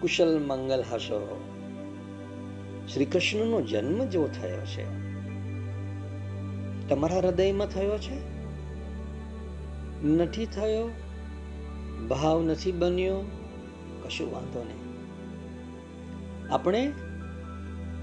કુશલ 0.00 0.38
મંગલ 0.38 0.84
હશો 0.92 1.40
શ્રી 2.94 3.04
કૃષ્ણનો 3.04 3.60
જન્મ 3.60 4.04
જો 4.04 4.28
થયો 4.28 4.60
છે. 4.60 4.84
તમારા 6.88 7.16
હૃદયમાં 7.16 7.66
થયો 7.66 7.98
છે? 7.98 8.30
નથી 10.06 10.46
થયો? 10.46 10.88
ભાવ 12.08 12.42
નથી 12.42 12.72
બન્યો? 12.72 13.20
કશું 14.04 14.32
વાંધો 14.32 14.64
નહીં. 14.64 14.80
આપણે 16.52 16.92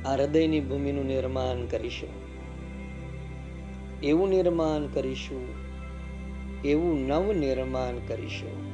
આ 0.06 0.14
હૃદયની 0.14 0.60
ભૂમિનું 0.60 1.06
નિર્માણ 1.06 1.66
કરીશું. 1.66 2.28
એવું 4.04 4.30
નિર્માણ 4.30 4.88
કરીશું, 4.88 5.48
એવું 6.66 7.08
નવ 7.08 7.34
નિર્માણ 7.34 8.08
કરીશું 8.08 8.68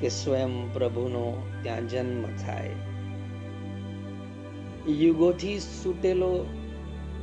કે 0.00 0.08
સ્વયં 0.08 0.74
પ્રભુનો 0.74 1.45
ત્યાં 1.66 1.88
જન્મ 1.88 2.24
થાય. 2.36 2.70
યુગોથી 4.88 5.58
સૂતેલો 5.58 6.46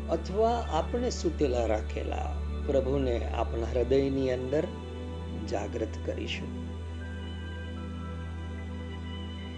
અથવા 0.09 0.59
આપણે 0.59 1.09
સૂતેલા 1.09 1.65
રાખેલા 1.65 2.33
પ્રભુને 2.65 3.27
આપણા 3.27 3.65
હૃદયની 3.65 4.31
અંદર 4.31 4.67
જાગૃત 5.49 5.93
કરીશું. 6.05 6.49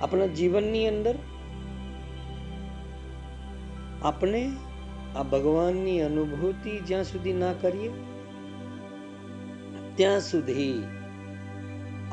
આપણા 0.01 0.25
જીવનની 0.25 0.87
અંદર 0.87 1.15
આપણે 4.01 4.51
આ 5.15 5.23
ભગવાનની 5.23 6.01
અનુભૂતિ 6.01 6.79
જ્યાં 6.79 7.03
સુધી 7.03 7.33
ના 7.33 7.53
કરીએ, 7.53 7.91
ત્યાં 9.95 10.19
સુધી 10.19 10.83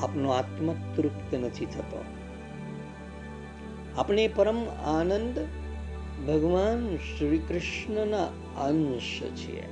આપનો 0.02 0.30
આત્મા 0.30 0.74
તૃપ્ત 0.96 1.34
નથી 1.34 1.66
થતો. 1.66 2.04
આપણે 3.98 4.28
પરમ 4.28 4.64
આનંદ 4.68 5.38
ભગવાન 6.26 6.96
શ્રી 6.96 7.38
કૃષ્ણના 7.38 8.24
અંશ 8.64 9.20
છીએ. 9.36 9.68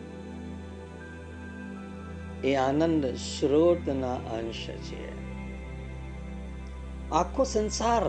એ 2.45 2.55
આનંદ 2.55 3.07
સ્રોતના 3.07 4.15
અંશ 4.15 4.69
છે 4.69 5.11
આખો 7.11 7.45
સંસાર 7.45 8.03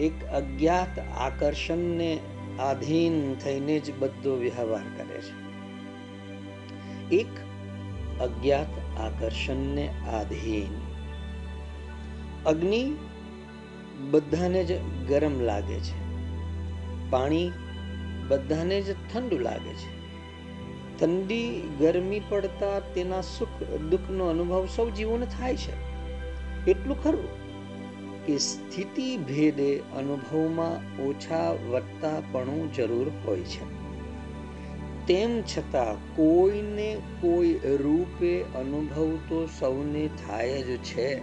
એક 0.00 0.24
અજ્ઞાત 0.24 0.98
આકર્ષણને 0.98 2.18
આધીન 2.60 3.34
થઈને 3.34 3.80
જ 3.80 3.98
બધો 3.98 4.36
વ્યવહાર 4.36 4.82
કરે 4.96 5.20
છે. 5.20 5.44
એક 7.16 7.28
અજ્ઞાત 8.20 9.00
આકર્ષણને 9.00 9.88
આધીન. 9.88 10.80
અગ્નિ 12.46 12.96
બધાને 14.00 14.64
જ 14.64 14.80
ગરમ 15.08 15.40
લાગે 15.40 15.80
છે. 15.80 16.04
પાણી 17.10 17.50
બધાને 18.28 18.80
જ 18.80 18.92
ઠંડુ 18.92 19.38
લાગે 19.38 19.74
છે. 19.74 20.04
ઠંડી 21.00 21.62
ગરમી 21.80 22.20
પડતા 22.28 22.80
તેના 22.80 23.20
સુખ 23.20 23.64
દુઃખનો 23.64 24.26
અનુભવ 24.26 24.66
સૌ 24.76 24.90
જીવોને 24.90 25.26
થાય 25.26 25.56
છે. 25.56 25.94
એટલું 26.70 27.02
ખરું 27.02 27.44
કે 28.26 28.38
સ્થિતિ 28.38 29.16
ભેદે 29.16 29.78
અનુભવમાં 29.78 31.02
ઓછા 31.02 31.50
વધતાપણું 31.50 32.74
જરૂર 32.74 33.10
હોય 33.26 33.40
છે. 33.40 33.84
તેમ 35.06 35.42
છતાં 35.42 36.16
કોઈને 36.16 36.96
કોઈ 37.20 37.60
રૂપે 37.64 38.42
અનુભવ 38.42 39.16
તો 39.16 39.48
સૌને 39.60 40.08
થાય 40.26 40.62
જ 40.62 40.76
છે. 40.76 41.20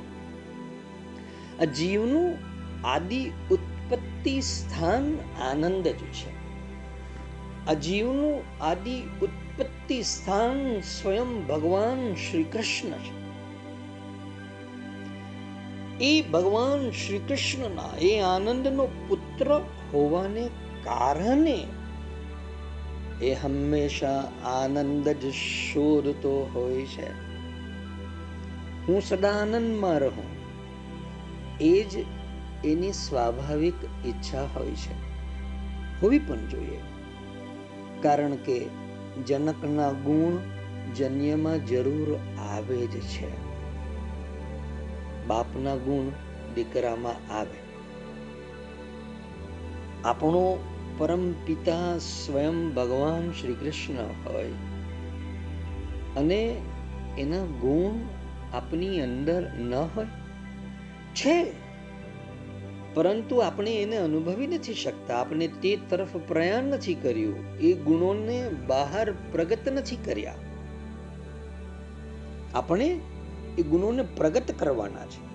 આ 1.61 1.63
જીવનું 1.63 2.50
આદિ 2.85 3.31
ઉત્પત્તિ 3.51 4.41
સ્થાન 4.41 5.17
આનંદ 5.41 5.87
જ 5.87 5.95
છે. 5.95 6.41
આ 7.67 7.73
આદિ 8.61 9.01
ઉત્પત્તિ 9.21 10.03
સ્થાન 10.03 10.79
સ્વયં 10.79 11.47
ભગવાન 11.47 12.13
શ્રી 12.13 12.43
કૃષ્ણ 12.43 12.89
છે. 12.89 13.21
એ 16.05 16.21
ભગવાન 16.21 16.91
શ્રી 16.91 17.17
કૃષ્ણના 17.17 17.97
એ 17.97 18.19
આનંદનો 18.19 18.85
પુત્ર 19.07 19.61
હોવાને 19.93 20.47
કારણે 20.83 21.63
એ 23.21 23.33
હંમેશા 23.33 24.31
આનંદ 24.45 25.09
જ 25.09 25.33
શોધતો 25.33 26.49
હોય 26.53 26.85
છે. 26.85 27.11
હું 28.87 29.01
સદા 29.01 29.29
આનંદમાં 29.29 29.97
રહું. 29.97 30.41
એ 31.61 31.83
જ 31.83 32.20
એની 32.65 32.93
સ્વાભાવિક 32.93 33.73
ઈચ્છા 34.05 34.43
હોય 34.43 34.71
છે. 34.71 35.11
હોવી 36.01 36.19
પણ 36.19 36.47
જોઈએ. 36.47 36.79
કારણ 38.01 38.35
કે 38.35 38.65
જનકના 39.27 39.91
ગુણ 39.91 40.37
જન્યમાં 40.93 41.65
જરૂર 41.65 42.19
આવે 42.39 42.87
જ 42.87 43.01
છે. 43.01 43.51
બાપના 45.27 45.75
ગુણ 45.75 46.11
દીકરામાં 46.55 47.33
આવે. 47.33 47.71
આપણો 50.03 50.63
પરમ 50.97 51.31
પિતા 51.31 51.97
સ્વયં 51.97 52.73
ભગવાન 52.73 53.31
શ્રી 53.31 53.53
કૃષ્ણ 53.53 53.93
હોય 54.25 54.51
અને 56.17 56.61
એના 57.17 57.45
ગુણ 57.45 58.07
આપની 58.55 59.01
અંદર 59.01 59.51
ન 59.53 59.73
હોય. 59.73 60.05
છે 61.15 61.60
પરંતુ 62.93 63.37
આપણે 63.37 63.81
એને 63.81 63.97
અનુભવી 63.97 64.47
નથી 64.47 64.73
શકતા. 64.73 65.17
આપણે 65.17 65.47
તે 65.47 65.79
તરફ 65.89 66.17
પ્રયાણ 66.17 66.63
નથી 66.63 66.93
કર્યું. 66.93 67.57
એ 67.59 67.73
ગુણોને 67.73 68.49
બહાર 68.67 69.13
પ્રગટ 69.31 69.69
નથી 69.69 69.95
કર્યા. 69.95 70.35
આપણે 72.55 72.99
એ 73.57 73.63
ગુણોને 73.63 74.01
પ્રગટ 74.01 74.51
કરવાના 74.59 75.05
છે. 75.05 75.31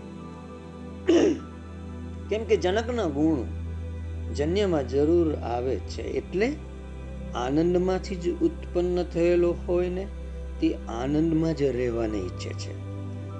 કેમ 2.28 2.44
કે 2.44 2.56
જનકના 2.56 3.04
ગુણ 3.04 3.44
જન્યમાં 4.34 4.88
જરૂર 4.88 5.34
આવે 5.34 5.76
છે. 5.76 6.02
એટલે 6.02 6.52
આનંદમાંથી 7.34 8.16
જ 8.16 8.28
ઉત્પન્ન 8.40 9.02
થયેલો 9.02 9.54
હોય 9.66 9.88
ને, 9.88 10.06
તે 10.60 10.74
આનંદમાં 10.88 11.56
જ 11.56 11.62
રહેવાને 11.62 12.18
ઈચ્છે 12.18 12.52
છે. 12.52 12.86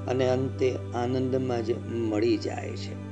અને 0.07 0.29
અંતે 0.29 0.77
આનંદમાં 0.95 1.65
જ 1.65 1.71
મળી 1.89 2.37
જાય 2.37 2.71
છે. 2.71 3.06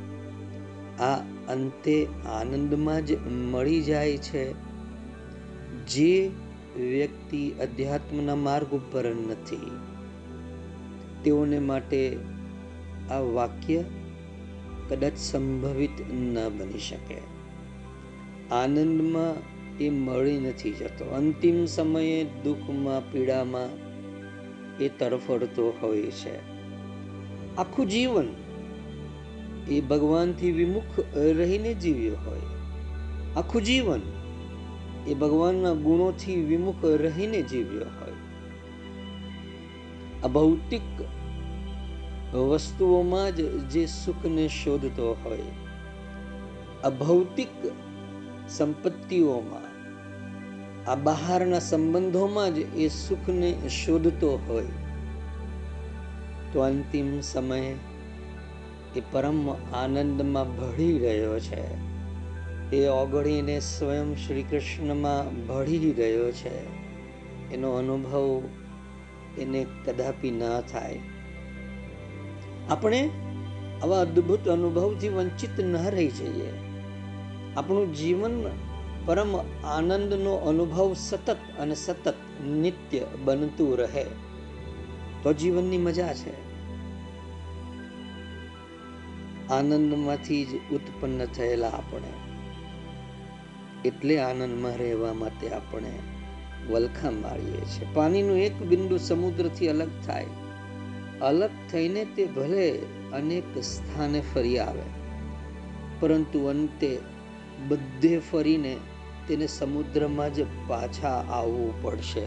આ 1.00 1.16
અંતે 1.48 2.06
આનંદમાં 2.26 3.06
જ 3.06 3.18
મળી 3.26 3.82
જાય 3.82 4.16
છે. 4.16 4.54
જે 5.86 6.30
વ્યક્તિ 6.76 7.50
અધ્યાત્મના 7.50 8.34
માર્ગ 8.34 8.66
ઉપર 8.66 9.14
નથી, 9.14 9.70
તેઓને 11.24 11.58
માટે 11.58 12.16
આ 13.10 13.18
વાક્ય 13.18 13.84
કદાચ 14.88 15.12
સંભવિત 15.16 16.14
ન 16.14 16.48
બની 16.48 16.78
શકે. 16.78 17.18
આનંદમાં 18.54 19.54
એ 19.78 19.90
મળી 19.90 20.40
નથી 20.40 20.72
જતો. 20.72 21.04
અંતિમ 21.04 21.64
સમયે 21.64 22.24
દુઃખમાં, 22.24 23.12
પીડામાં 23.12 23.68
એ 24.78 24.88
તરફડતો 24.88 25.72
હોય 25.82 26.02
છે. 26.02 26.36
આખું 27.56 27.88
જીવન 27.88 28.28
એ 29.68 29.80
ભગવાનથી 29.80 30.52
વિમુખ 30.52 31.00
રહીને 31.16 31.74
જીવ્યો 31.74 32.16
હોય. 32.16 32.40
આખું 33.36 33.62
જીવન 33.62 34.00
એ 35.06 35.14
ભગવાનના 35.14 35.72
ગુણોથી 35.72 36.44
વિમુખ 36.44 36.84
રહીને 36.84 37.42
જીવ્યો 37.42 37.84
હોય. 37.84 38.12
આ 40.24 40.26
ભૌતિક 40.26 40.86
વસ્તુઓમાં 42.34 43.36
જ 43.36 43.42
જે 43.70 43.86
સુખને 43.86 44.48
શોધતો 44.48 45.16
હોય, 45.24 45.42
આ 46.84 46.90
ભૌતિક 46.90 47.48
સંપત્તિઓમાં, 48.48 49.74
આ 50.90 50.94
બહારના 50.94 51.58
સંબંધોમાં 51.58 52.54
જ 52.54 52.58
એ 52.58 52.88
સુખને 52.88 53.68
શોધતો 53.68 54.40
હોય. 54.48 54.66
તો 56.52 56.60
અંતિમ 56.60 57.20
સમયે 57.20 57.74
એ 58.96 59.02
પરમ 59.12 59.50
આનંદમાં 59.52 60.56
ભળી 60.56 60.98
રહ્યો 60.98 61.40
છે. 61.40 61.94
એ 62.76 62.86
ઓગળીને 62.88 63.60
સ્વયં 63.60 64.16
શ્રી 64.16 64.42
કૃષ્ણમાં 64.42 65.46
ભળી 65.46 65.92
રહ્યો 65.92 66.32
છે. 66.32 66.84
એનો 67.54 67.70
અનુભવ 67.70 68.42
એને 69.38 69.66
કદાપી 69.86 70.30
ન 70.30 70.60
થાય. 70.60 71.00
આપણે 72.70 73.10
આવા 73.82 74.00
અદ્ભુત 74.00 74.48
અનુભવથી 74.48 75.08
વંચિત 75.08 75.60
ન 75.60 75.76
રહી 75.76 76.08
જઈએ. 76.08 76.52
આપણું 77.56 77.94
જીવન 77.94 78.44
પરમ 79.06 79.36
આનંદનો 79.64 80.34
અનુભવ 80.34 80.94
સતત 80.94 81.36
અને 81.58 81.74
સતત 81.74 82.14
નિત્ય 82.46 83.00
બનતું 83.24 83.78
રહે. 83.78 84.04
તો 85.22 85.32
જીવનની 85.32 85.78
મજા 85.78 86.14
છે. 86.14 86.43
આનંદમાંથી 89.50 90.44
જ 90.44 90.74
ઉત્પન્ન 90.74 91.24
થયેલા 91.24 91.68
આપણે. 91.68 92.12
એટલે 93.84 94.18
આનંદમાં 94.18 94.76
રહેવા 94.76 95.12
માટે 95.12 95.50
આપણે 95.50 95.92
વલખા 96.68 97.10
મારીએ 97.10 97.60
છીએ. 97.60 97.86
પાણીનું 97.94 98.38
એક 98.38 98.62
બિંદુ 98.62 98.96
સમુદ્રથી 98.96 99.68
અલગ 99.68 99.90
થાય. 100.06 100.26
અલગ 101.20 101.50
થઈને 101.72 102.04
તે 102.04 102.24
ભલે 102.24 102.78
અનેક 103.12 103.58
સ્થાને 103.58 104.22
ફરી 104.34 104.58
આવે, 104.58 104.82
પરંતુ 106.00 106.46
અંતે 106.46 106.98
બધે 107.68 108.18
ફરીને 108.18 108.76
તેને 109.28 109.46
સમુદ્રમાં 109.46 110.34
જ 110.34 110.46
પાછા 110.68 111.08
આવવું 111.08 111.82
પડશે. 111.82 112.24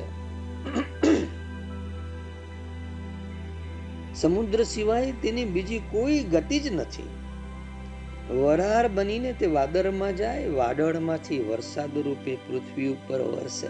સમુદ્ર 4.22 4.64
સિવાય 4.64 5.12
તેની 5.12 5.46
બીજી 5.46 5.80
કોઈ 5.80 6.20
ગતિ 6.20 6.60
જ 6.60 6.74
નથી. 6.74 7.04
વરાળ 8.34 8.88
બનીને 8.88 9.34
તે 9.34 9.46
વાદળમાં 9.46 10.16
જાય, 10.16 10.48
વાદળમાંથી 10.48 11.40
વરસાદ 11.40 11.98
રૂપે 11.98 12.36
પૃથ્વી 12.36 12.88
ઉપર 12.88 13.22
વરસે. 13.22 13.68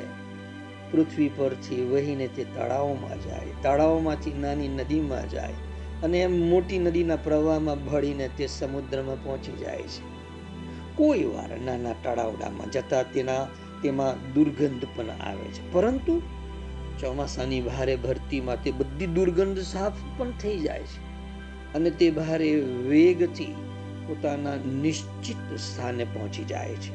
પૃથ્વી 0.91 1.31
પરથી 1.35 1.83
વહીને 1.83 2.27
તે 2.27 2.43
તળાવમાં 2.43 3.21
જાય, 3.21 3.41
તળાવમાંથી 3.63 4.33
નાની 4.33 4.67
નદીમાં 4.67 5.29
જાય 5.29 5.53
અને 6.03 6.19
એમ 6.19 6.49
મોટી 6.49 6.79
નદીના 6.79 7.15
પ્રવાહમાં 7.15 7.85
ભળીને 7.85 8.29
તે 8.37 8.47
સમુદ્રમાં 8.47 9.23
પહોંચી 9.23 9.51
જાય 9.51 9.81
છે. 9.81 10.17
કોઈ 10.95 11.23
વાર 11.23 11.59
નાના 11.65 11.93
તળાવડામાં 12.03 12.71
જતા 12.71 13.03
તેના, 13.03 13.45
તેમાં 13.83 14.33
દુર્ગંધ 14.33 14.85
પણ 14.95 15.09
આવે 15.09 15.45
છે. 15.45 15.71
પરંતુ 15.71 16.21
ચોમાસાની 16.99 17.61
ભારે 17.61 17.95
ભરતીમાં 17.95 18.63
તે 18.63 18.71
બધી 18.71 19.07
દુર્ગંધ 19.07 19.59
સાફ 19.59 19.93
પણ 20.17 20.31
થઈ 20.31 20.59
જાય 20.59 20.83
છે. 20.83 20.99
અને 21.73 21.89
તે 21.89 22.11
ભારે 22.11 22.55
વેગથી 22.61 23.55
પોતાના 24.07 24.55
નિશ્ચિત 24.55 25.59
સ્થાને 25.59 26.03
પહોંચી 26.03 26.43
જાય 26.43 26.75
છે. 26.75 26.93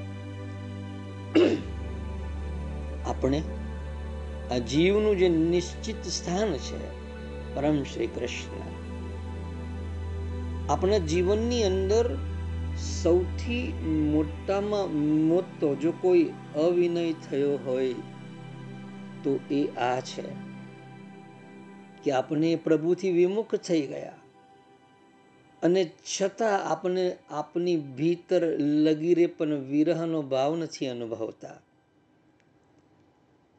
આપણે 3.04 3.43
આ 4.50 4.58
જીવનું 4.58 5.19
જે 5.19 5.28
નિશ્ચિત 5.28 6.06
સ્થાન 6.06 6.52
છે, 6.52 6.81
પરમ 7.55 7.82
શ્રી 7.82 8.06
કૃષ્ણ, 8.06 8.62
આપણા 10.70 10.98
જીવનની 10.98 11.64
અંદર 11.64 12.19
સૌથી 13.02 13.72
મોટામાં 14.12 14.88
મોટો 15.26 15.75
જો 15.75 15.93
કોઈ 16.00 16.31
અવિનય 16.56 17.12
થયો 17.12 17.58
હોય 17.66 17.94
તો 19.24 19.40
એ 19.50 19.66
આ 19.66 20.00
છે 20.00 20.52
કે 22.04 22.12
આપણે 22.12 22.56
પ્રભુથી 22.56 23.12
વિમુખ 23.12 23.54
થઈ 23.54 23.86
ગયા. 23.86 24.12
અને 25.62 25.84
છતાં 25.84 26.64
આપણે 26.64 27.16
આપની 27.30 27.76
ભીતર 27.76 28.58
લગીરે 28.58 29.26
પણ 29.26 29.54
વિરહનો 29.54 30.22
ભાવ 30.22 30.56
નથી 30.56 30.86
અનુભવતા. 30.86 31.60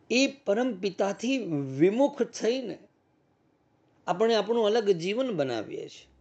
એ 0.09 0.27
પરમ 0.27 0.73
પિતાથી 0.73 1.37
વિમુખ 1.79 2.23
થઈને 2.23 2.77
આપણે 4.07 4.35
આપણું 4.35 4.65
અલગ 4.65 4.89
જીવન 4.89 5.31
બનાવીએ 5.31 5.87
છીએ. 5.89 6.13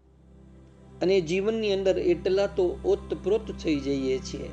અને 1.03 1.21
જીવનની 1.21 1.73
અંદર 1.73 1.99
એટલા 1.99 2.47
તો 2.47 2.79
ઓતપ્રોત 2.85 3.53
થઈ 3.53 3.77
જઈએ 3.77 4.19
છીએ 4.19 4.51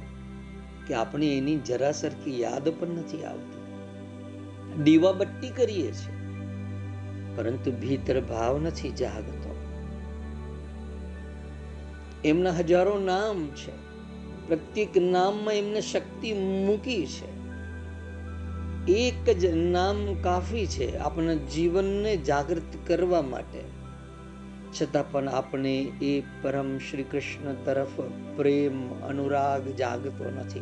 કે 0.87 0.93
આપણે 0.93 1.37
એની 1.37 1.57
જરા 1.57 1.91
સરખી 1.91 2.41
યાદ 2.41 2.69
પણ 2.69 2.87
નથી 2.87 3.23
આવતી. 3.23 3.58
દીવા 4.77 5.11
બત્તી 5.11 5.49
કરીએ 5.49 5.91
છીએ. 5.91 6.19
પરંતુ 7.35 7.71
ભીતર 7.71 8.21
ભાવ 8.21 8.59
નથી 8.59 8.91
જાગતો. 8.91 9.55
એમના 12.25 12.49
હજારો 12.49 12.99
નામ 12.99 13.47
છે. 13.47 13.89
પ્રત્યેક 14.47 14.97
નામમાં 14.97 15.53
એમને 15.53 15.81
શક્તિ 15.81 16.33
મૂકી 16.33 17.05
છે. 17.05 17.39
એક 18.93 19.37
જ 19.37 19.45
નામ 19.45 20.13
કાફી 20.13 20.67
છે 20.67 20.97
આપણા 20.97 21.33
જીવનને 21.33 22.17
જાગૃત 22.17 22.87
કરવા 22.87 23.21
માટે. 23.21 23.79
છતાં 24.81 25.11
પણ 25.11 25.29
આપણે 25.29 25.79
એ 26.01 26.21
પરમ 26.41 26.77
શ્રી 26.77 27.03
કૃષ્ણ 27.03 27.53
તરફ 27.53 28.01
પ્રેમ, 28.37 29.01
અનુરાગ 29.01 29.75
જાગતો 29.75 30.31
નથી. 30.31 30.61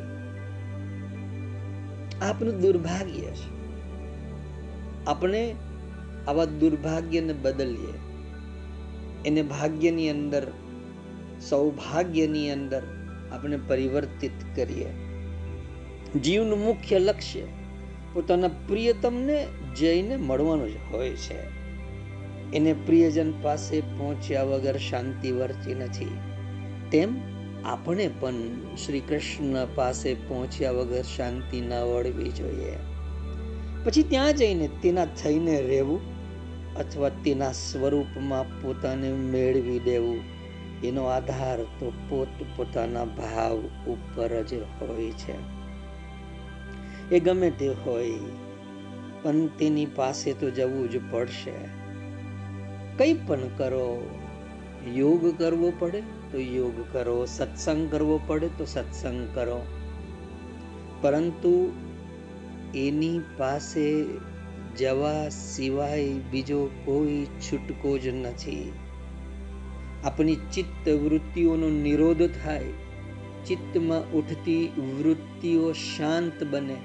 આપનું 2.22 2.62
દુર્ભાગ્ય 2.62 3.22
છે. 3.22 3.57
આપણે 5.08 5.56
આવા 6.28 6.46
દુર્ભાગ્યને 6.46 7.34
બદલીએ. 7.34 7.94
એને 9.26 9.42
ભાગ્યની 9.42 10.10
અંદર, 10.10 10.52
સૌભાગ્યની 11.50 12.52
અંદર 12.52 12.82
આપણે 13.32 13.60
પરિવર્તિત 13.68 14.32
કરીએ. 14.56 14.86
જીવનું 16.20 16.60
મુખ્ય 16.60 17.00
લક્ષ્ય 17.00 17.42
પોતાના 18.14 18.48
પ્રિયતમને 18.48 19.48
જઈને 19.78 20.18
મળવાનું 20.18 20.70
જ 20.70 20.78
હોય 20.92 21.10
છે. 21.10 21.58
એને 22.54 22.74
પ્રિયજન 22.74 23.34
પાસે 23.42 23.82
પહોંચ્યા 23.82 24.44
વગર 24.44 24.78
શાંતિ 24.78 25.32
વર્તી 25.32 25.74
નથી. 25.74 26.12
તેમ 26.92 27.16
આપણે 27.66 28.10
પણ 28.20 28.34
શ્રી 28.86 29.00
કૃષ્ણ 29.00 29.68
પાસે 29.76 30.14
પહોંચ્યા 30.14 30.72
વગર 30.72 31.02
શાંતિ 31.02 31.62
ન 31.62 31.74
વળવી 31.74 32.32
જોઈએ. 32.32 32.97
પછી 33.88 34.04
ત્યાં 34.04 34.34
જઈને 34.34 34.68
તેના 34.68 35.06
થઈને 35.06 35.62
રહેવું 35.62 36.00
અથવા 36.76 37.10
તેના 37.10 37.52
સ્વરૂપમાં 37.52 38.62
પોતાને 38.62 39.12
મેળવી 39.12 39.80
દેવું, 39.80 40.20
એનો 40.84 41.04
આધાર 41.04 41.64
તો 41.64 41.92
પોત 42.10 42.28
પોતાના 42.56 43.06
ભાવ 43.06 43.58
ઉપર 43.88 44.44
જ 44.44 44.54
હોય 44.54 45.12
છે. 45.12 45.34
એ 47.16 47.20
ગમે 47.20 47.50
તે 47.50 47.68
હોય, 47.68 48.12
પણ 49.24 49.48
તેની 49.48 49.86
પાસે 49.86 50.34
તો 50.34 50.50
જવું 50.50 50.92
જ 50.92 51.12
પડશે. 51.12 51.52
કંઈ 52.98 53.14
પણ 53.14 53.40
કરો, 53.58 54.10
યોગ 54.96 55.40
કરવો 55.40 55.74
પડે 55.80 56.02
તો 56.32 56.38
યોગ 56.38 56.94
કરો, 56.94 57.26
સત્સંગ 57.26 57.92
કરવો 57.92 58.20
પડે 58.28 58.50
તો 58.58 58.66
સત્સંગ 58.66 59.28
કરો. 59.34 59.62
પરંતુ 61.02 61.72
એની 62.76 63.22
પાસે 63.38 64.06
જવા 64.78 65.30
સિવાય 65.30 66.14
બીજો 66.14 66.70
કોઈ 66.86 67.26
છૂટકો 67.26 67.98
જ 67.98 68.08
નથી. 68.08 68.72
આપણી 70.04 70.36
ચિત્ત 70.36 70.90
વૃત્તિઓનો 70.90 71.70
નિરોધ 71.70 72.24
થાય, 72.44 72.64
ચિત્તમાં 73.46 74.12
ઉઠતી 74.12 74.72
વૃત્તિઓ 75.00 75.72
શાંત 75.72 76.44
બને. 76.44 76.76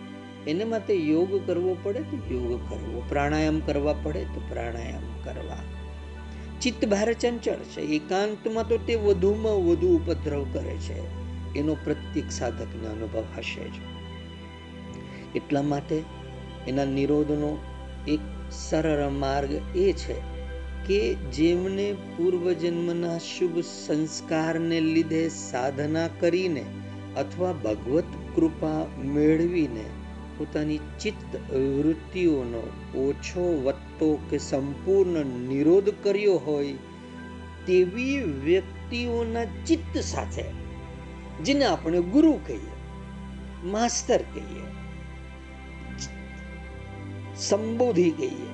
એને 0.46 0.64
માટે 0.64 0.94
યોગ 0.94 1.46
કરવો 1.46 1.76
પડે 1.82 2.00
તો 2.00 2.34
યોગ 2.34 2.70
કરવો, 2.70 3.02
પ્રાણાયામ 3.08 3.60
કરવા 3.60 3.94
પડે 4.02 4.24
તો 4.24 4.42
પ્રાણાયામ 4.48 5.24
કરવા. 5.24 5.56
ચિત્ત 6.60 6.88
ભારે 6.88 7.14
ચંચળ 7.14 7.56
છે, 7.56 7.80
એકાંતમાં 7.80 8.68
તો 8.68 8.76
તે 8.76 8.94
વધુમાં 8.94 9.66
વધુ 9.66 9.96
ઉપદ્રવ 9.96 10.46
કરે 10.52 10.76
છે. 10.76 11.22
એનો 11.54 11.74
પ્રત્યેક 11.74 12.30
સાધકને 12.30 12.88
અનુભવ 12.88 13.24
હશે 13.38 13.68
જ. 13.68 13.72
એટલા 15.34 15.62
માટે 15.62 16.02
એના 16.68 16.84
નિરોધનો 16.84 17.58
એક 18.08 18.20
સરળ 18.50 19.08
માર્ગ 19.08 19.52
એ 19.76 19.92
છે 19.92 20.14
કે 20.86 21.14
જેમને 21.14 21.92
પૂર્વજન્મના 22.16 23.18
શુભ 23.18 23.58
સંસ્કારને 23.60 24.80
લીધે 24.80 25.28
સાધના 25.28 26.08
કરીને 26.20 26.64
અથવા 27.16 27.52
ભગવત 27.52 28.04
કૃપા 28.34 28.86
મેળવીને 29.04 29.84
પોતાની 30.38 30.78
ચિત્ત 31.00 31.52
વૃત્તિઓનો 31.52 32.62
ઓછો 33.00 33.62
વધતો 33.64 34.18
કે 34.30 34.38
સંપૂર્ણ 34.38 35.26
નિરોધ 35.26 35.90
કર્યો 36.02 36.36
હોય 36.36 36.72
તેવી 37.66 38.22
વ્યક્તિઓના 38.44 39.44
ચિત્ત 39.44 39.98
સાથે, 39.98 40.44
જેને 41.44 41.64
આપણે 41.64 42.00
ગુરુ 42.00 42.32
કહીએ, 42.46 42.72
માસ્તર 43.64 44.22
કહીએ 44.34 44.71
સંબોધી 47.48 48.10
ગઈએ 48.10 48.50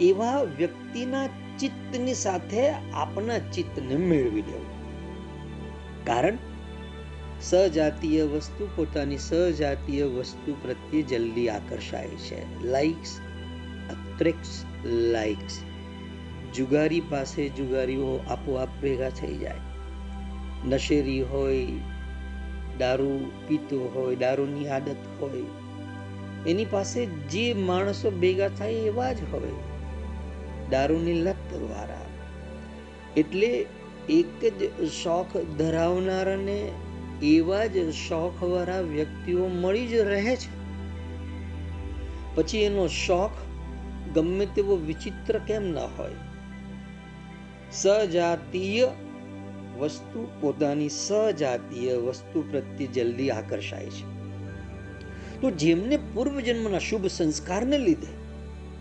એવા 0.00 0.42
વ્યક્તિના 0.42 1.26
ચિત્તની 1.58 2.14
સાથે 2.14 2.70
આપના 2.70 3.38
ચિત્તને 3.38 3.96
મેળવી 3.96 4.42
લેવું. 4.42 4.78
કારણ 6.04 6.38
સજાતીય 7.40 8.24
વસ્તુ 8.24 8.68
પોતાની 8.76 9.18
સજાતીય 9.18 10.04
વસ્તુ 10.04 10.54
પ્રત્યે 10.62 11.02
જલ્દી 11.02 11.48
આકર્ષાય 11.48 12.08
છે. 12.08 12.64
લાઇક્સ 12.64 13.20
અટ્રેક્સ 13.90 14.64
લાઇક્સ 14.84 15.60
જુગારી 16.56 17.00
પાસે 17.00 17.48
જુગારીઓ 17.48 18.20
આપોઆપ 18.28 18.68
ભેગા 18.82 19.08
થઈ 19.08 19.36
જાય. 19.36 19.56
નશેરી 20.68 21.22
હોય, 21.22 21.66
દારૂ 22.78 23.30
પીતો 23.48 23.90
હોય, 23.94 24.16
દારૂની 24.16 24.68
આદત 24.68 24.96
હોય 25.20 25.67
એની 26.48 26.64
પાસે 26.64 27.06
જે 27.06 27.54
માણસો 27.54 28.10
ભેગા 28.10 28.48
થાય 28.48 28.72
એવા 28.72 29.12
જ 29.12 29.16
હવે. 29.32 29.52
દારૂની 30.70 31.12
લત 31.12 31.54
દ્વારા. 31.58 32.06
એટલે 33.16 33.66
એક 34.08 34.44
જ 34.44 34.88
શોખ 34.88 35.36
ધરાવનારાને 35.36 36.72
એવા 37.22 37.66
જ 37.66 37.90
શોખવાળા 37.90 38.80
વ્યક્તિઓ 38.80 39.46
મળી 39.46 39.86
જ 39.86 39.94
રહે 39.94 40.36
છે. 40.36 40.58
પછી 42.34 42.58
એનો 42.58 42.86
શોખ 42.86 43.30
ગમે 44.14 44.46
તેવો 44.46 44.76
વિચિત્ર 44.76 45.38
કેમ 45.38 45.62
ન 45.62 45.78
હોય? 45.78 46.10
સજાતીય 47.72 48.88
વસ્તુ 49.78 50.28
પોતાની 50.40 50.88
સજાતીય 50.88 51.94
વસ્તુ 51.94 52.44
પ્રત્યે 52.50 52.86
જલ્દી 52.86 53.30
આકર્ષાય 53.30 53.86
છે. 53.86 54.17
તો 55.40 55.50
જેમને 55.50 55.98
પૂર્વજન્મના 56.14 56.78
શુભ 56.78 57.06
સંસ્કારને 57.06 57.78
લીધે 57.78 58.18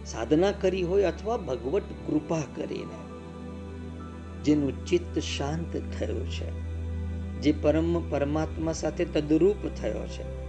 સાધના 0.05 0.51
કરી 0.51 0.83
હોય 0.83 1.03
અથવા 1.03 1.37
ભગવત 1.37 1.83
કૃપા 2.07 2.41
કરીને, 2.55 2.97
જેનું 4.43 4.85
ચિત્ત 4.85 5.19
શાંત 5.19 5.81
થયું 5.99 6.29
છે, 6.29 6.51
જે 7.41 7.53
પરમ 7.61 8.09
પરમાત્મા 8.09 8.73
સાથે 8.73 9.05
તદરૂપ 9.05 9.67
થયો 9.81 10.07
છે, 10.07 10.47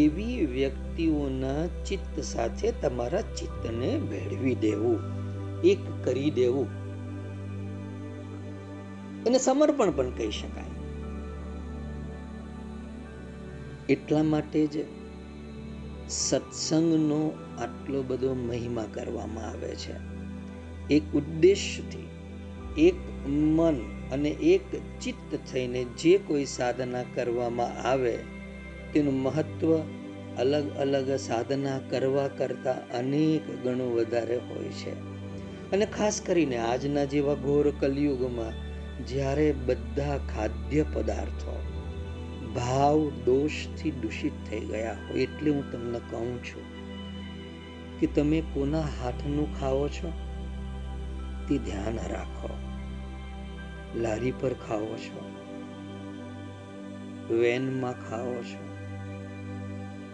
એવી 0.00 0.46
વ્યક્તિઓના 0.46 1.66
ચિત્ત 1.84 2.20
સાથે 2.20 2.72
તમારા 2.72 3.20
ચિત્તને 3.20 3.98
ભેળવી 3.98 4.54
દેવું, 4.54 4.98
એક 5.62 5.78
કરી 6.04 6.30
દેવું. 6.30 6.66
એને 9.26 9.38
સમર્પણ 9.38 9.90
પણ 9.90 10.10
કહી 10.10 10.30
શકાય. 10.30 10.64
એટલા 13.88 14.22
માટે 14.22 14.66
જ 14.66 14.95
સત્સંગનો 16.08 17.32
આટલો 17.58 18.02
બધો 18.02 18.34
મહિમા 18.34 18.84
કરવામાં 18.94 19.44
આવે 19.44 19.74
છે. 19.74 20.16
એક 20.94 21.02
ઉદ્દેશથી 21.14 22.08
એક 22.86 22.94
મન 23.28 23.80
અને 24.12 24.28
એક 24.28 24.60
ચિત્ત 25.00 25.52
થઈને 25.52 25.84
જે 25.84 26.18
કોઈ 26.18 26.44
સાધના 26.44 27.02
કરવામાં 27.14 27.82
આવે, 27.82 28.18
તેનું 28.92 29.22
મહત્વ 29.22 29.76
અલગ 30.38 30.76
અલગ 30.76 31.10
સાધના 31.16 31.80
કરવા 31.90 32.28
કરતાં 32.28 32.90
અનેક 32.90 33.64
ગણું 33.64 33.94
વધારે 33.94 34.36
હોય 34.36 34.68
છે. 34.68 35.16
અને 35.72 35.86
ખાસ 35.86 36.22
કરીને 36.26 36.56
આજના 36.56 37.04
જેવા 37.04 37.34
ઘોર 37.34 37.72
કલયુગમાં 37.80 38.52
જ્યારે 39.06 39.52
બધા 39.52 40.18
ખાદ્ય 40.18 40.84
પદાર્થો 40.94 41.65
ભાવ 42.56 43.10
દોષથી 43.10 43.90
દૂષિત 43.90 44.32
થઈ 44.50 44.60
ગયા 44.60 44.94
હોય 44.94 45.20
એટલે 45.20 45.50
હું 45.50 45.72
તમને 45.72 45.98
કહું 45.98 46.44
છું 46.44 46.62
કે 48.00 48.06
તમે 48.06 48.42
કોના 48.54 48.80
હાથનું 48.80 49.60
ખાઓ 49.60 49.88
છો 49.88 50.12
તે 51.48 51.58
ધ્યાન 51.58 51.96
રાખો. 51.96 52.48
લારી 53.96 54.32
પર 54.40 54.52
ખાઓ 54.52 54.86
છો, 54.86 55.20
વેનમાં 57.34 58.08
ખાઓ 58.10 58.34
છો, 58.34 58.62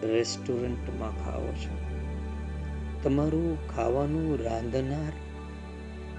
રેસ્ટોરન્ટમાં 0.07 1.25
ખાઓ 1.25 1.47
છો. 1.47 1.77
તમારું 3.03 3.75
ખાવાનું 3.75 4.43
રાંધનાર, 4.43 5.11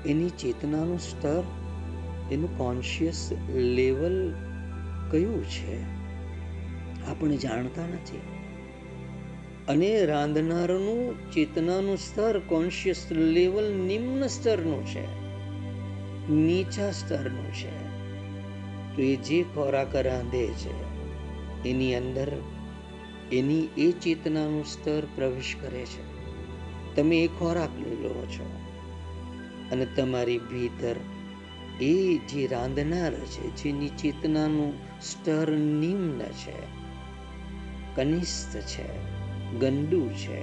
એની 0.07 0.31
ચેતનાનું 0.31 0.99
સ્તર, 0.99 1.43
એનું 2.33 2.59
કોન્શિયસ 2.59 3.33
લેવલ 3.55 4.35
કયું 5.11 5.45
છે? 5.45 5.94
આપણે 7.11 7.37
જાણતા 7.37 7.87
નથી. 7.87 8.21
અને 9.69 10.07
રાંધનારનું 10.07 11.33
ચેતનાનું 11.33 11.97
સ્તર 11.97 12.39
કોન્શિયસ 12.39 13.13
લેવલ 13.13 13.73
નિમ્ન 13.73 14.27
સ્તરનું 14.27 14.87
છે. 14.87 15.25
નીચા 16.33 16.91
સ્તરનું 16.91 17.53
છે. 17.53 17.85
તો 18.97 19.03
એ 19.03 19.17
જે 19.17 19.43
ખોરાક 19.43 19.97
રાંધે 19.97 20.47
છે, 20.47 20.95
એની 21.69 21.95
અંદર 21.95 22.33
એની 23.33 23.69
એ 23.79 23.93
ચેતનાનું 23.93 24.65
સ્તર 24.65 25.03
પ્રવેશ 25.15 25.55
કરે 25.61 25.85
છે. 25.85 26.15
તમે 26.97 27.17
એ 27.17 27.27
ખોરાક 27.27 27.69
લઈ 27.79 27.97
લો 27.97 28.27
છો. 28.27 28.51
અને 29.73 29.87
તમારી 29.97 30.39
ભીતર 30.39 30.95
એ 31.81 32.19
જે 32.19 32.47
રાંધનાર 32.47 33.15
છે, 33.15 33.63
જેની 33.63 33.89
ચેતનાનું 33.89 34.73
સ્તર 35.01 35.53
નિમ્ન 35.53 36.19
છે 36.19 36.84
કનિષ્ઠ 37.95 38.57
છે 38.57 38.89
ગંદુ 39.59 40.09
છે, 40.09 40.41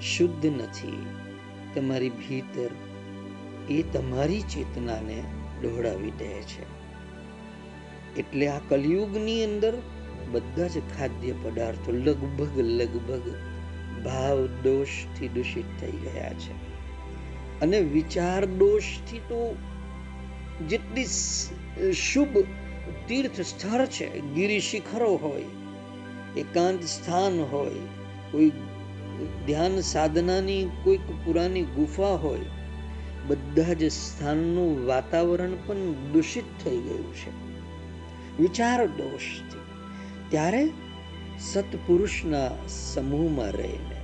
શુદ્ધ 0.00 0.46
નથી. 0.46 1.06
તમારી 1.74 2.10
ભીતર 2.10 2.70
એ 3.70 3.82
તમારી 3.82 4.40
ચેતનાને 4.40 5.22
દોડાવી 5.62 6.10
દે 6.10 6.42
છે. 6.42 6.64
એટલે 8.16 8.48
આ 8.48 8.58
કલયુગની 8.68 9.44
અંદર 9.44 9.74
બધા 10.32 10.66
જ 10.66 10.78
ખાદ્ય 10.98 11.32
પદાર્થો 11.32 11.92
લગભગ 11.92 12.58
લગભગ 12.58 13.34
ભાવ 14.04 14.46
દોષથી 14.46 15.28
દૂષિત 15.28 15.64
થઈ 15.80 15.92
ગયા 15.92 16.32
છે. 16.32 16.52
અને 17.60 17.80
વિચાર 17.80 18.44
દોષથી 18.44 19.18
તો 19.18 19.56
જેટલી 20.68 21.04
શુભ 21.92 22.38
તીર્થ 23.08 23.40
સ્થળ 23.40 23.86
છે, 23.86 24.20
ગિરિશિખરો 24.20 25.16
હોય 25.16 25.44
એકાંત 26.36 26.82
સ્થાન 26.82 27.40
હોય, 27.40 27.74
કોઈ 28.30 28.52
ધ્યાન 29.46 29.80
સાધનાની 29.80 30.70
કોઈક 30.84 31.00
પુરાની 31.24 31.62
ગુફા 31.62 32.06
હોય, 32.06 32.40
બધા 33.26 33.72
જ 33.72 33.92
સ્થાનનું 33.92 34.86
વાતાવરણ 34.86 35.52
પણ 35.66 35.74
દૂષિત 36.12 36.44
થઈ 36.64 36.76
ગયું 36.76 37.14
છે. 37.14 37.30
વિચાર 38.42 38.86
દોષથી 38.86 39.58
ત્યારે 40.30 40.70
સત્પુરુષના 41.38 42.50
સમૂહમાં 42.68 43.50
રહીને, 43.50 44.00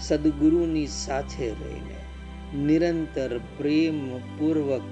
સદગુરુની 0.00 0.86
સાથે 0.86 1.50
રહીને, 1.50 2.02
નિરંતર 2.64 3.38
પ્રેમ 3.38 4.18
પૂર્વક 4.18 4.82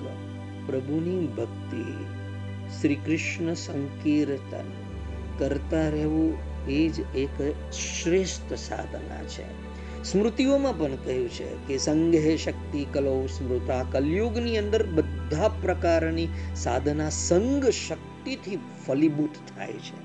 પ્રભુની 0.66 1.26
ભક્તિ 1.26 1.84
શ્રી 2.80 2.94
કૃષ્ણ 2.94 3.54
સંકીર્તન 3.54 4.64
કરતા 5.38 5.88
રહેવું 5.88 6.49
એ 6.68 6.88
જ 6.88 7.00
એક 7.16 7.42
શ્રેષ્ઠ 7.72 8.54
સાધના 8.54 9.24
છે. 9.24 9.70
સ્મૃતિઓમાં 10.04 10.78
પણ 10.78 10.96
કહ્યું 10.96 11.28
છે 11.28 11.54
કે 11.66 11.78
સંઘે 11.78 12.36
શક્તિ, 12.36 12.86
કલો, 12.92 13.26
સ્મૃતા, 13.26 13.82
કલયુગની 13.82 14.58
અંદર 14.58 14.86
બધા 14.86 15.48
પ્રકારની 15.48 16.28
સાધના 16.56 17.10
સંઘ 17.10 17.66
શક્તિથી 17.66 18.58
ફલીભૂત 18.86 19.30
થાય 19.56 19.72
છે. 19.72 20.00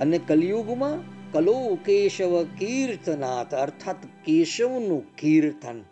અને 0.00 0.18
કલયુગમાં 0.18 1.16
કલો, 1.32 1.78
કેશવ, 1.84 2.44
કીર્તનાથ 2.44 3.54
અર્થાત 3.54 3.96
કેશવનું 4.24 5.16
કીર્તન 5.16 5.84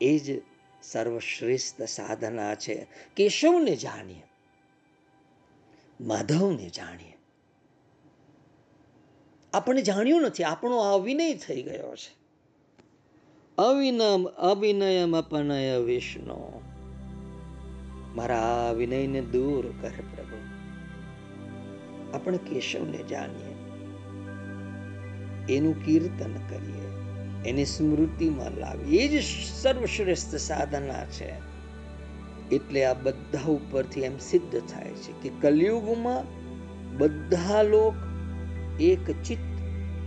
એ 0.00 0.18
જ 0.18 0.42
સર્વશ્રેષ્ઠ 0.82 1.82
સાધના 1.82 2.54
છે. 2.54 2.86
કેશવને 3.16 3.76
જાણીએ, 3.76 4.22
માધવને 6.00 6.68
જાણીએ 6.68 7.15
આપણે 9.56 9.82
જાણ્યું 9.82 10.22
નથી, 10.22 10.44
આપણો 10.44 10.78
અવિનય 10.78 11.34
થઈ 11.34 11.62
ગયો 11.62 11.96
છે. 11.96 12.16
અવિનમ 13.58 14.24
અવિનયમ 14.24 15.16
અપનય 15.16 15.78
વિષ્ણુ. 15.78 16.60
મારા 18.16 18.68
આ 18.68 18.72
વિનયને 18.72 19.20
દૂર 19.20 19.66
કર 19.66 19.88
પ્રભુ. 19.88 20.36
આપણે 22.14 22.38
કેશવને 22.38 22.98
જાણીએ. 23.02 23.52
એનું 25.56 25.84
કીર્તન 25.84 26.32
કરીએ. 26.32 26.86
એની 27.50 27.64
સ્મૃતિમાં 27.64 28.50
લાવીએ. 28.50 29.02
એ 29.02 29.20
જ 29.20 29.24
સર્વશ્રેષ્ઠ 29.62 30.36
સાધના 30.36 31.04
છે. 31.04 31.34
એટલે 32.52 32.84
આ 32.84 32.94
બધા 32.94 33.50
ઉપરથી 33.50 34.00
એમ 34.00 34.18
સિદ્ધ 34.18 34.60
થાય 34.60 34.90
છે 34.90 35.22
કે 35.22 35.30
કલયુગમાં 35.40 36.24
બધા 36.98 37.62
લોક 37.62 38.05
એક 38.80 39.22
ચિત્ત 39.22 39.56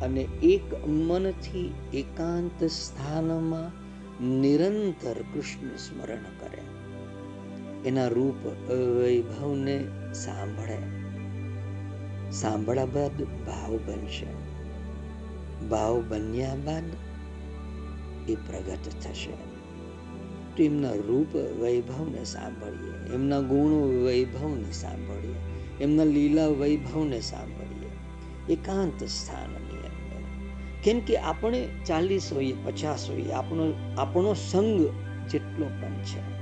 અને 0.03 0.21
એક 0.21 0.87
મનથી 0.87 1.73
એકાંત 1.93 2.63
સ્થાનમાં 2.63 3.89
નિરંતર 4.27 5.13
કૃષ્ણ 5.13 5.67
સ્મરણ 5.67 6.15
કરે. 6.15 6.61
એના 7.89 8.07
રૂપ 8.07 8.71
વૈભવને 8.71 9.85
સાંભળે. 10.13 10.77
સાંભળ્યા 12.31 12.85
બાદ 12.85 13.23
ભાવ 13.23 13.79
બનશે. 13.85 14.27
ભાવ 15.67 16.03
બન્યા 16.07 16.55
બાદ 16.55 16.83
એ 18.29 18.35
પ્રગટ 18.35 19.01
થશે. 19.01 19.31
તો 20.57 20.63
એમના 20.63 20.91
રૂપ 20.91 21.35
વૈભવને 21.35 22.23
સાંભળીએ. 22.23 23.13
એમના 23.13 23.39
ગુણો 23.39 24.05
વૈભવને 24.05 24.71
સાંભળીએ. 24.71 25.35
એમના 25.83 26.03
લીલા 26.03 26.47
વૈભવને 26.47 27.21
સાંભળીએ. 27.21 27.58
એકાંત 28.49 29.03
સ્થાનની 29.03 29.77
અંદર. 29.77 30.19
કેમ 30.83 30.99
કે 30.99 31.17
આપણે 31.17 31.67
ચાલીસ 31.85 32.33
હોઈએ, 32.33 32.53
પચાસ 32.65 33.09
હોઈએ, 33.09 33.31
આપણો 33.31 33.73
આપણો 33.97 34.33
સંગ 34.33 34.87
જેટલો 35.29 35.65
પણ 35.65 36.03
છે. 36.03 36.39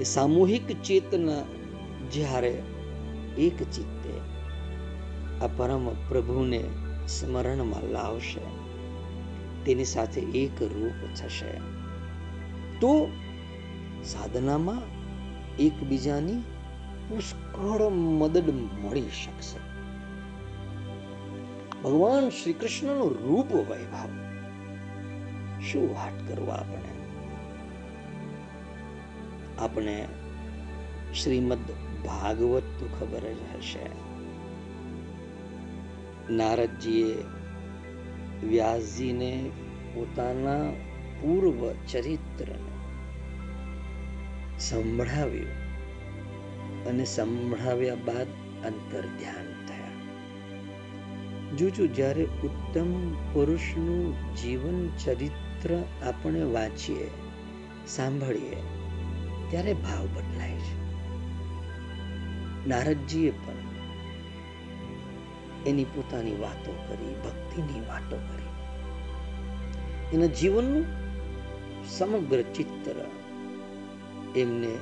એ 0.00 0.04
સામૂહિક 0.04 0.82
ચેતના 0.82 1.42
જ્યારે 2.12 2.62
એક 3.38 3.62
ચિત્તે 3.62 4.18
આ 5.40 5.46
પરમ 5.46 5.88
પ્રભુને 6.08 6.64
સ્મરણમાં 7.08 7.90
લાવશે, 7.90 8.40
તેની 9.64 9.84
સાથે 9.84 10.20
એક 10.20 10.62
રૂપ 10.62 11.08
થશે. 11.16 11.58
તો 12.80 13.08
સાધનામાં 14.04 14.82
એકબીજાની 15.56 16.34
પુષ્કળ 17.08 17.88
મદદ 17.88 18.50
મળી 18.50 19.00
શકશે. 19.00 19.65
ભગવાન 21.84 22.28
શ્રી 22.28 22.52
કૃષ્ણનું 22.52 23.28
રૂપ 23.28 23.52
વૈભવ. 23.52 24.08
શું 25.60 25.94
વાત 25.94 26.28
કરવા 26.28 26.54
આપણે? 26.54 26.96
આપણે 29.58 30.08
શ્રીમદ 31.14 31.58
ભાગવત 32.04 32.62
તો 32.62 32.88
ખબર 33.00 33.20
જ 33.20 33.36
હશે. 33.54 34.06
નારદજીએ 36.34 37.16
વ્યાસજીને 38.46 39.50
પોતાના 39.94 40.70
પૂર્વ 41.20 41.72
ચરિત્રને 41.72 42.76
સંભળાવ્યું 44.58 45.66
અને 46.84 47.04
સંભળાવ્યા 47.04 47.94
બાદ 47.94 48.26
અંતર 48.66 49.00
ધ્યાન 49.00 49.45
જોજો 51.54 51.86
જ્યારે 51.86 52.24
ઉત્તમ 52.24 53.12
પુરુષનું 53.32 54.14
જીવન 54.36 54.88
ચરિત્ર 55.04 55.82
આપણે 56.06 56.42
વાંચીએ, 56.42 57.10
સાંભળીએ, 57.86 58.56
ત્યારે 59.50 59.74
ભાવ 59.74 60.06
બદલાય 60.06 60.52
છે. 60.52 60.86
નારદજીએ 62.68 63.30
પણ 63.30 63.54
એની 65.66 65.84
પોતાની 65.84 66.36
વાતો 66.36 66.72
કરી, 66.72 67.14
ભક્તિની 67.24 67.80
વાતો 67.80 68.16
કરી. 68.16 68.46
એના 70.16 70.26
જીવનનું 70.26 70.84
સમગ્ર 71.88 72.42
ચિત્ર 72.42 73.04
એમને 74.36 74.74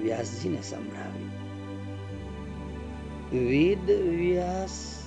વ્યાસજીને 0.00 0.62
સંભળાવ્યું. 0.62 1.30
વેદ 3.48 3.90
વ્યાસ 3.90 4.99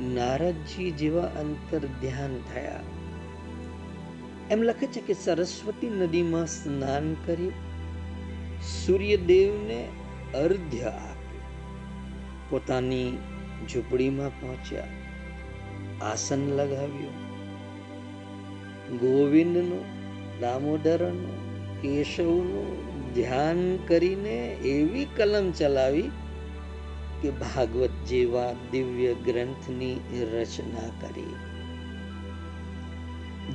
નારદજી 0.00 0.90
જેવા 0.90 1.22
અંતર 1.22 1.78
ધ્યાન 1.78 2.40
થયા. 2.54 2.80
એમ 4.50 4.62
લખે 4.62 4.86
છે 4.86 5.00
કે 5.00 5.14
સરસ્વતી 5.14 5.90
નદીમાં 5.90 6.46
સ્નાન 6.46 7.14
કરી 7.14 7.48
સૂર્યદેવને 8.86 9.88
અર્ધ્ય 10.34 10.82
આપ્યું. 10.82 11.42
પોતાની 12.50 13.18
ઝૂંપડીમાં 13.72 14.40
પહોંચ્યા. 14.40 14.86
આસન 16.02 16.52
લગાવ્યું. 16.52 17.26
ગોવિંદનું, 18.98 19.84
દામોદરનું, 20.40 21.46
કેશવનું 21.82 22.86
ધ્યાન 23.14 23.76
કરીને 23.76 24.56
એવી 24.64 25.06
કલમ 25.16 25.50
ચલાવી 25.50 26.10
કે 27.22 27.30
ભાગવત 27.30 27.90
જેવા 28.08 28.52
દિવ્ય 28.70 29.14
ગ્રંથની 29.14 29.98
રચના 30.32 30.88
કરી. 31.00 31.34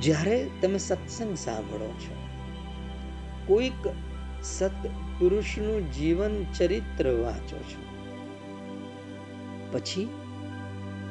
જ્યારે 0.00 0.50
તમે 0.62 0.78
સત્સંગ 0.78 1.34
સાંભળો 1.36 1.88
છો, 1.88 2.14
કોઈક 3.46 3.82
સત્પુરુષનું 4.42 5.92
જીવન 5.92 6.44
ચરિત્ર 6.58 7.08
વાંચો 7.08 7.58
છો, 7.58 7.82
પછી 9.72 10.08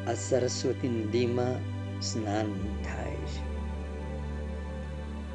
આ 0.08 0.14
સરસ્વતી 0.14 0.90
નદીમાં 0.90 1.56
સ્નાન 2.02 2.50
થાય 2.84 3.22
છે. 3.32 3.52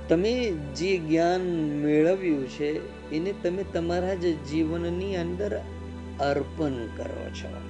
તમે 0.09 0.51
જે 0.51 0.99
જ્ઞાન 0.99 1.41
મેળવ્યું 1.85 2.49
છે, 2.49 2.71
એને 3.11 3.35
તમે 3.43 3.63
તમારા 3.63 4.15
જ 4.15 4.37
જીવનની 4.51 5.17
અંદર 5.17 5.61
અર્પણ 6.21 6.87
કરો 6.87 7.31
છો. 7.31 7.61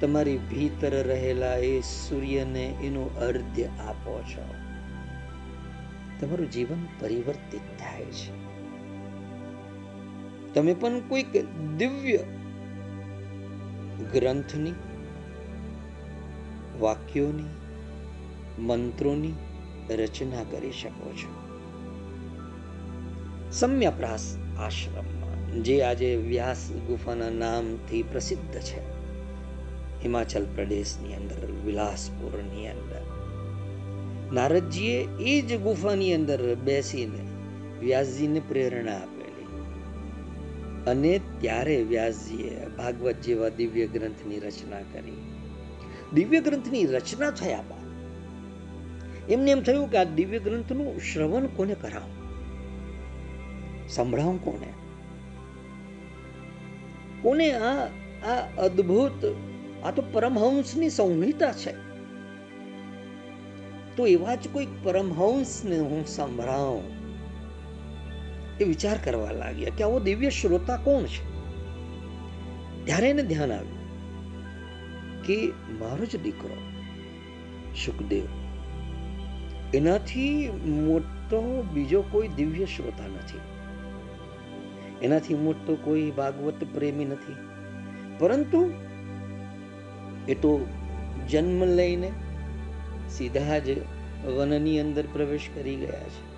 તમારી 0.00 0.38
ભીતર 0.38 0.90
રહેલા 0.90 1.54
એ 1.54 1.80
સૂર્યને 1.80 2.64
એનું 2.82 3.18
અર્ધ્ય 3.18 3.64
આપો 3.64 4.22
છો. 4.22 4.54
તમારું 6.20 6.50
જીવન 6.50 6.86
પરિવર્તિત 7.00 7.60
થાય 7.78 8.04
છે. 8.04 8.46
તમે 10.54 10.74
પણ 10.74 11.00
કોઈક 11.00 11.32
દિવ્ય 11.76 12.16
ગ્રંથની, 14.12 14.72
વાક્યોની, 16.80 17.44
મંત્રોની 18.62 19.32
રચના 19.90 20.44
કરી 20.44 20.72
શકો 20.72 21.12
છો. 21.12 21.46
સમ્યપ્રાસ 23.52 24.36
આશ્રમમાં 24.58 25.15
જે 25.56 25.82
આજે 25.82 26.16
વ્યાસ 26.16 26.70
ગુફાના 26.86 27.30
નામથી 27.30 28.02
પ્રસિદ્ધ 28.02 28.58
છે. 28.58 28.80
હિમાચલ 30.02 30.46
પ્રદેશની 30.54 31.14
અંદર, 31.14 31.50
વિલાસપુરની 31.66 32.68
અંદર. 32.68 33.02
નારદજીએ 34.32 35.08
એ 35.20 35.42
જ 35.42 35.60
ગુફાની 35.60 36.14
અંદર 36.14 36.54
બેસીને 36.54 37.18
વ્યાસજીને 37.80 38.40
પ્રેરણા 38.48 38.96
આપેલી. 38.96 39.46
અને 40.90 41.20
ત્યારે 41.40 41.82
વ્યાસજીએ 41.82 42.66
ભાગવત 42.76 43.14
જેવા 43.14 43.48
દિવ્ય 43.48 43.86
ગ્રંથની 43.86 44.38
રચના 44.38 44.80
કરી. 44.80 45.16
દિવ્ય 46.14 46.40
ગ્રંથની 46.40 46.86
રચના 46.86 47.30
થયા 47.30 47.62
બાદ 47.62 47.86
એમને 49.30 49.50
એમ 49.50 49.62
થયું 49.62 49.90
કે 49.90 49.98
આ 49.98 50.04
દિવ્ય 50.04 50.38
ગ્રંથનું 50.38 51.00
શ્રવણ 51.00 51.46
કોને 51.46 51.74
કરાવું? 51.74 52.16
સંભળાવું 53.88 54.44
કોને? 54.44 54.85
કોને 57.22 57.52
આ 57.52 57.86
આ 58.26 58.48
અદ્ભુત, 58.58 59.24
આ 59.84 59.90
તો 59.90 60.02
પરમહંસની 60.12 60.90
સંહિતા 60.90 61.52
છે. 61.52 61.86
તો 63.96 64.06
એવા 64.06 64.34
જ 64.34 64.48
કોઈ 64.52 64.66
પરમહંસને 64.82 65.78
હું 65.78 66.06
સંભળાવું. 66.06 66.82
એ 68.60 68.64
વિચાર 68.64 68.98
કરવા 69.04 69.30
લાગ્યા 69.30 69.70
કે 69.76 69.84
આવો 69.84 70.00
દિવ્ય 70.00 70.30
શ્રોતા 70.30 70.76
કોણ 70.76 71.02
છે? 71.02 71.36
ત્યારે 72.84 73.10
એને 73.10 73.22
ધ્યાન 73.22 73.52
આવ્યું 73.52 73.76
કે 75.22 75.52
મારો 75.78 76.04
જ 76.04 76.22
દીકરો 76.22 76.56
સુખદેવ. 77.86 78.22
એનાથી 79.74 80.50
મોટો 80.66 81.64
બીજો 81.72 82.04
કોઈ 82.10 82.28
દિવ્ય 82.28 82.64
શ્રોતા 82.64 83.06
નથી. 83.06 83.55
એનાથી 85.02 85.34
મોટો 85.34 85.78
કોઈ 85.84 86.10
ભાગવત 86.10 86.64
પ્રેમી 86.74 87.04
નથી. 87.04 87.36
પરંતુ 88.18 88.72
એ 90.28 90.34
તો 90.34 90.66
જન્મ 91.28 91.64
લઈને 91.64 92.12
સીધા 93.08 93.58
જ 93.58 93.78
વનની 94.36 94.80
અંદર 94.80 95.04
પ્રવેશ 95.12 95.48
કરી 95.54 95.76
ગયા 95.76 96.00
છે. 96.00 96.36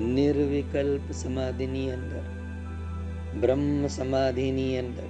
નિર્વિકલ્પ 0.00 1.12
સમાધિની 1.12 1.90
અંદર, 1.92 2.22
બ્રહ્મ 3.40 3.86
સમાધિની 3.86 4.78
અંદર. 4.78 5.02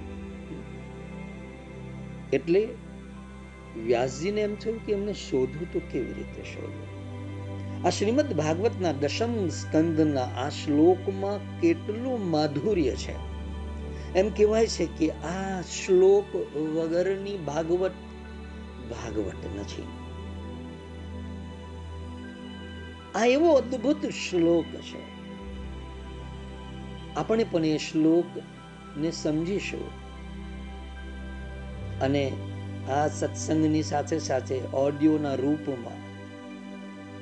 એટલે 2.33 2.67
વ્યાસજીને 3.85 4.41
એમ 4.41 4.55
થયું 4.55 4.85
કે 4.85 4.93
એમને 4.93 5.13
શોધવું 5.13 5.73
તો 5.73 5.81
કેવી 5.91 6.13
રીતે 6.13 6.41
શોધવું? 6.41 6.88
આ 7.85 7.89
શ્રીમદ 7.89 8.33
ભાગવતના 8.33 8.91
દશમ 8.91 9.47
સ્કંદના 9.47 10.21
આ 10.21 10.49
શ્લોકમાં 10.49 11.61
કેટલું 11.61 12.29
માધુર્ય 12.29 12.95
છે. 12.95 13.15
એમ 14.15 14.29
કહેવાય 14.29 14.67
છે 14.67 14.85
કે 14.85 15.09
આ 15.09 15.61
શ્લોક 15.61 16.57
વગરની 16.57 17.37
ભાગવત 17.37 17.91
ભાગવત 18.91 19.59
નથી. 19.59 19.83
આ 23.15 23.25
એવો 23.25 23.53
અદ્ભુત 23.53 24.05
શ્લોક 24.05 24.65
છે. 24.65 25.01
આપણે 27.15 27.43
પણ 27.43 27.65
એ 27.65 27.77
શ્લોક 27.77 28.25
ને 28.97 29.11
સમજીશું. 29.11 29.87
અને 31.99 32.31
આ 32.89 33.07
સત્સંગની 33.07 33.83
સાથે 33.83 34.19
સાથે 34.19 34.59
ઓડિયોના 34.73 35.33
રૂપમાં 35.33 35.98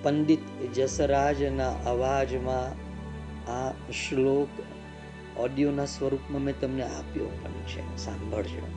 પંડિત 0.03 0.73
જસરાજના 0.75 1.71
અવાજમાં 1.71 2.88
આ 3.51 3.71
શ્લોક 3.91 4.47
ઓડિયોના 5.39 5.86
સ્વરૂપમાં 5.86 6.41
મેં 6.41 6.60
તમને 6.60 6.83
આપ્યો 6.83 7.25
પણ 7.25 7.51
છે. 7.51 7.97
સાંભળજો. 7.97 8.67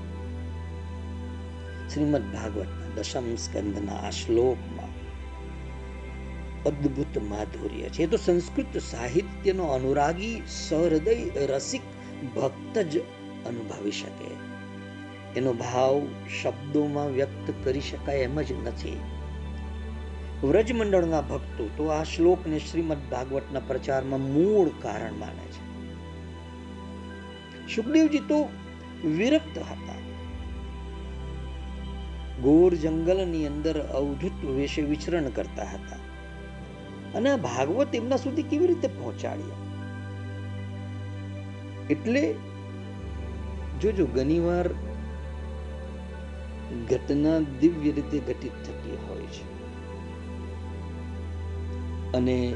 શ્રીમદ 1.95 2.35
ભાગવતના 2.35 2.95
દશમ 2.97 3.35
સ્કંદના 3.35 3.93
આ 3.93 4.11
શ્લોકમાં 4.11 5.01
અદ્ભુત 6.63 7.23
માધુર્ય 7.23 7.89
છે. 7.89 8.07
તો 8.07 8.17
સંસ્કૃત 8.17 8.79
સાહિત્યનો 8.79 9.65
અનુરાગી, 9.65 10.43
સહૃદય, 10.49 11.47
રસિક 11.47 11.81
ભક્ત 12.37 12.79
જ 12.79 12.99
અનુભવી 13.47 13.91
શકે. 13.91 14.51
એનો 15.37 15.53
ભાવ 15.53 16.07
શબ્દોમાં 16.43 17.09
વ્યક્ત 17.09 17.53
કરી 17.65 17.81
શકાય 17.81 18.17
એમ 18.17 18.43
જ 18.43 18.53
નથી. 18.53 19.01
વ્રજમંડળના 20.43 21.21
ભક્તો 21.21 21.69
તો 21.77 21.87
આ 21.87 22.03
શ્લોકને 22.03 22.59
શ્રીમદ 22.59 22.97
ભાગવતના 23.11 23.61
પ્રચારમાં 23.61 24.21
મૂળ 24.21 24.69
કારણ 24.83 25.13
માને 25.13 25.47
છે. 25.47 25.63
સુખદેવજી 27.75 28.19
તો 28.19 28.49
વિરક્ત 29.05 29.59
હતા. 29.59 29.99
ગોર 32.43 32.75
જંગલની 32.75 33.47
અંદર 33.47 33.81
અવધૂત 33.81 34.45
વેશે 34.45 34.83
વિચરણ 34.83 35.29
કરતા 35.29 35.63
હતા 35.63 35.99
અને 37.15 37.37
ભાગવત 37.37 37.95
એમના 37.95 38.17
સુધી 38.17 38.43
કેવી 38.43 38.67
રીતે 38.67 38.89
પહોંચાડ્યા? 38.89 39.59
એટલે 41.91 42.35
જોજો 43.81 44.07
ઘણીવાર 44.07 44.69
ઘટના 46.91 47.39
દિવ્ય 47.61 47.93
રીતે 47.93 48.19
ઘટિત 48.19 48.53
થતી 48.67 48.99
હોય 49.09 49.27
છે. 49.27 49.60
અને 52.15 52.55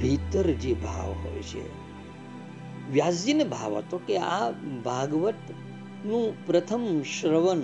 ભીતર 0.00 0.50
જે 0.52 0.74
ભાવ 0.74 1.12
હોય 1.12 1.42
છે, 1.42 1.64
વ્યાસજીને 2.92 3.44
ભાવ 3.44 3.78
હતો 3.78 4.00
કે 4.06 4.18
આ 4.18 4.50
ભાગવતનું 4.84 6.46
પ્રથમ 6.46 7.02
શ્રવણ 7.02 7.60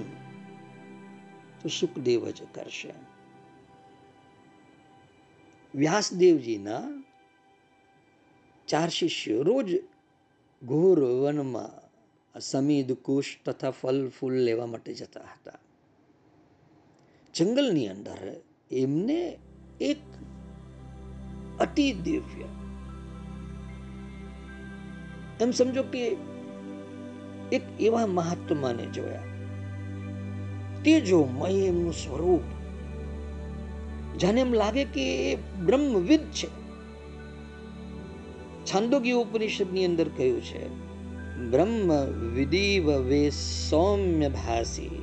તો 1.63 1.69
સુખદેવ 1.69 2.31
જ 2.31 2.43
કરશે. 2.55 2.93
વ્યાસદેવજીના 5.75 7.05
ચાર 8.69 8.89
શિષ્યો 8.89 9.43
રોજ 9.43 9.75
ઘોર 10.63 11.05
વનમાં 11.05 11.87
સમીદ, 12.41 12.93
કુશ 12.93 13.39
તથા 13.45 13.71
ફલ, 13.71 14.09
ફૂલ 14.09 14.33
લેવા 14.33 14.67
માટે 14.67 14.95
જતા 14.95 15.21
હતા. 15.21 15.59
જંગલની 17.35 17.89
અંદર 17.89 18.41
એમને 18.71 19.39
એક 19.81 19.99
અતિ 21.61 21.93
દિવ્ય. 21.93 22.45
એમ 25.41 25.51
સમજો 25.51 25.83
કે 25.83 26.17
એક 27.53 27.63
એવા 27.81 28.07
મહાત્માને 28.07 28.87
જોયા. 28.87 29.23
તેજોમય 30.85 31.51
એમનું 31.51 31.93
સ્વરૂપ 31.93 32.41
જાણે 34.19 34.41
એમ 34.41 34.53
લાગે 34.53 34.85
કે 34.85 35.33
એ 35.33 35.37
બ્રહ્મવિદ 35.65 36.21
છે. 36.21 36.49
છાંદોગી 38.65 39.13
ઉપનિષદની 39.13 39.85
અંદર 39.85 40.09
કહ્યું 40.09 40.43
છે 40.43 40.69
બ્રહ્મ 41.51 41.93
વિદીવ 42.35 42.91
વે 42.91 43.31
સૌમ્ય 43.31 44.29
ભાસી 44.29 45.03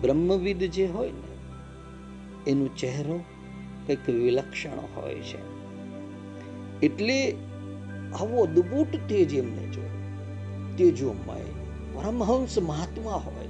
બ્રહ્મવિદ 0.00 0.64
જે 0.64 0.86
હોય 0.86 1.12
ને, 1.12 1.32
એનો 2.50 2.66
ચહેરો 2.66 3.24
કંઈક 3.86 4.08
વિલક્ષણ 4.08 4.78
હોય 4.96 5.14
છે. 5.14 5.56
એટલે 6.80 7.32
આવો 8.20 8.42
અદભુત 8.42 9.08
તેજ 9.08 9.34
એમને 9.34 9.66
જોયો 9.66 9.90
તેજોમય 10.78 11.44
પરમહંસ 11.94 12.58
મહાત્મા 12.58 13.10
હોય. 13.10 13.48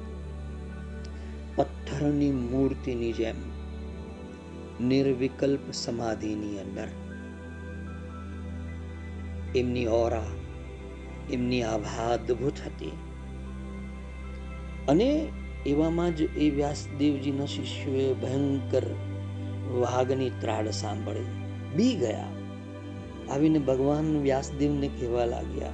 પથ્થરની 1.56 2.32
મૂર્તિની 2.32 3.12
જેમ, 3.12 3.34
નિર્વિકલ્પ 4.88 5.70
સમાધિની 5.72 6.58
અંદર. 6.58 6.88
એમની 9.56 9.86
ઓરા 9.86 10.26
એમની 11.30 11.62
આભા 11.62 12.12
અદ્ભુત 12.12 12.52
હતી. 12.66 12.92
અને 14.88 15.28
એવામાં 15.66 16.16
જ 16.16 16.20
એ 16.20 16.50
વ્યાસદેવજીના 16.50 17.46
શિષ્યોએ 17.46 18.14
ભયંકર 18.14 18.82
વાઘની 19.72 20.30
ત્રાડ 20.30 20.68
સાંભળી. 20.68 21.24
બી 21.76 21.94
ગયા. 21.94 22.24
આવીને 23.30 23.58
ભગવાન 23.58 24.22
વ્યાસદેવને 24.22 24.88
કહેવા 24.88 25.24
લાગ્યા 25.24 25.70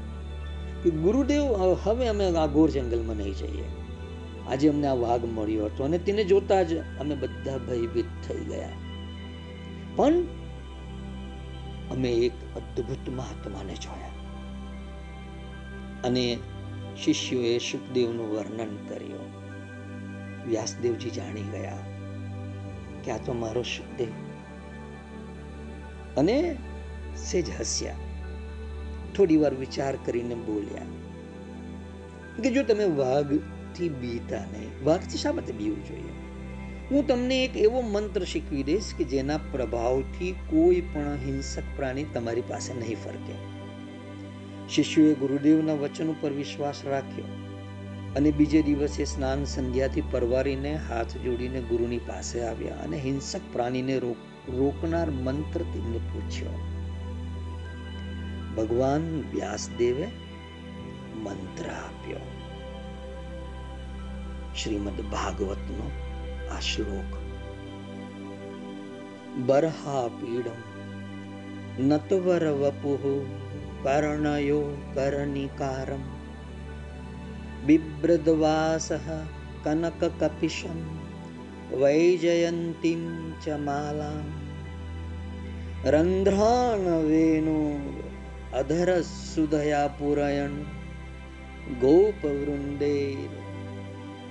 કે, 0.82 0.90
ગુરુદેવ 0.90 1.42
હવે 1.84 2.08
અમે 2.08 2.24
આ 2.24 2.46
ઘોર 2.46 2.70
જંગલમાં 2.70 3.16
નહીં 3.16 3.34
જઈએ. 3.34 3.64
આજે 4.48 4.68
અમને 4.68 4.86
આ 4.86 4.94
વાઘ 4.94 5.24
મળ્યો 5.24 5.64
હતો 5.64 5.84
અને 5.84 5.98
તેને 5.98 6.24
જોતા 6.24 6.62
જ 6.62 6.76
અમે 6.76 7.14
બધા 7.14 7.58
ભયભીત 7.58 8.04
થઈ 8.28 8.44
ગયા. 8.44 8.68
પણ 9.96 10.12
અમે 11.90 12.12
એક 12.12 12.32
અદ્ભુત 12.56 13.08
મહાત્માને 13.08 13.74
જોયા 13.74 14.08
અને 16.04 16.38
શિષ્યોએ 17.04 17.58
સુખદેવનું 17.58 18.30
વર્ણન 18.30 18.76
કર્યું. 18.88 19.42
વ્યાસદેવજી 20.48 21.10
જાણી 21.10 21.42
ગયા. 21.42 21.91
કે 23.04 23.10
આ 23.10 23.20
તો 23.26 23.32
મારો 23.34 23.62
સુખદેવ 23.68 24.12
અને 26.16 26.36
સેજ 27.22 27.46
હસ્યા. 27.60 27.96
થોડી 29.16 29.36
વાર 29.36 29.54
વિચાર 29.54 29.94
કરીને 30.04 30.36
બોલ્યા, 30.46 30.88
કે 32.42 32.48
જો 32.50 32.62
તમે 32.62 32.86
વાઘથી 32.96 33.88
બીતા 34.00 34.44
નહીં 34.52 34.70
વાઘથી 34.84 35.18
શા 35.18 35.32
માટે 35.32 35.52
બીવું 35.52 35.82
જોઈએ? 35.88 36.14
હું 36.90 37.06
તમને 37.06 37.36
એક 37.44 37.56
એવો 37.56 37.80
મંત્ર 37.82 38.24
શીખવી 38.24 38.62
દઈશ 38.62 38.90
કે 38.98 39.04
જેના 39.04 39.40
પ્રભાવથી 39.52 40.32
કોઈ 40.50 40.80
પણ 40.80 41.22
હિંસક 41.26 41.68
પ્રાણી 41.76 42.04
તમારી 42.14 42.48
પાસે 42.48 42.74
નહીં 42.74 42.98
ફરકે. 43.04 43.36
શિષ્યોએ 44.68 45.14
ગુરુદેવના 45.14 45.74
વચન 45.74 46.08
ઉપર 46.10 46.32
વિશ્વાસ 46.32 46.84
રાખ્યો. 46.86 47.30
અને 48.16 48.30
બીજે 48.30 48.60
દિવસે 48.62 49.04
સ્નાન 49.04 49.44
સંધ્યાથી 49.44 50.08
પરવારીને 50.10 50.72
હાથ 50.88 51.14
જોડીને 51.16 51.60
ગુરુની 51.60 51.98
પાસે 51.98 52.42
આવ્યા 52.42 52.82
અને 52.82 52.98
હિંસક 52.98 53.46
પ્રાણીને 53.52 53.96
રોકનાર 54.50 55.10
મંત્ર 55.20 55.64
તેમને 55.72 56.00
પૂછ્યો, 56.10 56.58
ભગવાન 58.56 59.08
વ્યાસદેવે 59.32 60.06
મંત્ર 61.22 61.66
આપ્યો. 61.70 62.24
શ્રીમદ 64.56 64.98
ભાગવતનો 65.12 65.86
આ 66.50 66.60
શ્લોક, 66.60 67.10
બરહા 69.46 70.06
પીડમ 70.20 70.60
નતવર 71.86 72.44
વપુઃ 72.60 73.04
કર્ણયો 73.82 74.64
કર્ણિકારમ 74.94 76.02
ચ 83.44 83.48
માલામ 83.48 84.24
રંધ્રાણ 85.84 87.04
વેણુ 87.08 87.80
અધર 88.52 89.00
સુધયા 89.00 89.86
પુરયણ 89.86 90.50
ગોપવૃંદે 91.80 93.16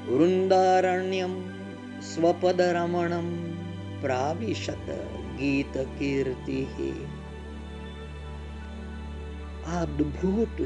વૃંદારણ્યમ 0.07 1.43
સ્વપદરમણમ 2.01 3.55
પ્રાવિશત 4.01 4.91
ગીત 5.37 5.77
કીર્તિ 5.99 6.67
આ 9.67 9.81
અદ્ભુત 9.81 10.65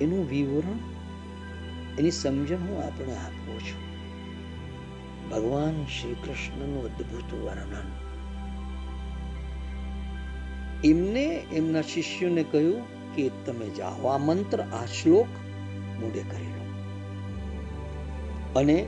એનું 0.00 0.30
વિવરણ, 0.30 0.78
એની 1.98 2.10
સમજણ 2.10 2.56
હું 2.56 2.82
આપણે 2.82 3.12
આપું 3.12 3.60
છું. 3.60 3.94
ભગવાન 5.30 5.84
શ્રી 5.86 6.14
કૃષ્ણનું 6.14 6.84
અદ્ભુત 6.84 7.34
વર્ણન. 7.34 7.90
એમને 10.84 11.24
એમના 11.52 11.82
શિષ્યોને 11.82 12.44
કહ્યું 12.44 12.82
કે 13.14 13.30
તમે 13.46 13.70
જાઓ 13.70 14.06
આ 14.06 14.18
મંત્ર 14.18 14.60
આ 14.60 14.86
શ્લોક 14.86 15.26
મોઢે 16.00 16.22
કરી 16.22 16.46
લો. 16.46 16.64
અને 18.60 18.86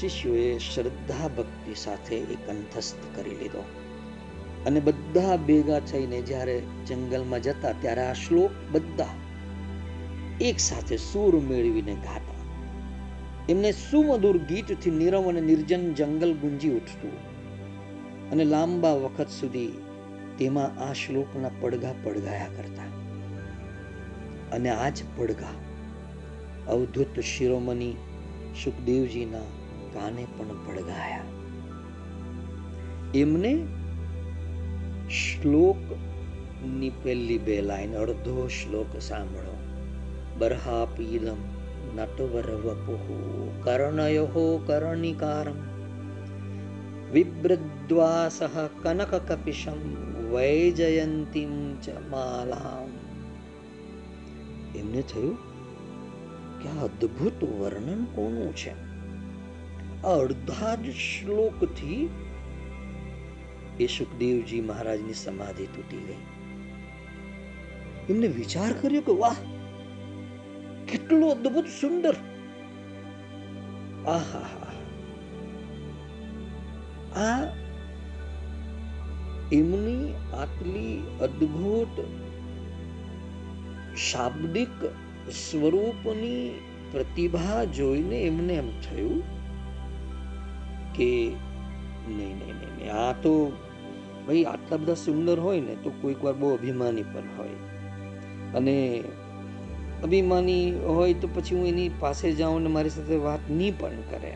શિષ્યોએ 0.00 0.58
શ્રદ્ધા 0.58 1.28
ભક્તિ 1.28 1.74
સાથે 1.74 2.16
એ 2.16 2.34
કંઠસ્થ 2.34 3.16
કરી 3.16 3.30
લીધો. 3.30 3.64
અને 4.66 4.80
બધા 4.80 5.36
ભેગા 5.36 5.80
થઈને 5.80 6.22
જ્યારે 6.22 6.62
જંગલમાં 6.86 7.42
જતા 7.42 7.72
ત્યારે 7.72 8.00
આ 8.00 8.12
શ્લોક 8.12 8.50
બધા 8.72 9.06
એક 10.40 10.58
સાથે 10.58 10.96
સૂર 10.96 11.40
મેળવીને 11.40 11.94
ગાતા. 11.94 12.38
એમને 13.48 13.72
સુમધુર 13.72 14.38
ગીતથી 14.38 14.90
નીરવ 14.90 15.28
અને 15.28 15.40
નિર્જન 15.40 15.94
જંગલ 15.94 16.32
ગુંજી 16.32 16.70
ઉઠતું. 16.70 17.10
અને 18.30 18.44
લાંબા 18.44 18.92
વખત 18.92 19.28
સુધી 19.28 19.72
તેમાં 20.38 20.80
આ 20.80 20.92
શ્લોકના 20.92 21.50
પડઘા 21.60 21.94
પડઘાયા 22.02 22.46
કરતા. 22.56 22.82
અને 24.52 24.70
આ 24.70 24.88
જ 24.88 25.02
પડઘા 25.16 25.54
અવધૂત 26.68 27.20
શિરોમણી 27.20 27.92
સુખદેવજીના 28.64 29.40
કાને 29.92 30.24
પણ 30.24 30.46
પડઘાયા. 30.46 31.20
એમને 33.14 33.66
શ્લોકની 35.10 36.90
પહેલી 36.90 37.38
બે 37.38 37.60
લાઈન 37.60 37.94
અડધો 37.94 38.48
શ્લોક 38.48 39.00
સાંભળો. 39.00 39.47
નટવર 41.96 42.50
વપુઃ 42.54 43.06
કર્ણયો 43.64 44.64
કર્ણિકારમ 44.66 45.68
વિબ્રદ્વાસઃ 47.12 48.58
કનક 48.82 49.14
કપિશમ 49.14 49.94
વૈજયંતીમ 50.30 51.80
ચ 51.80 51.88
માલામ 52.10 53.08
એમને 54.78 55.02
થયું 55.02 55.36
કે 56.62 56.68
આ 56.68 56.84
અદ્ભુત 56.84 57.44
વર્ણન 57.44 58.04
કોનું 58.04 58.56
છે? 58.56 58.72
અડધા 60.02 60.74
જ 60.74 60.90
શ્લોકથી 60.90 62.08
એ 63.80 63.86
સુખદેવજી 63.86 64.60
મહારાજની 64.60 65.14
સમાધિ 65.14 65.66
તૂટી 65.66 65.96
ગઈ. 65.96 66.14
એમને 68.10 68.26
વિચાર 68.26 68.72
કર્યો 68.72 69.00
કે 69.00 69.12
વાહ 69.12 69.57
કેટલું 70.88 71.30
અદ્ભુત 71.30 71.66
સુંદર 71.80 72.16
આ 74.06 74.58
એમની 79.52 80.14
આટલી 80.34 81.02
અદ્ભુત 81.20 82.00
શાબ્દિક 83.98 84.70
સ્વરૂપની 85.38 86.52
પ્રતિભા 86.92 87.64
જોઈને 87.72 88.22
એમને 88.22 88.54
એમ 88.54 88.70
થયું 88.80 89.22
કે 90.96 91.32
નહીં 92.08 92.36
નહીં 92.36 92.56
નહીં 92.60 92.96
આ 92.96 93.14
તો 93.22 93.52
ભાઈ 94.26 94.44
આટલા 94.44 94.78
બધા 94.78 94.96
સુંદર 94.96 95.40
હોય 95.40 95.60
ને 95.60 95.76
તો 95.76 95.92
કોઈક 96.02 96.22
વાર 96.22 96.34
બહુ 96.34 96.54
અભિમાની 96.54 97.04
પણ 97.04 97.28
હોય 97.36 97.58
અને 98.54 99.02
અભિમાની 100.02 100.72
હોય 100.72 101.14
તો 101.14 101.28
પછી 101.34 101.56
હું 101.56 101.68
એની 101.68 101.90
પાસે 102.00 102.32
જાઉં 102.32 102.62
ને 102.62 102.68
મારી 102.68 102.90
સાથે 102.90 103.16
વાત 103.16 103.40
નહીં 103.50 103.78
પણ 103.78 103.90
કરે. 104.10 104.34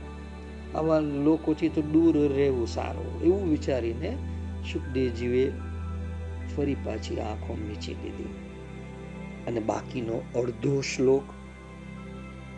આવા 0.75 0.98
લોકોથી 0.98 1.68
તો 1.68 1.83
દૂર 1.83 2.35
રહેવું 2.35 2.66
સારું. 2.66 3.22
એવું 3.22 3.51
વિચારીને 3.51 4.16
સુખદેવજીએ 4.72 5.53
ફરી 6.57 6.75
પાછી 6.75 7.20
આંખો 7.20 7.55
મીચી 7.55 7.94
દીધી 7.94 8.35
અને 9.46 9.61
બાકીનો 9.61 10.40
અડધો 10.40 10.81
શ્લોક 10.81 11.22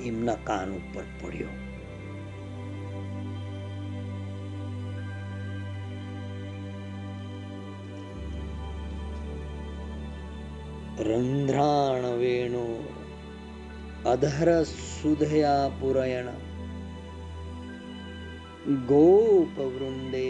એમના 0.05 0.35
કાન 0.35 0.71
ઉપર 0.73 1.03
પડ્યો. 1.21 1.64
રંધ્રાણ 11.05 12.05
વેણુ 12.19 12.67
અધર 14.07 14.49
સુધયા 14.65 15.73
પુરયણ 15.81 16.31
ગોપ 18.87 19.57
વૃંદે 19.67 20.29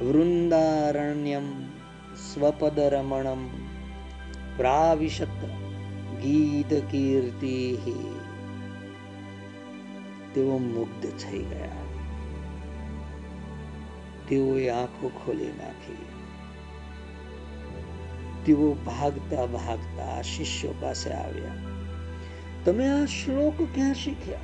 વૃંદારણ્યમ 0.00 1.48
સ્વપદરમણમ 2.22 3.44
પ્રાવિશત 4.56 5.44
ગીત 6.22 6.72
કીર્તિ 6.90 7.58
તેઓ 10.34 10.58
મુગ્ધ 10.66 11.06
થઈ 11.18 11.44
ગયા 11.44 11.86
તેઓએ 14.28 14.66
આંખો 14.70 15.14
ખોલી 15.18 15.52
નાખી 15.58 16.11
તેઓ 18.46 18.72
ભાગતા 18.72 19.46
ભાગતા 19.46 20.22
શિષ્યો 20.22 20.74
પાસે 20.80 21.10
આવ્યા. 21.10 21.54
તમે 22.64 22.88
આ 22.88 23.04
શ્લોક 23.04 23.62
ક્યાં 23.74 23.94
શીખ્યા? 23.94 24.38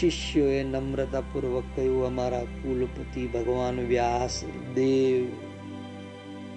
શિષ્યોએ 0.00 0.62
નમ્રતાપૂર્વક 0.62 1.62
કહ્યું, 1.76 2.06
અમારા 2.06 2.44
કુલપતિ 2.44 3.26
ભગવાન 3.26 3.80
વ્યાસ 3.80 4.44
દેવ, 4.74 5.26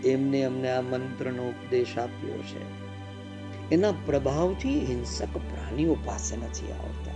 એમને 0.08 0.44
અમને 0.44 0.70
આ 0.70 0.82
મંત્રનો 0.82 1.44
ઉપદેશ 1.44 1.98
આપ્યો 1.98 2.38
છે. 2.38 2.90
એના 3.72 3.92
પ્રભાવથી 3.92 4.80
હિંસક 4.80 5.38
પ્રાણીઓ 5.38 5.98
પાસે 6.06 6.36
નથી 6.36 6.72
આવતા. 6.72 7.12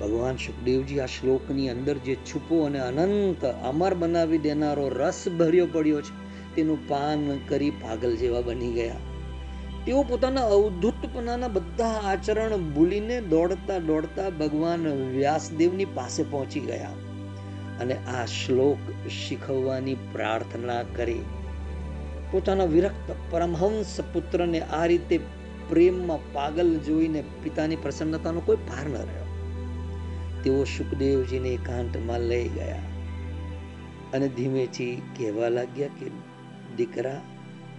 ભગવાન 0.00 0.36
સુખદેવજી 0.36 1.00
આ 1.00 1.06
શ્લોકની 1.06 1.68
અંદર 1.68 1.94
જે 1.94 2.14
છુપો 2.14 2.64
અને 2.64 2.80
અનંત, 2.80 3.44
અમર 3.44 3.94
બનાવી 3.94 4.38
દેનારો 4.38 4.88
રસ 4.88 5.28
ભર્યો 5.38 5.66
પડ્યો 5.66 6.00
છે. 6.00 6.25
તેનું 6.56 6.88
પાન 6.88 7.26
કરી 7.48 7.70
પાગલ 7.70 8.16
જેવા 8.16 8.40
બની 8.40 8.72
ગયા. 8.72 9.00
તેઓ 9.86 10.02
પોતાના 10.02 10.46
અવધૂતપણાના 10.48 11.48
બધા 11.48 11.96
આચરણ 12.04 12.64
ભૂલીને 12.74 13.20
દોડતા 13.20 13.78
દોડતા 13.78 14.30
ભગવાન 14.30 14.86
વ્યાસદેવની 14.86 15.88
પાસે 15.94 16.22
પહોંચી 16.22 16.60
ગયા 16.60 16.94
અને 17.80 17.94
આ 17.94 18.24
શ્લોક 18.26 18.90
શીખવવાની 19.10 19.96
પ્રાર્થના 20.12 20.82
કરી. 20.96 21.22
પોતાના 22.32 22.64
વિરક્ત 22.64 23.14
પરમહંસ 23.30 23.94
પુત્રને 24.12 24.60
આ 24.60 24.84
રીતે 24.86 25.20
પ્રેમમાં 25.68 26.26
પાગલ 26.32 26.74
જોઈને 26.78 27.22
પિતાની 27.42 27.76
પ્રસન્નતાનો 27.76 28.40
કોઈ 28.40 28.56
પાર 28.56 28.86
ન 28.88 28.98
રહ્યો. 28.98 29.26
તેઓ 30.44 30.64
સુખદેવજીને 30.64 31.48
એકાંતમાં 31.48 32.20
લઈ 32.20 32.48
ગયા 32.48 32.84
અને 34.14 34.28
ધીમેથી 34.28 35.02
કહેવા 35.16 35.48
લાગ્યા 35.48 35.96
કે 36.00 36.10
દીકરા, 36.76 37.20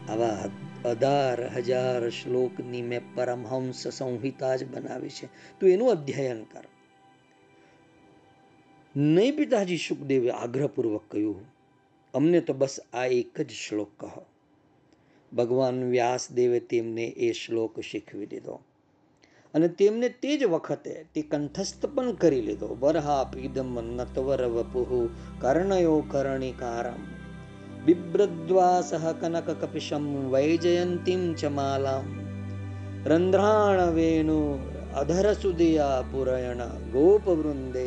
આવા 0.10 0.49
અઢાર 0.86 1.43
હજાર 1.49 2.10
શ્લોકની 2.10 2.81
મેં 2.81 3.12
પરમહંસ 3.15 3.88
સંહિતા 3.88 4.55
જ 4.55 4.67
બનાવી 4.67 5.10
છે. 5.10 5.27
તું 5.60 5.69
એનું 5.69 5.91
અધ્યયન 5.91 6.43
કર. 6.43 6.65
નહીં 8.95 9.38
પિતાજી 9.38 9.77
સુખદેવે 9.77 10.31
આગ્રહપૂર્વક 10.31 11.05
કહ્યું, 11.12 11.45
અમને 12.13 12.41
તો 12.41 12.53
બસ 12.53 12.79
આ 12.93 13.05
એક 13.05 13.41
જ 13.41 13.51
શ્લોક 13.51 13.91
કહો. 13.97 14.25
ભગવાન 15.33 15.83
વ્યાસદેવે 15.83 16.60
તેમને 16.60 17.05
એ 17.05 17.31
શ્લોક 17.31 17.79
શીખવી 17.79 18.25
દીધો 18.25 18.60
અને 19.53 19.67
તેમને 19.67 20.10
તે 20.10 20.38
જ 20.38 20.45
વખતે 20.45 20.93
તે 21.13 21.21
કંઠસ્થ 21.21 21.86
પણ 21.86 22.13
કરી 22.13 22.41
લીધો. 22.41 22.69
વરહા 22.79 23.23
પીદમ 23.23 23.73
નતવર 23.95 24.43
વપુઃ 24.45 24.91
કર્ણયો 25.41 25.97
કર્ણિકારમ. 26.12 27.16
બિભ્રદ્વાસઃ 27.88 28.93
કનક 29.15 29.50
કપિશમ 29.60 30.06
વૈજયંતીમ 30.30 31.21
ચ 31.34 31.52
માલામ 31.52 32.08
રંધ્રાણ 33.08 33.82
વેણુ 33.93 34.39
અધર 34.93 35.28
સુદિયા 35.36 36.08
પુરયણ 36.08 36.63
ગોપવૃંદે 36.93 37.86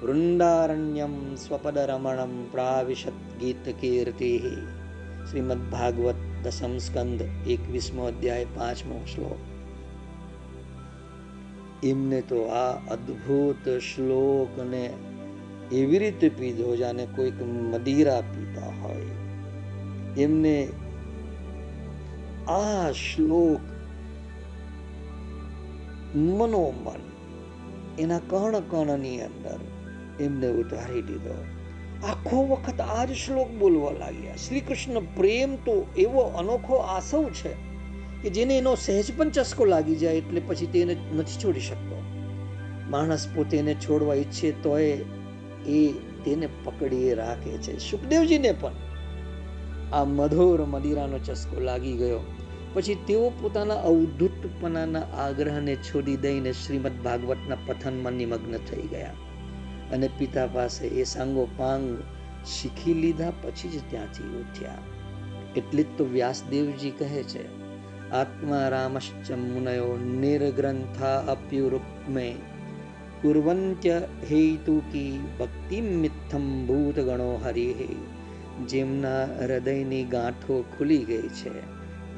વૃંદારણ્યમ 0.00 1.16
સ્વપદરમણમ 1.36 2.34
પ્રાવિશત 2.52 3.18
ગીત 3.40 3.66
કીર્તિ 3.80 4.32
શ્રીમદ 5.26 5.64
ભાગવત 5.70 6.20
દસમ 6.42 6.74
સ્કંદ 6.80 7.20
એકવીસમો 7.48 8.02
અધ્યાય 8.06 8.52
પાંચમો 8.54 8.98
શ્લોક 9.06 9.40
એમને 11.84 12.20
તો 12.24 12.40
આ 12.56 12.72
અદ્ભુત 12.90 13.64
શ્લોકને 13.82 14.84
એવી 15.70 15.98
રીતે 15.98 16.28
પીધો 16.28 16.76
જાણે 16.76 17.06
કોઈક 17.06 17.42
મદિરા 17.42 18.20
પીતા 18.20 18.82
હોય. 18.82 19.02
એમને 20.22 20.68
આ 22.48 22.90
શ્લોક 22.90 23.60
મનોમન, 26.16 27.00
એના 27.98 28.18
કણ 28.18 28.60
કણની 28.70 29.20
અંદર 29.20 29.58
એમને 30.20 30.48
ઉતારી 30.48 31.02
દીધો. 31.02 31.44
આખો 32.04 32.46
વખત 32.46 32.80
આ 32.80 33.04
જ 33.04 33.12
શ્લોક 33.12 33.50
બોલવા 33.50 33.90
લાગ્યા. 33.90 34.36
શ્રી 34.36 34.60
કૃષ્ણ 34.60 35.00
પ્રેમ 35.00 35.56
તો 35.56 35.86
એવો 35.96 36.20
અનોખો 36.20 36.76
આસવ 36.76 37.24
છે 37.24 37.52
કે 38.22 38.30
જેને 38.30 38.58
એનો 38.58 38.74
સહેજ 38.74 39.16
પણ 39.16 39.30
ચસ્કો 39.30 39.64
લાગી 39.64 39.96
જાય 39.96 40.14
એટલે 40.14 40.40
પછી 40.40 40.66
તેને 40.66 40.96
નથી 41.16 41.44
છોડી 41.44 41.60
શકતો. 41.60 42.02
માણસ 42.90 43.28
પોતે 43.34 43.58
એને 43.58 43.74
છોડવા 43.74 44.14
ઈચ્છે 44.14 44.50
તોય 44.50 44.98
એ 45.66 45.92
તેને 46.24 46.48
પકડી 46.64 47.14
રાખે 47.14 47.50
છે. 47.50 47.78
સુખદેવજીને 47.78 48.52
પણ 48.52 48.72
આ 49.92 50.04
મધુર 50.04 50.64
મદિરાનો 50.64 51.18
ચસ્કો 51.18 51.60
લાગી 51.60 51.92
ગયો. 51.92 52.20
પછી 52.74 52.94
તેઓ 52.94 53.30
પોતાના 53.30 53.74
અવધૂતપણાના 53.74 55.00
આગ્રહને 55.00 55.76
છોડી 55.76 56.16
દઈને 56.16 56.52
શ્રીમદ 56.52 56.92
ભાગવતના 57.04 57.56
પઠનમાં 57.66 58.12
નિમગ્ન 58.12 58.56
થઈ 58.56 58.82
ગયા. 58.82 59.10
અને 59.92 60.10
પિતા 60.18 60.46
પાસે 60.46 60.86
એ 60.86 61.04
સાંગો 61.04 61.48
પાંગ 61.56 62.02
શીખી 62.46 62.94
લીધા 62.94 63.32
પછી 63.42 63.68
જ 63.68 63.80
ત્યાંથી 63.90 64.22
ઉઠ્યા. 64.22 64.78
એટલે 65.56 65.82
જ 65.82 65.86
તો 65.98 66.04
વ્યાસદેવજી 66.04 66.90
કહે 66.90 67.22
છે, 67.22 67.62
આત્મા 68.10 68.68
રામશ્ચ 68.68 69.32
મુનયો 69.32 69.96
નિર્ગ્રંથા 69.96 71.18
અપ્યુરુક્મે 71.18 72.34
કુર્વંત્ય 73.22 74.02
હેતુકી 74.30 75.20
ભક્તિ 75.40 76.08
ગણો 76.94 77.40
હરિહે 77.44 77.88
જેમના 78.66 79.24
હૃદયની 79.24 80.04
ગાંઠો 80.04 80.64
ખુલી 80.78 80.98
ગઈ 80.98 81.28
છે, 81.28 81.52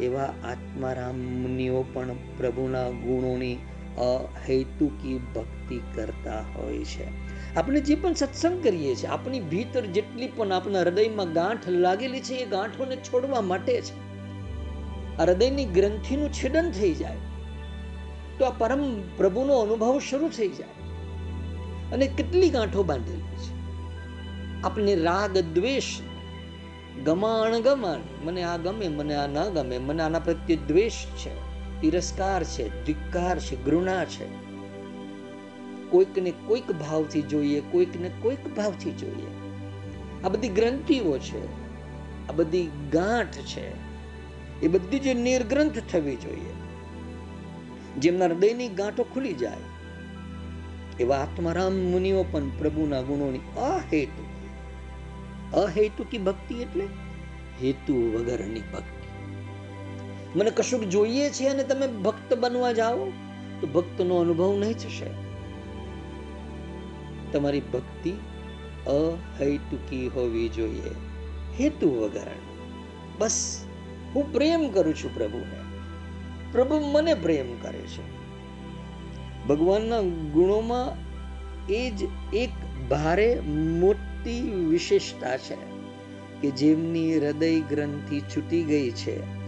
એવા 0.02 0.22
આત્મારામ 0.22 1.14
મુનિઓ 1.14 1.84
પણ 1.92 2.14
પ્રભુના 2.38 2.88
ગુણોની 2.90 3.56
અહેતુકી 3.98 5.20
ભક્તિ 5.34 5.80
કરતા 5.94 6.40
હોય 6.40 6.84
છે. 6.84 7.04
આપણે 7.56 7.80
જે 7.80 7.94
પણ 7.94 8.12
સત્સંગ 8.12 8.64
કરીએ 8.64 8.94
છીએ, 8.94 9.06
આપણી 9.06 9.40
ભીતર 9.40 9.80
જેટલી 9.80 10.28
પણ 10.36 10.52
આપણા 10.52 10.80
હૃદયમાં 10.80 11.32
ગાંઠ 11.32 11.68
લાગેલી 11.68 12.20
છે, 12.20 12.34
એ 12.34 12.46
ગાંઠોને 12.46 12.96
છોડવા 12.96 13.40
માટે 13.40 13.80
છે 13.80 13.94
આ 15.16 15.24
હૃદયની 15.24 15.64
ગ્રંથિનું 15.64 16.32
છેદન 16.32 16.70
થઈ 16.70 16.94
જાય. 16.94 17.16
તો 18.38 18.44
આ 18.44 18.50
પરમ 18.50 19.00
પ્રભુનો 19.16 19.54
અનુભવ 19.54 20.00
શરૂ 20.10 20.28
થઈ 20.28 20.48
જાય. 20.48 20.83
અને 21.94 22.06
કેટલી 22.06 22.50
ગાંઠો 22.50 22.82
બાંધેલી 22.82 23.20
છે. 23.20 23.54
આપણે 24.62 24.94
રાગ, 24.94 25.38
દ્વેષ, 25.38 26.00
ગમાણ 27.04 27.60
ગમાણ, 27.60 28.26
મને 28.26 28.42
આ 28.42 28.56
ગમે, 28.56 28.88
મને 28.88 29.14
આ 29.14 29.26
ન 29.26 29.48
ગમે, 29.48 29.78
મને 29.78 30.02
આના 30.02 30.18
પ્રત્યે 30.18 30.56
દ્વેષ 30.56 30.92
છે, 30.92 31.30
તિરસ્કાર 31.80 32.44
છે, 32.44 32.84
ધિક્કાર 32.84 33.38
છે, 33.38 33.64
ઘૃણા 33.64 34.04
છે. 34.04 34.44
કોઈકને 35.90 36.32
કોઈક 36.46 36.72
ભાવથી 36.72 37.22
જોઈએ, 37.22 37.60
કોઈકને 37.60 38.10
કોઈક 38.22 38.56
ભાવથી 38.56 38.92
જોઈએ. 38.92 39.26
આ 40.24 40.28
બધી 40.28 40.48
ગ્રંથિઓ 40.48 41.18
છે, 41.18 41.46
આ 42.28 42.32
બધી 42.32 42.70
ગાંઠ 42.92 43.32
છે, 43.32 43.68
એ 44.60 44.68
બધી 44.68 44.98
જે 44.98 45.14
નિર્ગ્રંથ 45.14 45.78
થવી 45.92 46.16
જોઈએ. 46.16 46.52
જેમના 47.98 48.24
હૃદયની 48.24 48.68
ગાંઠો 48.68 49.02
ખુલી 49.02 49.32
જાય 49.32 49.56
એવા 51.00 51.16
આત્મારામ 51.16 51.72
મુનિઓ 51.72 52.24
પણ 52.30 52.48
પ્રભુના 52.48 53.02
ગુણોની 53.02 53.38
અહેતુ 53.38 54.34
અહેતુકી 55.60 56.18
ભક્તિ 56.18 56.54
એટલે? 56.54 56.84
હેતુ 57.62 58.12
વગરની 58.12 58.60
ભક્તિ. 58.60 59.04
મને 60.38 60.50
કશુંક 60.50 60.84
જોઈએ 60.84 61.30
છે 61.30 61.48
અને 61.48 61.64
તમે 61.64 61.86
ભક્ત 61.86 62.34
બનવા 62.34 62.72
જાઓ, 62.72 63.10
તો 63.60 63.66
ભક્તનો 63.66 64.16
અનુભવ 64.16 64.58
નહીં 64.58 64.72
થશે. 64.72 65.06
તમારી 67.32 67.60
ભક્તિ 67.60 68.10
અહૈતુકી 68.86 70.08
હોવી 70.08 70.48
જોઈએ. 70.48 70.90
હેતુ 71.60 72.02
વગર. 72.02 72.26
બસ, 73.18 73.64
હું 74.14 74.32
પ્રેમ 74.32 74.68
કરું 74.68 74.94
છું 74.94 75.14
પ્રભુને. 75.14 75.56
પ્રભુ 76.52 76.80
મને 76.92 77.14
પ્રેમ 77.14 77.58
કરે 77.62 77.78
છે. 77.78 78.13
ભગવાનના 79.48 80.00
ગુણોમાં 80.32 81.14
એ 81.68 81.90
જ 81.90 82.02
એક 82.34 82.50
ભારે 82.90 83.40
મોટી 83.80 84.66
વિશેષતા 84.68 85.36
છે 85.36 85.74
કે 86.40 86.50
જેમની 86.50 87.18
હૃદય 87.18 87.60
ગ્રંથિ 87.60 88.20
છૂટી 88.20 88.62
ગઈ 88.62 88.90
છે. 88.90 89.44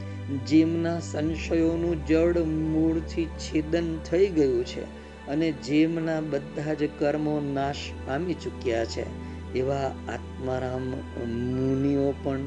જેમના 0.46 1.00
સંશયોનું 1.00 2.06
જડ 2.06 2.38
મૂળથી 2.38 3.26
છેદન 3.26 3.96
થઈ 3.96 4.26
ગયું 4.26 4.64
છે 4.64 4.84
અને 5.26 5.52
જેમના 5.52 6.20
બધા 6.20 6.74
જ 6.74 6.88
કર્મો 6.98 7.40
નાશ 7.54 7.76
પામી 8.06 8.34
ચૂક્યા 8.34 8.84
છે. 8.84 9.26
એવા 9.58 9.94
આત્મારામ 10.08 10.90
મુનિઓ 11.26 12.14
પણ 12.22 12.38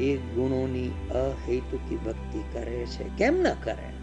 એ 0.00 0.16
ગુણોની 0.16 0.88
અહેતુકી 1.14 1.96
ભક્તિ 1.96 2.38
કરે 2.52 2.86
છે. 2.86 3.04
કેમ 3.18 3.34
ન 3.34 3.46
કરે? 3.64 3.95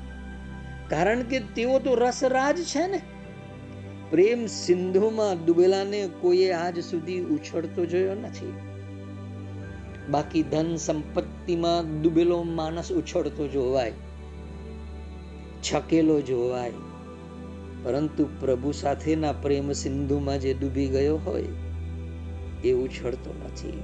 કારણ 0.89 1.23
કે 1.23 1.39
તેઓ 1.39 1.79
તો 1.79 1.95
રસરાજ 1.95 2.63
છે 2.63 2.87
ને. 2.87 3.01
પ્રેમ 4.09 4.45
સિંધુમાં 4.45 5.45
ડૂબેલાને 5.45 6.09
કોઈએ 6.21 6.51
આજ 6.51 6.79
સુધી 6.79 7.19
ઉછળતો 7.19 7.85
જોયો 7.85 8.15
નથી. 8.15 8.53
બાકી 10.09 10.43
ધન 10.43 10.75
સંપત્તિમાં 10.75 12.01
ડૂબેલો 12.01 12.43
માણસ 12.43 12.91
ઉછળતો 12.91 13.47
જોવાય. 13.47 13.91
છકેલો 15.61 16.21
જોવાય. 16.21 16.71
પરંતુ 17.83 18.29
પ્રભુ 18.39 18.71
સાથેના 18.71 19.31
પ્રેમ 19.31 19.71
સિંધુમાં 19.71 20.41
જે 20.41 20.53
ડૂબી 20.53 20.87
ગયો 20.87 21.17
હોય, 21.17 21.43
એ 22.63 22.71
ઉછળતો 22.71 23.33
નથી. 23.45 23.81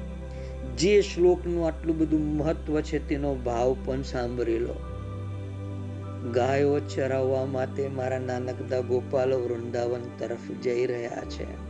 જે 0.77 1.01
શ્લોકનું 1.01 1.67
આટલું 1.67 1.97
બધું 1.97 2.37
મહત્વ 2.37 2.81
છે 2.81 3.09
તેનો 3.09 3.35
ભાવ 3.35 3.75
પણ 3.85 4.01
સાંભળી 4.01 4.59
લો 4.59 4.75
ગાયો 6.33 6.79
ચરાવવા 6.79 7.45
માટે 7.45 7.87
મારા 7.87 8.19
નાનકડા 8.19 8.79
ગોપાલ 8.79 9.33
વૃંદાવન 9.33 10.01
તરફ 10.19 10.51
જઈ 10.51 10.85
રહ્યા 10.85 11.21
છે. 11.29 11.69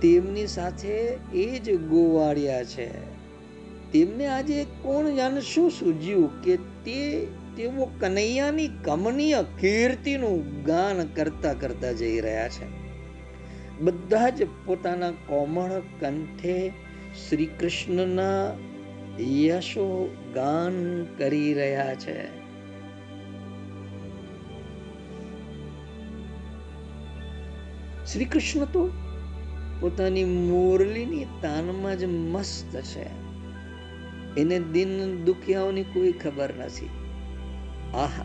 તેમની 0.00 0.46
સાથે 0.46 1.18
એ 1.34 1.58
જ 1.58 1.80
ગોવાળિયા 1.80 2.64
છે. 2.64 3.16
તેમને 3.92 4.26
આજે 4.26 4.66
કોણ 4.82 5.14
જાણે 5.14 5.40
શું 5.40 5.70
સૂજ્યું 5.70 6.42
કે 6.42 6.56
તે 6.56 7.26
તેઓ 7.56 7.88
કનૈયાની 8.00 8.68
કમનીય 8.68 9.44
કીર્તિનું 9.60 10.62
ગાન 10.62 11.06
કરતા 11.06 11.52
કરતા 11.52 11.92
જઈ 11.92 12.20
રહ્યા 12.20 12.48
છે. 12.48 12.86
બધા 13.80 14.28
જ 14.28 14.46
પોતાના 14.66 15.10
કોમળ 15.10 15.82
કંઠે 16.00 16.72
શ્રી 17.28 17.46
કૃષ્ણના 17.46 18.50
યશો 19.20 20.16
ગાન 20.34 21.04
કરી 21.18 21.54
રહ્યા 21.54 21.94
છે. 21.94 22.35
શ્રી 28.12 28.24
કૃષ્ણ 28.24 28.64
તો 28.64 28.90
પોતાની 29.80 30.24
મોરલીની 30.24 31.24
તાનમાં 31.24 31.98
જ 31.98 32.04
મસ્ત 32.04 32.76
છે. 32.76 33.06
એને 34.40 34.58
દિન 34.58 35.24
દુખિયાઓની 35.24 35.82
કોઈ 35.82 36.12
ખબર 36.12 36.54
નથી. 36.54 36.88
આહા, 37.94 38.24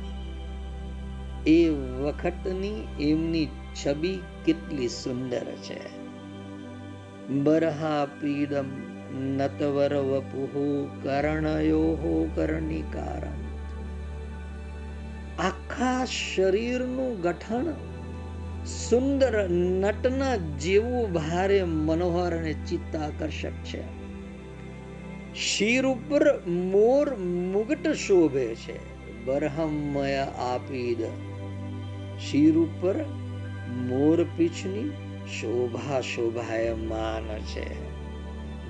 એ 1.47 1.69
વખતની 1.69 2.87
એમની 2.99 3.47
છબી 3.85 4.19
કેટલી 4.45 4.87
સુંદર 4.87 5.43
છે. 5.43 6.01
બરહા 7.29 8.05
પીડમ 8.05 8.65
નતવર 9.19 9.95
વપુહુ 9.95 10.89
કર્ણયો 11.03 12.29
કર્ણિકારમ 12.35 13.41
આખા 15.39 16.05
શરીરનું 16.05 17.21
ગઠન 17.21 17.73
સુંદર 18.65 19.49
નટના 19.49 20.35
જેવું 20.35 21.13
ભારે 21.13 21.63
મનોહર 21.63 22.37
અને 22.37 22.53
ચિત્તાકર્ષક 22.53 23.51
છે. 23.51 23.83
શિર 25.35 25.85
ઉપર 25.85 26.41
મોર 26.47 27.15
મુગટ 27.15 27.87
શોભે 27.87 28.55
છે. 28.55 29.01
બરહમય 29.25 30.17
આપીદ. 30.19 31.01
શિર 32.19 32.57
ઉપર 32.57 32.95
મોર 33.69 34.25
પીછની 34.37 34.89
શોભા 35.41 36.01
શોભાયમાન 36.01 37.37
છે. 37.37 37.91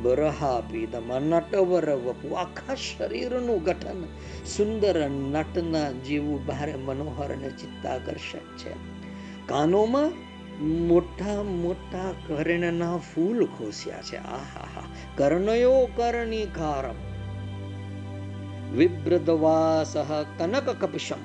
બરહાપીદમાં 0.02 1.22
નટવર 1.22 1.90
વપુ 1.90 2.34
આખા 2.34 2.76
શરીરનું 2.76 3.64
ગઠન 3.64 4.04
સુંદર 4.46 5.10
નટના 5.10 5.92
જેવું 5.92 6.46
ભારે 6.46 6.76
મનોહર 6.76 7.34
અને 7.34 7.50
ચિત્તાકર્ષક 7.50 8.58
છે. 8.58 9.01
કાનોમાં 9.52 10.12
મોટા 10.88 11.44
મોટા 11.44 12.14
કર્ણના 12.28 12.98
ફૂલ 12.98 13.46
ખોસ્યા 13.46 14.02
છે. 14.02 14.18
આહાહા. 14.18 14.84
કર્ણયો 15.18 15.86
કર્ણિકારમ. 15.96 16.96
વિબ્રદવાસહ 18.78 20.24
કનક 20.38 20.70
કપિશમ. 20.70 21.16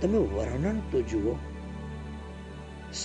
તમે 0.00 0.18
વર્ણન 0.18 0.80
તો 0.92 1.02
જુઓ. 1.02 1.36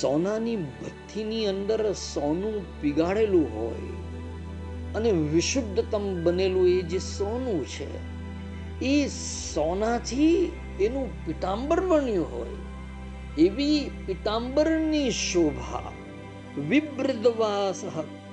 સોનાની 0.01 0.55
ભઠ્ઠીની 0.55 1.47
અંદર 1.47 1.93
સોનું 1.93 2.81
પીગાળેલું 2.81 3.45
હોય 3.55 3.81
અને 4.95 5.11
વિશુદ્ધતમ 5.11 6.23
બનેલું 6.23 6.69
એ 6.69 6.81
જે 6.81 6.99
સોનું 6.99 7.65
છે, 7.65 7.89
એ 8.85 9.07
સોનાથી 9.53 10.51
એનું 10.81 11.25
પિતાંબર 11.25 11.79
બન્યું 11.81 12.31
હોય. 12.31 12.68
એવી 13.37 13.91
પિતાંબરની 14.05 15.11
શોભા 15.11 15.91
વિબ્રદવાસ 16.69 17.83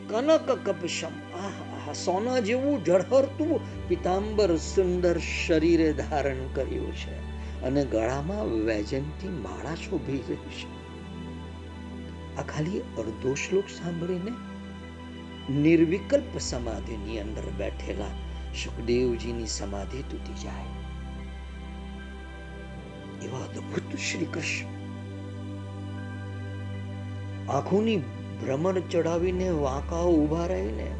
કનક 0.08 0.48
કપશમ 0.62 1.14
સોના 1.94 2.40
જેવું 2.40 2.84
ઝળહળતું 2.84 3.66
પિતાંબર 3.88 4.50
સુંદર 4.64 5.20
શરીરે 5.20 5.90
ધારણ 5.94 6.42
કર્યું 6.54 6.94
છે 6.94 7.16
અને 7.62 7.82
ગળામાં 7.86 8.52
વેજનથી 8.66 9.32
માળા 9.38 9.76
શોભી 9.76 10.20
રહી 10.24 10.54
છે 10.54 10.68
આ 12.36 12.44
ખાલી 12.44 12.84
અડધો 12.96 13.34
શ્લોક 13.36 13.68
સાંભળીને 13.70 14.32
નિર્વિકલ્પ 15.58 16.40
સમાધિની 16.42 17.18
અંદર 17.18 17.46
બેઠેલા 17.58 18.14
સુખદેવજીની 18.54 19.50
સમાધિ 19.50 20.02
તૂટી 20.04 20.38
જાય 20.38 20.72
એવા 23.22 23.44
અદભુત 23.44 24.00
શ્રી 24.00 24.32
કૃષ્ણ 24.32 24.75
આંખોની 27.48 27.96
ભ્રમર 28.42 28.80
ચડાવીને 28.80 29.50
વાંકાઓ 29.50 30.10
ઊભા 30.10 30.46
રહીને 30.46 30.90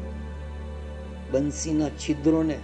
બંસીના 1.31 1.89
છિદ્રોને 1.89 2.59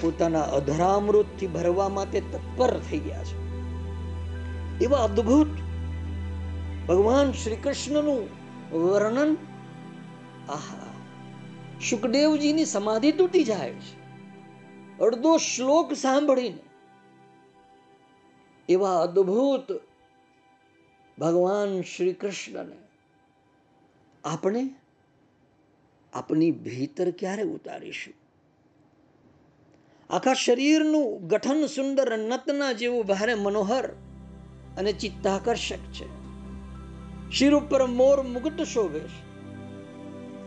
પોતાના 0.00 0.42
અધરામૃતથી 0.42 1.46
ભરવા 1.46 1.88
માટે 1.88 2.20
તત્પર 2.20 2.80
થઈ 2.90 2.98
ગયા 2.98 3.24
છે. 3.24 3.42
એવા 4.84 5.04
અદ્ભુત 5.04 5.46
ભગવાન 6.88 7.32
શ્રી 7.32 7.56
કૃષ્ણનું 7.56 8.28
વર્ણન 8.72 9.36
આહા 10.48 10.92
સુખદેવજીની 11.90 12.64
સમાધિ 12.64 13.12
તૂટી 13.12 13.44
જાય 13.44 13.70
છે. 13.70 14.02
અડધો 14.98 15.36
શ્લોક 15.36 15.92
સાંભળીને 15.92 16.58
એવા 18.68 19.02
અદ્ભુત 19.02 19.80
ભગવાન 21.18 21.80
શ્રી 21.82 22.12
કૃષ્ણને 22.12 22.81
આપણે 24.24 24.70
આપની 26.12 26.50
ભીતર 26.50 27.10
ક્યારે 27.10 27.42
ઉતારીશું? 27.42 28.14
આખા 30.10 30.34
શરીરનું 30.34 31.28
ગઠન 31.28 31.66
સુંદર 31.66 32.18
નતના 32.18 32.72
જેવું 32.72 33.06
ભારે 33.06 33.34
મનોહર 33.34 33.86
અને 34.78 34.92
ચિત્તાકર્ષક 34.92 35.76
છે. 35.76 36.06
શિર 37.30 37.54
ઉપર 37.54 37.86
મોર 37.86 38.22
મુગટ 38.22 38.62
શોભે 38.62 39.00
છે. 39.00 39.32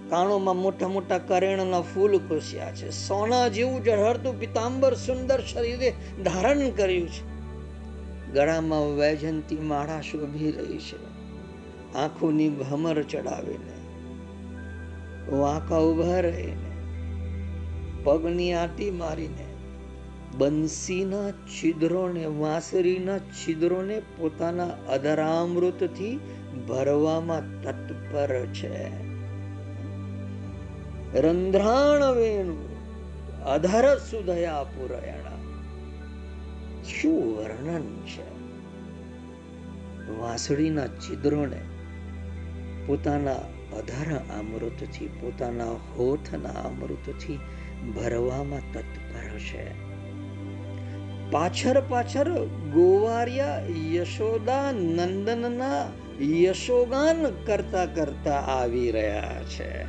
કાણોમાં 0.09 0.57
મોટા 0.57 0.87
મોટા 0.87 1.17
કરેણના 1.17 1.81
ફૂલ 1.81 2.17
ખુશ્યા 2.17 2.75
છે. 2.75 2.89
સોના 2.89 3.47
જેવું 3.47 3.83
ઝળહળતું 3.83 4.39
પિતાંબર 4.39 4.93
સુંદર 4.93 5.41
શરીરે 5.41 5.93
ધારણ 6.23 6.69
કર્યું 6.69 7.09
છે. 7.09 7.35
ગળામાં 8.33 8.95
વૈજંતી 8.95 9.55
માળા 9.55 10.01
શોભી 10.01 10.51
રહી 10.51 10.77
છે. 10.77 11.14
આંખોની 11.95 12.49
ભમર 12.49 13.03
ચડાવીને, 13.03 13.75
વાંકા 15.35 15.77
ઊભા 15.77 16.19
રહીને, 16.19 16.71
પગની 18.03 18.53
આટી 18.53 18.91
મારીને, 18.91 19.45
બંસીના 20.37 21.31
છિદ્રોને 21.31 22.25
વાંસરીના 22.25 23.17
છિદ્રોને 23.17 23.99
પોતાના 23.99 24.65
અધરામૃતથી 24.65 26.19
ભરવામાં 26.67 27.61
તત્પર 27.61 28.45
છે. 28.45 29.05
રંધ્રાણ 31.21 32.15
વેણુ, 32.15 32.75
અધર 33.45 33.97
સુધયા 33.97 34.63
પુરાયણ 34.63 35.25
શું 36.83 37.37
વર્ણન 37.37 37.83
છે? 37.83 38.35
વાંસળીના 40.19 40.87
છિદ્રોને 40.87 41.61
પોતાના 42.87 43.35
અધર 43.77 44.15
અમૃતથી 44.39 45.07
પોતાના 45.07 45.71
હોઠના 45.71 46.49
અમૃતથી 46.49 47.39
ભરવામાં 47.95 48.73
તત્પર 48.73 49.39
છે 49.39 49.85
પાછળ 51.31 51.81
પાછળ 51.89 52.45
ગોવારિયા 52.73 53.61
યશોદા 53.93 54.71
નંદનના 54.71 55.87
યશોગાન 56.21 57.25
કરતા 57.45 57.85
કરતા 57.85 58.35
આવી 58.35 58.91
રહ્યા 58.91 59.43
છે. 59.43 59.83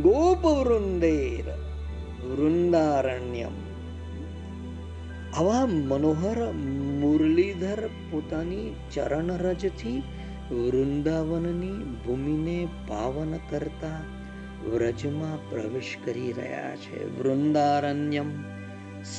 ગોપ 0.00 0.46
વૃંદેર, 0.46 1.50
વૃંદારણ્યમ. 2.26 3.50
આવા 5.34 5.66
મનોહર 5.66 6.52
મુરલીધર 7.00 7.88
પોતાની 8.10 8.74
ચરણ 8.94 9.38
રજથી 9.38 10.02
વૃંદાવનની 10.52 11.96
ભૂમિને 12.06 12.68
પાવન 12.88 13.32
કરતા 13.50 14.00
વ્રજમાં 14.70 15.50
પ્રવેશ 15.50 15.96
કરી 16.04 16.32
રહ્યા 16.32 16.76
છે. 16.76 17.18
વૃંદારણ્યમ 17.18 18.44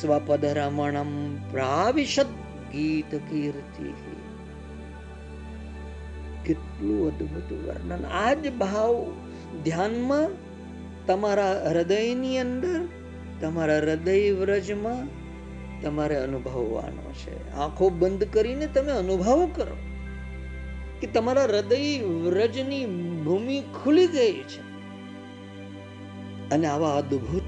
સ્વપદ 0.02 0.46
રમણમ 0.46 1.36
પ્રાવિશદ 1.52 2.26
ગીત 2.72 3.16
કીર્તિ. 3.16 3.94
કેટલું 6.46 7.08
અદ્ભુત 7.08 7.66
વર્ણન. 7.68 8.06
આ 8.06 8.34
ભાવ 8.34 9.14
ધ્યાનમાં 9.64 10.30
તમારા 11.06 11.70
હૃદયની 11.70 12.38
અંદર, 12.38 12.88
તમારા 13.42 13.78
હૃદય 13.78 14.32
વ્રજમાં 14.32 15.24
તમારે 15.82 16.16
અનુભવવાનો 16.16 17.12
છે. 17.12 17.52
આંખો 17.52 17.90
બંધ 17.90 18.24
કરીને 18.24 18.68
તમે 18.68 18.92
અનુભવ 18.92 19.50
કરો. 19.56 19.93
કે 21.04 21.12
તમારા 21.12 21.44
હૃદય 21.44 22.02
વ્રજની 22.02 22.86
ભૂમિ 23.26 23.64
ખુલી 23.84 24.08
ગઈ 24.08 24.34
છે. 24.34 24.62
અને 26.50 26.68
આવા 26.68 26.96
અદ્ભુત 26.96 27.42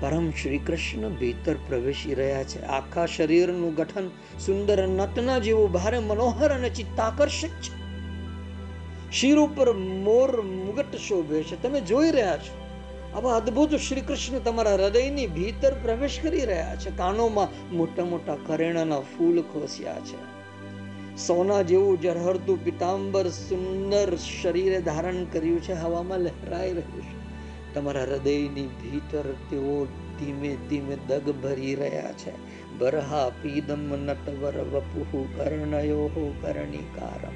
પરમ 0.00 0.30
શ્રી 0.30 0.58
કૃષ્ણ 0.58 1.08
ભીતર 1.08 1.54
પ્રવેશી 1.54 2.14
રહ્યા 2.14 2.44
છે. 2.44 2.64
આખા 2.64 3.06
શરીરનું 3.06 3.74
ગઠન 3.74 4.08
સુંદર 4.40 4.88
નટના 4.88 5.38
જેવું 5.38 5.72
ભારે 5.72 5.98
મનોહર 5.98 6.50
અને 6.50 6.70
ચિત્તાકર્ષક 6.70 7.48
છે. 7.48 7.78
શિર 9.12 9.38
ઉપર 9.38 9.72
મોર 9.72 10.40
મુગટ 10.40 10.96
શોભે 10.96 11.42
છે. 11.42 11.62
તમે 11.62 11.80
જોઈ 11.80 12.10
રહ્યા 12.10 12.36
છો. 12.36 12.60
આવા 13.16 13.36
અદ્ભુત 13.36 13.74
શ્રી 13.74 14.00
કૃષ્ણ 14.00 14.38
તમારા 14.38 14.74
હૃદયની 14.74 15.26
ભીતર 15.26 15.74
પ્રવેશ 15.82 16.20
કરી 16.22 16.44
રહ્યા 16.44 16.76
છે. 16.76 16.96
કાનોમાં 16.96 17.76
મોટા 17.76 18.04
મોટા 18.04 18.36
કરેણાના 18.46 19.00
ફૂલ 19.00 19.42
ખોસ્યા 19.42 19.94
છે. 19.94 20.37
સોના 21.26 21.62
જેવું 21.62 22.00
જરહરતું 22.00 22.64
પિતાંબર 22.64 23.28
સુંદર 23.28 24.16
શરીરે 24.16 24.80
ધારણ 24.80 25.24
કર્યું 25.24 25.60
છે, 25.60 25.72
હવામાં 25.72 26.18
લહેરાઈ 26.18 26.72
રહ્યું 26.72 27.02
છે. 27.02 27.28
તમારા 27.74 28.02
હૃદયની 28.02 28.66
ભીતર 28.66 29.22
તેઓ 29.22 29.84
ધીમે 30.18 30.56
ધીમે 30.70 30.96
દગ 31.08 31.30
ભરી 31.42 31.74
રહ્યા 31.74 32.12
છે. 32.12 32.32
બરહા 32.78 33.28
પીદમ 33.28 33.96
નટવર 33.96 34.52
વપુહુ 34.58 35.26
કર્ણયો 35.36 36.34
કર્ણિકારમ. 36.42 37.34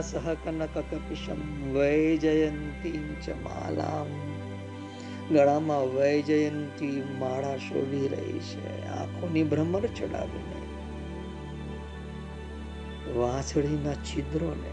સહ 0.00 0.34
કનક 0.44 0.78
કપિશમ 0.78 1.72
વૈજયંતી 1.72 3.16
ચ 3.26 3.28
માલામ. 3.28 4.06
ગળામાં 5.34 5.94
વૈજયંતી 5.94 7.02
માળા 7.18 7.56
શોભી 7.56 8.08
રહી 8.08 8.38
છે. 8.38 8.86
આંખોની 8.86 9.42
ભ્રમર 9.42 9.80
ચડાવીને 9.80 10.55
વાંસળીના 13.14 13.94
છિદ્રોને 13.94 14.70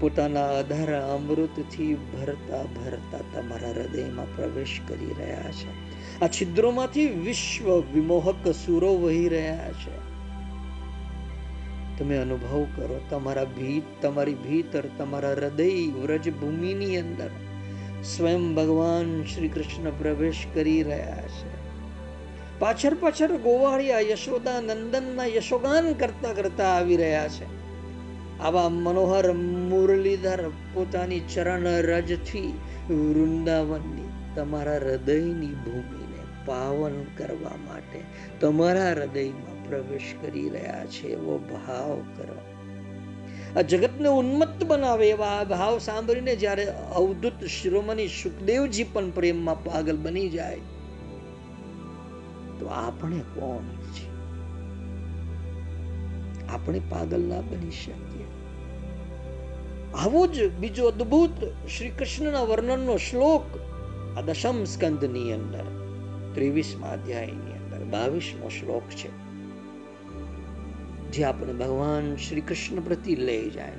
પોતાના 0.00 0.58
અધારા 0.58 1.14
અમૃતથી 1.14 1.94
ભરતા 1.94 2.62
ભરતા 2.62 3.18
તમારા 3.18 3.68
હૃદયમાં 3.68 4.36
પ્રવેશ 4.36 4.80
કરી 4.88 5.14
રહ્યા 5.18 5.50
છે. 5.52 5.88
આ 6.20 6.28
છિદ્રોમાંથી 6.28 7.06
વિશ્વ 7.06 7.80
વિમોહક 7.80 8.48
સુરો 8.48 8.94
વહી 8.94 9.28
રહ્યા 9.28 9.72
છે. 9.72 10.08
તમે 11.98 12.16
અનુભવ 12.16 12.66
કરો, 12.76 13.00
તમારા 13.10 13.44
ભીત, 13.44 13.82
તમારી 14.02 14.34
ભીતર 14.34 14.84
તમારા 14.98 15.32
હૃદય 15.32 15.86
વ્રજ 15.86 16.30
ભૂમિની 16.30 16.96
અંદર 16.96 17.30
સ્વયં 18.04 18.54
ભગવાન 18.54 19.24
શ્રી 19.24 19.48
કૃષ્ણ 19.48 19.90
પ્રવેશ 19.90 20.46
કરી 20.54 20.82
રહ્યા 20.82 21.22
છે. 21.22 21.67
પાછળ 22.58 22.94
પાછળ 22.94 23.32
ગોવાળિયા 23.36 24.00
યશોદા 24.00 24.60
નંદનના 24.60 25.26
યશોગાન 25.26 25.92
કરતા 25.92 26.32
કરતા 26.32 26.64
આવી 26.64 26.96
રહ્યા 26.96 27.28
છે. 27.28 27.46
આવા 28.40 28.68
મનોહર 28.68 29.32
મુરલીધર 29.32 30.48
પોતાની 30.74 31.20
ચરણ 31.20 31.66
રજથી 31.66 32.52
વૃંદાવનની, 32.90 34.08
તમારા 34.36 34.76
હૃદયની 34.76 35.46
ભૂમિને 35.46 36.22
પાવન 36.46 37.04
કરવા 37.16 37.56
માટે 37.68 38.00
તમારા 38.40 38.90
હૃદયમાં 38.90 39.68
પ્રવેશ 39.68 40.14
કરી 40.22 40.48
રહ્યા 40.48 40.86
છે 40.86 41.08
એવો 41.08 41.38
ભાવ 41.38 41.98
કરો. 42.16 42.38
આ 43.56 43.60
જગતને 43.60 44.08
ઉન્મત્ત 44.08 44.64
બનાવે 44.64 45.08
એવા 45.08 45.26
આ 45.26 45.44
ભાવ 45.44 45.78
સાંભળીને 45.78 46.36
જ્યારે 46.36 46.66
અવધૂત 46.94 47.44
શિરોમણી 47.44 48.08
સુખદેવજી 48.08 48.84
પણ 48.84 49.10
પ્રેમમાં 49.10 49.64
પાગલ 49.64 49.96
બની 49.96 50.28
જાય 50.28 50.58
તો 52.60 52.66
આપણે 52.66 53.18
કોણ 53.18 53.92
છે 53.92 54.18
આપણે 56.48 56.80
પાગલ 56.90 57.20
ના 57.20 57.40
બની 57.40 57.70
શકીએ. 57.70 58.24
આવો 59.94 60.26
જ 60.26 60.52
બીજો 60.52 60.86
અદ્ભુત 60.86 61.44
શ્રી 61.68 61.90
કૃષ્ણના 61.90 62.42
વર્ણનનો 62.42 62.96
શ્લોક 62.96 63.42
આ 64.18 64.20
દશમ 64.20 64.64
સ્કંદની 64.64 65.32
અંદર, 65.32 65.64
ત્રેવીસમાં 66.34 66.92
અધ્યાયની 66.92 67.52
અંદર, 67.52 67.84
બાવીસમો 67.84 68.48
શ્લોક 68.48 68.82
છે. 68.82 69.28
જે 71.12 71.24
આપણે 71.24 71.52
ભગવાન 71.52 72.16
શ્રી 72.16 72.40
કૃષ્ણ 72.40 72.80
પ્રતિ 72.80 73.16
લઈ 73.16 73.50
જાય. 73.50 73.72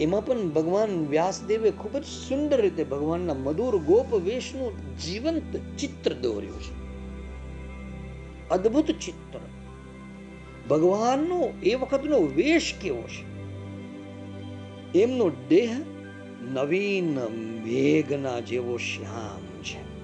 એમાં 0.00 0.26
પણ 0.26 0.48
ભગવાન 0.48 1.06
વ્યાસદેવે 1.06 1.70
ખૂબ 1.70 1.98
જ 1.98 2.04
સુંદર 2.04 2.60
રીતે 2.60 2.84
ભગવાનના 2.84 3.34
મધુર 3.34 3.76
ગોપ 3.76 4.14
વેશનું 4.14 4.98
જીવંત 4.98 5.78
ચિત્ર 5.78 6.12
દોર્યું 6.12 6.62
છે. 6.62 6.86
અદ્ભુત 8.48 8.86
ચિત્ર. 8.86 9.38
ભગવાનનો 10.70 11.48
એ 11.62 11.74
વખતનો 11.74 12.18
વેશ 12.18 12.74
કેવો 12.82 13.02
છે? 13.02 13.36
એમનો 15.02 15.30
દેહ 15.48 15.76
નવીન 16.42 17.18
મેઘના 17.64 18.40
જેવો 18.40 18.76
શ્યામ 18.76 19.62
છે. 19.62 19.96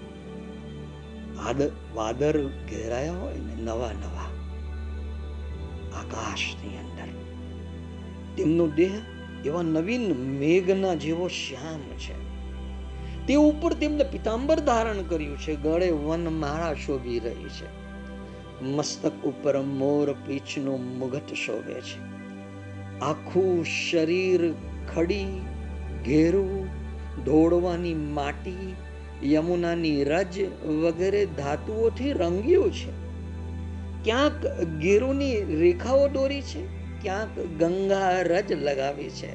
વાદર 1.94 2.46
ઘેરાયા 2.46 3.12
હોય 3.12 3.34
ને 3.34 3.62
નવા 3.62 3.92
નવા 3.92 4.28
આકાશની 5.98 6.68
અંદર. 6.68 7.08
તેમનો 8.36 8.66
દેહ 8.66 8.90
એવા 9.44 9.62
નવીન 9.62 10.12
મેઘના 10.12 10.94
જેવો 10.94 11.28
શ્યામ 11.28 11.78
છે. 11.78 12.32
તે 13.26 13.34
ઉપર 13.34 13.72
તેમને 13.72 14.04
પિતાંબર 14.04 14.60
ધારણ 14.60 15.02
કર્યું 15.02 15.38
છે. 15.38 15.54
ગળે 15.54 15.90
વન 15.90 16.28
માળા 16.28 16.74
શોભી 16.74 17.18
રહી 17.18 17.48
છે. 17.48 17.82
મસ્તક 18.64 19.12
ઉપર 19.12 19.60
મોર 19.60 20.12
પીછનો 20.12 20.76
મુગટ 20.76 21.34
શોભે 21.34 21.74
છે. 21.74 22.12
આખું 23.00 23.64
શરીર 23.64 24.54
ખડી, 24.94 25.40
ઘેરું 26.04 26.66
ધોળવાની 27.24 27.94
માટી, 27.94 28.74
યમુનાની 29.24 30.04
રજ 30.04 30.64
વગેરે 30.66 31.26
ધાતુઓથી 31.26 32.12
રંગ્યું 32.12 32.72
છે. 32.72 33.02
ક્યાંક 34.04 34.46
ગેરુની 34.62 35.42
રેખાઓ 35.42 36.08
દોરી 36.08 36.42
છે. 36.42 36.81
ક્યાંક 37.02 37.38
ગંગા 37.38 38.20
રજ 38.20 38.52
લગાવી 38.52 39.10
છે. 39.10 39.32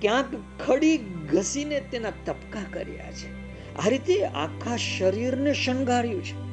ક્યાંક 0.00 0.26
ખડી 0.62 0.98
ઘસીને 1.32 1.80
તેના 1.80 2.10
તપકા 2.10 2.64
કર્યા 2.72 3.12
છે. 3.12 3.40
આ 3.76 3.88
રીતે 3.88 4.24
આખા 4.24 4.76
શરીરને 4.76 5.54
શણગાર્યું 5.54 6.24
છે. 6.24 6.50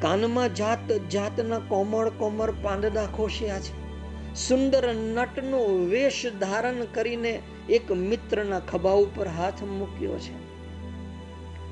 કાનમાં 0.00 0.54
જાત 0.54 0.92
જાતના 0.92 1.58
કોમળ 1.58 2.08
કોમળ 2.08 2.54
પાંદડા 2.62 3.06
ખોશ્યા 3.06 3.60
છે. 3.60 3.88
સુંદર 4.34 4.94
નટનો 4.94 5.86
વેશ 5.90 6.26
ધારણ 6.40 6.84
કરીને 6.84 7.42
એક 7.68 7.92
મિત્રના 7.92 8.60
ખભા 8.60 8.90
ઉપર 8.90 9.28
હાથ 9.28 9.62
મૂક્યો 9.62 10.18
છે. 10.18 10.48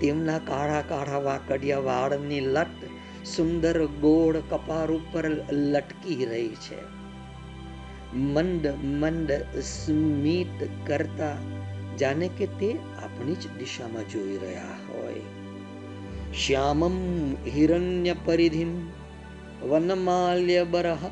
તેમના 0.00 0.38
કાળા 0.38 0.82
કાળા 0.88 1.18
વાકડિયા 1.18 1.78
વાળની 1.78 2.40
લટ 2.40 2.84
સુંદર 3.24 3.86
ગોળ 3.86 4.36
કપાર 4.50 4.90
ઉપર 4.90 5.30
લટકી 5.50 6.24
રહી 6.24 6.48
છે. 6.48 6.95
મંદ 8.16 8.66
મંદ 8.94 9.30
સ્મિત 9.66 10.58
કરતા 10.84 11.34
જાણે 11.98 12.28
કે 12.38 12.46
તે 12.54 12.68
આપણી 12.76 13.36
જ 13.36 13.50
દિશામાં 13.56 14.06
જોઈ 14.08 14.38
રહ્યા 14.38 14.78
હોય 14.84 15.24
શ્યામમ 16.36 16.96
હિરણ્ય 17.50 18.14
પરિધિમ 18.24 18.72
વનમાલ્ય 19.64 20.62
બરહ 20.66 21.04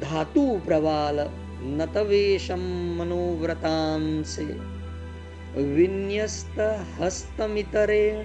ધાતુ 0.00 0.44
પ્રવાલ 0.64 1.18
નતવેશમ 1.72 2.64
મનોવ્રતાંસે 2.98 4.46
વિન્યસ્ત 5.72 6.56
હસ્તમિતરેણ 6.94 8.22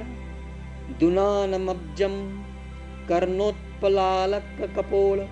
દુનાનમબ્જમ 1.00 2.16
કર્ણોત્પલાલક 3.08 4.56
કપોળ 4.76 5.28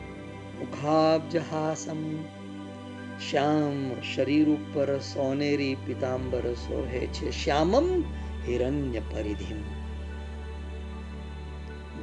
મુખાબ્જહાસમ 0.59 2.03
શ્યામ 3.19 4.01
શરીર 4.15 4.49
ઉપર 4.49 4.97
સોનેરી 4.97 5.75
પિતાંબર 5.85 6.53
સોહે 6.53 7.01
છે. 7.07 7.31
શ્યામમ 7.43 7.89
હિરણ્ય 8.47 8.99
પરિધિમ. 8.99 9.59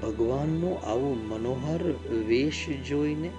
ભગવાનનો 0.01 0.71
આવો 0.87 1.11
મનોહર 1.15 1.83
વેશ 2.29 2.63
જોઈને 2.89 3.31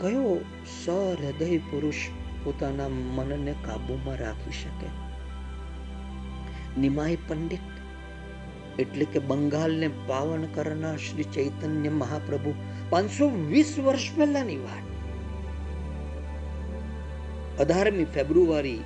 કયો 0.00 0.36
સહૃદય 0.84 1.58
પુરુષ 1.58 2.06
પોતાના 2.44 2.88
મનને 2.88 3.54
કાબુમાં 3.64 4.16
રાખી 4.16 4.52
શકે? 4.52 4.88
નિમાય 6.80 7.16
પંડિત, 7.28 7.66
એટલે 8.78 9.04
કે 9.04 9.18
બંગાળને 9.18 9.88
પાવન 10.06 10.42
કરનાર 10.54 10.98
શ્રી 10.98 11.24
ચૈતન્ય 11.34 11.88
મહાપ્રભુ 11.88 12.54
પાંચસો 12.90 13.28
વીસ 13.28 13.78
વર્ષ 13.78 14.14
પહેલાની 14.16 14.56
વાત. 14.56 14.85
અઢારમી 17.60 18.04
ફેબ્રુઆરી 18.04 18.78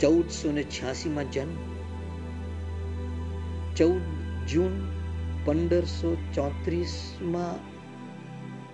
ચૌદસો 0.00 0.52
ને 0.52 0.62
છ્યાસીમાં 0.62 1.30
જન્મ. 1.30 1.68
ચૌદ 3.74 4.02
જૂન 4.46 4.88
પંદરસો 5.44 6.16
ચોત્રીસમાં 6.34 7.78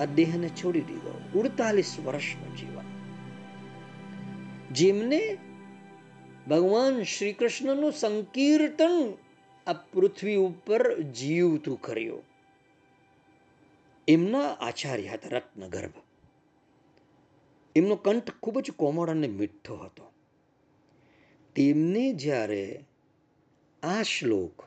આ 0.03 0.05
દેહને 0.05 0.49
છોડી 0.49 0.81
દીધો. 0.81 1.21
ઉડતાલીસ 1.35 1.97
વર્ષનું 2.05 2.57
જીવન. 2.57 2.85
જેમને 4.73 5.39
ભગવાન 6.49 7.03
શ્રી 7.03 7.33
કૃષ્ણનું 7.33 7.93
સંકીર્તન 7.93 9.13
આ 9.67 9.73
પૃથ્વી 9.73 10.35
ઉપર 10.35 11.01
જીવતું 11.01 11.81
કર્યું. 11.81 12.23
એમના 14.09 14.41
આચાર્ય 14.41 15.09
હતા 15.09 15.37
રત્નગર્ભ. 15.37 16.04
એમનો 17.77 17.97
કંઠ 17.97 18.31
ખૂબ 18.43 18.61
જ 18.61 18.71
કોમળ 18.77 19.11
અને 19.11 19.27
મીઠો 19.27 19.75
હતો. 19.77 20.13
તેમને 21.57 22.13
જ્યારે 22.13 22.85
આ 23.83 24.03
શ્લોક 24.03 24.65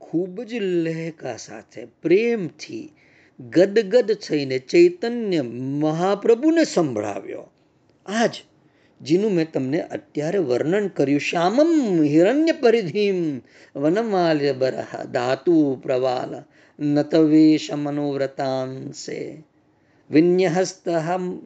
ખૂબ 0.00 0.42
જ 0.42 0.54
લહેકા 0.54 1.36
સાથે, 1.36 1.84
પ્રેમથી 1.84 2.92
ગદગદ 3.40 4.12
થઈને 4.12 4.58
ચૈતન્ય 4.58 5.42
મહાપ્રભુને 5.80 6.64
સંભળાવ્યો, 6.64 7.50
આજ 8.06 8.42
જેનું 9.00 9.32
મેં 9.32 9.52
તમને 9.52 9.80
અત્યારે 9.80 10.38
વર્ણન 10.38 10.88
કર્યું, 10.88 11.20
શ્યામમ 11.20 12.02
હિરણ્ય 12.02 12.52
પરિધિમ 12.52 13.40
વનમાલ્ય 13.76 14.52
બરહ 14.52 15.04
ધાતુ 15.04 15.80
પ્રવાલ 15.82 16.42
નતવેશ 16.78 17.72
મનોવ્રતાંસે 17.72 19.44
વિન્યહસ્તહમ 20.10 21.40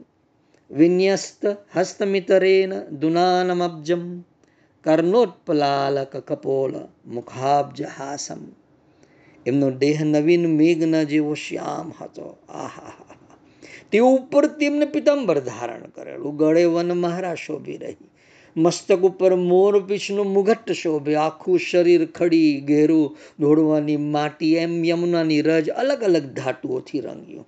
વિન્યસ્ત 0.70 1.56
હસ્તમિતરેન 1.76 2.80
દુનાનમબ્જમ 2.80 4.20
કર્ણોત્પલાલક 4.84 6.16
કપોલ 6.16 6.72
મુખાબ્જહાસમ 7.06 8.38
એમનો 9.46 9.70
દેહ 9.70 10.04
નવીન 10.04 10.46
મેઘના 10.56 11.02
જેવો 11.02 11.34
શ્યામ 11.34 11.92
હતો. 12.00 12.38
આહા 12.48 12.92
તે 13.92 13.98
ઉપર 13.98 14.46
તેમને 14.46 14.86
પિતાંબર 14.86 15.40
ધારણ 15.40 15.86
કરેલું. 15.86 16.36
ગળે 16.36 16.64
વન 16.64 16.92
મહારા 16.92 17.34
શોભી 17.34 17.76
રહી. 17.76 17.96
મસ્તક 18.56 18.98
ઉપર 18.98 19.34
મોર 19.34 19.80
પીછનું 19.80 20.32
મુઘટ 20.32 20.72
શોભે. 20.72 21.14
આખું 21.14 21.58
શરીર 21.58 22.06
ખડી 22.06 22.60
ઘેરું 22.60 23.16
દોડવાની 23.38 23.96
માટી 23.96 24.54
એમ 24.54 24.84
યમુનાની 24.84 25.42
રજ 25.42 25.70
અલગ 25.70 26.02
અલગ 26.02 26.22
ધાતુઓથી 26.22 27.00
રંગ્યું. 27.00 27.46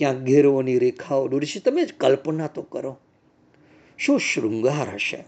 ક્યાંક 0.00 0.18
ઘેરોની 0.18 0.78
રેખાઓ 0.78 1.28
દોરી 1.28 1.46
છે. 1.46 1.60
તમે 1.60 1.84
જ 1.84 1.94
કલ્પના 1.94 2.46
તો 2.46 2.62
કરો. 2.62 2.98
શું 3.98 4.20
શૃંગાર 4.20 4.94
હશે? 4.94 5.24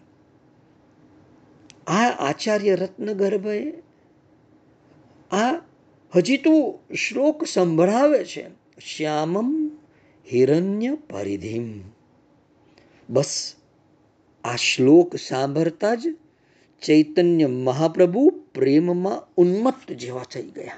આ 1.87 2.11
આચાર્ય 2.11 2.77
રત્નગર્ભએ 2.77 3.73
આ 5.31 5.55
હજી 6.16 6.37
તો 6.37 6.79
શ્લોક 6.95 7.45
સંભળાવે 7.45 8.25
છે. 8.25 8.49
શ્યામમ 8.97 9.70
હિરણ્ય 10.33 10.95
પરિધિમ. 10.95 11.81
બસ, 13.11 13.55
આ 14.45 14.57
શ્લોક 14.57 15.16
સાંભળતા 15.16 15.95
જ 15.95 16.07
ચૈતન્ય 16.87 17.47
મહાપ્રભુ 17.47 18.33
પ્રેમમાં 18.55 19.35
ઉન્મત્ત 19.37 19.93
જેવા 19.93 20.23
થઈ 20.23 20.43
ગયા. 20.43 20.73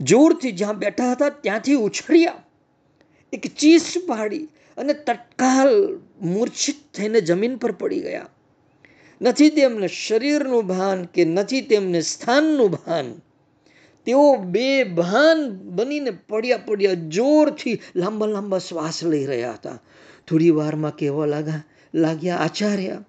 જોરથી 0.00 0.52
જ્યાં 0.52 0.78
બેઠા 0.78 1.12
હતા 1.12 1.28
ત્યાંથી 1.28 1.74
ઉછળ્યા. 1.74 2.44
એક 3.32 3.46
ચીસ 3.56 3.94
પાડી 4.06 4.48
અને 4.76 4.92
તત્કાલ 4.92 5.98
મૂર્છિત 6.22 6.76
થઈને 6.94 7.20
જમીન 7.20 7.56
પર 7.56 7.72
પડી 7.72 8.00
ગયા. 8.00 8.28
નથી 9.22 9.50
તેમને 9.50 9.88
શરીરનું 9.88 10.66
ભાન 10.66 11.04
કે 11.04 11.24
નથી 11.24 11.60
તેમને 11.60 12.00
સ્થાનનું 12.00 12.70
ભાન. 12.70 13.12
તેઓ 14.06 14.36
બે 14.36 14.84
ભાન 14.84 15.50
બનીને 15.50 16.10
પડ્યા 16.10 16.56
પડ્યા 16.56 16.94
જોરથી 16.94 17.80
લાંબા 17.96 18.26
લાંબા 18.26 18.58
શ્વાસ 18.58 19.04
લઈ 19.04 19.26
રહ્યા 19.26 19.52
હતા. 19.52 19.78
થોડી 20.28 20.50
વારમાં 20.50 20.96
કહેવા 20.96 21.26
લાગ્યા 21.26 21.64
લાગ્યા, 21.94 22.36
આચાર્ય 22.36 23.04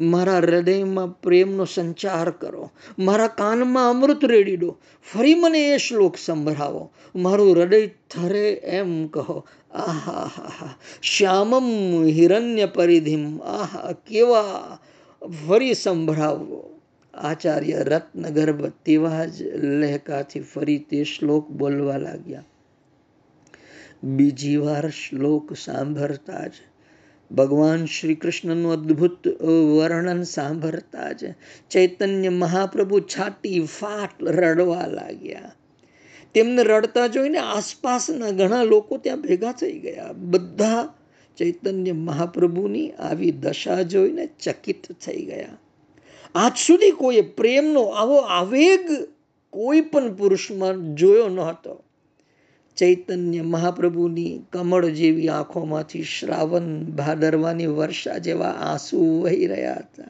મારા 0.00 0.38
હૃદયમાં 0.38 1.20
પ્રેમનો 1.20 1.64
સંચાર 1.64 2.30
કરો. 2.30 2.70
મારા 2.98 3.26
કાનમાં 3.26 3.90
અમૃત 3.90 4.24
રેડી 4.24 4.56
દો 4.56 4.76
ફરી 5.12 5.34
મને 5.34 5.74
એ 5.74 5.76
શ્લોક 5.76 6.16
સંભળાવો. 6.16 6.90
મારું 7.16 7.56
હૃદય 7.56 7.86
થરે 7.86 8.52
એમ 8.52 9.06
કહો. 9.06 9.44
આહા 9.70 10.30
હા 10.36 10.74
શ્યામમ 11.02 11.64
હિરણ્ય 12.04 12.66
પરિધિમ 12.66 13.38
આહા, 13.38 13.92
કેવા 13.92 14.78
ફરી 15.48 15.74
સંભળાવો. 15.74 16.70
આચાર્ય 17.14 17.78
રત્નગર્ભ 17.78 18.66
તેવા 18.66 19.24
જ 19.24 19.42
લહેકાથી 19.56 20.40
ફરી 20.40 20.78
તે 20.78 21.04
શ્લોક 21.04 21.48
બોલવા 21.48 21.96
લાગ્યા. 21.96 22.44
બીજી 24.02 24.56
વાર 24.56 24.90
શ્લોક 24.90 25.52
સાંભળતા 25.52 26.46
જ 26.46 26.52
ભગવાન 27.34 27.84
શ્રી 27.84 28.14
કૃષ્ણનું 28.14 28.72
અદ્ભુત 28.72 29.28
વર્ણન 29.78 30.22
સાંભળતા 30.22 31.12
જ 31.12 31.34
ચૈતન્ય 31.70 32.28
મહાપ્રભુ 32.28 33.00
છાતી 33.00 33.60
ફાટ 33.60 34.22
રડવા 34.22 34.86
લાગ્યા. 34.86 35.52
તેમને 36.34 36.62
રડતા 36.62 37.06
જોઈને 37.06 37.38
આસપાસના 37.38 38.30
ઘણા 38.30 38.62
લોકો 38.62 38.96
ત્યાં 38.96 39.22
ભેગા 39.22 39.52
થઈ 39.52 39.78
ગયા. 39.78 40.12
બધા 40.12 40.94
ચૈતન્ય 41.36 41.92
મહાપ્રભુની 41.92 42.90
આવી 42.90 43.30
દશા 43.30 43.82
જોઈને 43.82 44.26
ચકિત 44.26 44.92
થઈ 44.92 45.24
ગયા. 45.24 45.58
આજ 46.34 46.52
સુધી 46.66 46.90
કોઈએ 46.90 47.20
પ્રેમનો 47.20 47.82
આવો 47.82 48.16
આવેગ 48.16 48.90
કોઈ 49.50 49.80
પણ 49.80 50.14
પુરુષમાં 50.14 50.94
જોયો 50.94 51.28
ન 51.28 51.40
હતો. 51.40 51.84
ચૈતન્ય 52.76 53.42
મહાપ્રભુની 53.42 54.42
કમળ 54.52 54.86
જેવી 54.86 55.28
આંખોમાંથી 55.28 56.02
શ્રાવણ 56.02 56.84
ભાદરવાની 56.84 57.66
વર્ષા 57.66 58.18
જેવા 58.18 58.48
આંસુ 58.48 59.20
વહી 59.20 59.46
રહ્યા 59.46 59.74
હતા. 59.74 60.04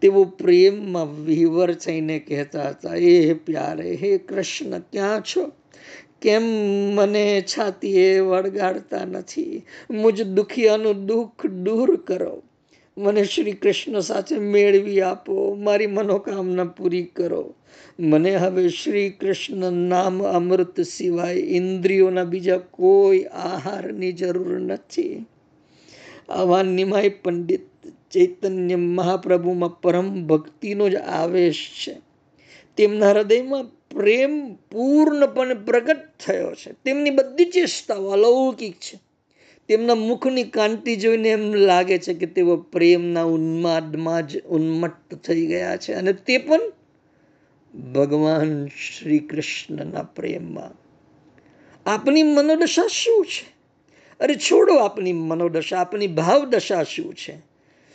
તેઓ 0.00 0.24
પ્રેમમાં 0.24 1.24
વિવર 1.24 1.74
થઈને 1.74 2.18
કહેતા 2.18 2.68
હતા 2.68 2.94
એ 2.94 3.34
પ્યારે, 3.34 3.94
હે 3.94 4.18
કૃષ્ણ, 4.18 4.78
ક્યાં 4.78 5.20
છો? 5.20 5.52
કેમ 6.22 6.42
મને 6.94 7.40
છાતીએ 7.40 8.20
વળગાડતા 8.20 9.04
નથી? 9.04 9.62
મુજ 9.90 10.22
દુખિયાનું 10.22 11.06
દુઃખ 11.06 11.46
દૂર 11.46 11.96
કરો. 11.96 12.42
મને 12.98 13.24
શ્રી 13.24 13.52
કૃષ્ણ 13.52 14.00
સાથે 14.00 14.38
મેળવી 14.38 15.00
આપો, 15.00 15.54
મારી 15.54 15.86
મનોકામના 15.86 16.64
પૂરી 16.64 17.04
કરો. 17.04 17.54
મને 18.00 18.36
હવે 18.36 18.68
શ્રી 18.68 19.10
કૃષ્ણ 19.10 19.72
નામ 19.72 20.22
અમૃત 20.22 20.80
સિવાય 20.80 21.34
ઇન્દ્રિયોના 21.34 22.24
બીજા 22.24 22.58
કોઈ 22.58 23.24
આહારની 23.24 24.12
જરૂર 24.12 24.58
નથી. 24.58 25.26
આવા 26.28 26.62
નિમાય 26.62 27.08
પંડિત 27.08 27.66
ચૈતન્ય 28.12 28.76
મહાપ્રભુમાં 28.76 29.80
પરમ 29.80 30.26
ભક્તિનો 30.26 30.88
જ 30.88 30.96
આવેશ 30.96 31.68
છે. 31.86 32.00
તેમના 32.76 33.10
હૃદયમાં 33.10 33.64
પ્રેમ 33.64 34.54
પૂર્ણપણે 34.54 35.54
પ્રગટ 35.54 36.00
થયો 36.26 36.54
છે. 36.54 36.72
તેમની 36.72 37.10
બધી 37.10 37.44
ચેષ્ટાઓ 37.44 38.08
અલૌકિક 38.08 38.72
છે. 38.72 39.13
તેમના 39.68 39.94
મુખની 39.94 40.44
કાંતિ 40.44 40.96
જોઈને 40.96 41.28
એમ 41.28 41.54
લાગે 41.54 41.98
છે 41.98 42.14
કે 42.14 42.26
તેઓ 42.26 42.56
પ્રેમના 42.56 43.22
ઉન્માદમાં 43.22 44.26
જ 44.26 44.42
ઉન્મત્ત 44.42 45.14
થઈ 45.14 45.46
ગયા 45.46 45.76
છે. 45.76 45.92
અને 45.92 46.12
તે 46.12 46.38
પણ 46.38 46.60
ભગવાન 47.92 48.66
શ્રી 48.66 49.18
કૃષ્ણના 49.18 50.02
પ્રેમમાં. 50.02 50.84
આપની 51.90 52.22
મનોદશા 52.22 52.86
શું 52.86 53.26
છે? 53.26 53.54
અરે 54.20 54.34
છોડો 54.34 54.74
આપની 54.74 55.12
મનોદશા, 55.12 55.78
આપની 55.78 56.06
ભાવદશા 56.06 56.82
શું 56.82 57.14
છે? 57.14 57.42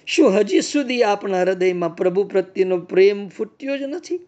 શું 0.05 0.39
હજી 0.39 0.61
સુધી 0.61 1.03
આપણા 1.03 1.41
હૃદયમાં 1.41 1.95
પ્રભુ 1.95 2.23
પ્રત્યેનો 2.23 2.77
પ્રેમ 2.77 3.27
ફૂટ્યો 3.27 3.77
જ 3.77 3.81
નથી? 3.81 4.19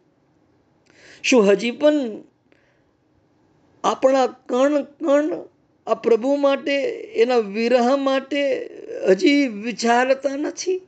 શું 1.24 1.52
હજી 1.52 1.72
પણ 1.72 1.94
આપણા 3.84 4.28
કણ 4.28 4.84
કણ 4.84 5.51
આ 5.92 5.94
પ્રભુ 5.94 6.36
માટે, 6.36 6.76
એના 7.14 7.38
વિરહ 7.38 7.96
માટે 7.96 8.70
હજી 9.10 9.48
વિચારતા 9.48 10.36
નથી. 10.36 10.82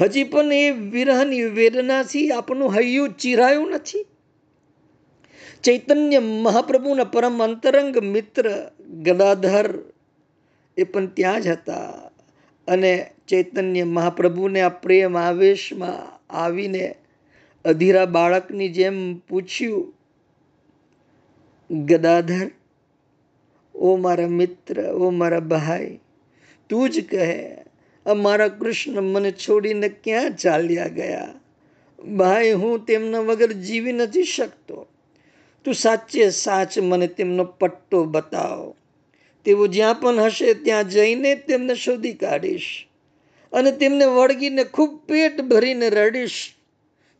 હજી 0.00 0.24
પણ 0.24 0.52
એ 0.52 0.70
વિરહની 0.70 1.42
વેદનાથી 1.42 2.30
આપણું 2.30 2.74
હૈયું 2.76 3.12
ચીરાયું 3.12 3.70
નથી. 3.70 4.06
ચૈતન્ય 5.64 6.18
મહાપ્રભુના 6.18 7.04
પરમ 7.04 7.42
અંતરંગ 7.42 7.96
મિત્ર 7.96 8.70
ગદાધર 9.02 9.68
એ 10.76 10.84
પણ 10.84 11.06
ત્યાં 11.06 11.40
જ 11.40 11.48
હતા 11.48 12.10
અને 12.68 12.92
ચૈતન્ય 13.28 13.84
મહાપ્રભુને 13.84 14.60
આ 14.60 14.68
પ્રેમ 14.68 15.16
આવેશમાં 15.16 16.00
આવીને 16.32 16.94
અધીરા 17.64 18.06
બાળકની 18.06 18.68
જેમ 18.68 19.18
પૂછ્યું, 19.18 19.94
ગદાધર 21.84 22.48
ઓ 23.80 23.96
મારા 23.96 24.28
મિત્ર, 24.28 24.80
ઓ 24.80 25.10
મારા 25.10 25.40
ભાઈ, 25.40 25.98
તું 26.68 26.90
જ 26.90 27.00
કહે 27.10 27.56
અમારા 28.06 28.48
કૃષ્ણ 28.48 29.00
મને 29.00 29.30
છોડીને 29.30 29.88
ક્યાં 29.88 30.36
ચાલ્યા 30.36 30.88
ગયા? 30.88 31.34
ભાઈ, 32.16 32.52
હું 32.52 32.86
તેમના 32.86 33.18
વગર 33.18 33.52
જીવી 33.52 33.92
નથી 33.92 34.22
શકતો. 34.22 34.86
તું 35.64 35.74
સાચે 35.74 36.30
સાચ 36.30 36.78
મને 36.78 37.06
તેમનો 37.06 37.44
પટ્ટો 37.44 38.04
બતાવ. 38.04 38.74
તેઓ 39.44 39.66
જ્યાં 39.66 40.00
પણ 40.00 40.20
હશે 40.20 40.54
ત્યાં 40.54 40.88
જઈને 40.88 41.34
તેમને 41.34 41.74
શોધી 41.74 42.12
કાઢીશ 42.12 42.86
અને 43.52 43.72
તેમને 43.72 44.04
વળગીને 44.04 44.64
ખૂબ 44.64 45.00
પેટ 45.06 45.40
ભરીને 45.40 45.90
રડીશ. 45.90 46.54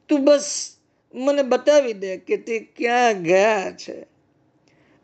તું 0.08 0.24
બસ 0.24 0.76
મને 1.14 1.42
બતાવી 1.42 1.92
દે 1.92 2.16
કે 2.16 2.36
તે 2.36 2.58
ક્યાં 2.76 3.22
ગયા 3.22 3.70
છે. 3.70 4.06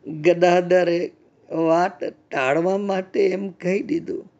ગદાધરે 0.07 1.11
વાત 1.51 2.03
ટાળવા 2.03 2.77
માટે 2.77 3.27
એમ 3.27 3.49
કહી 3.49 3.83
દીધું 3.83 4.31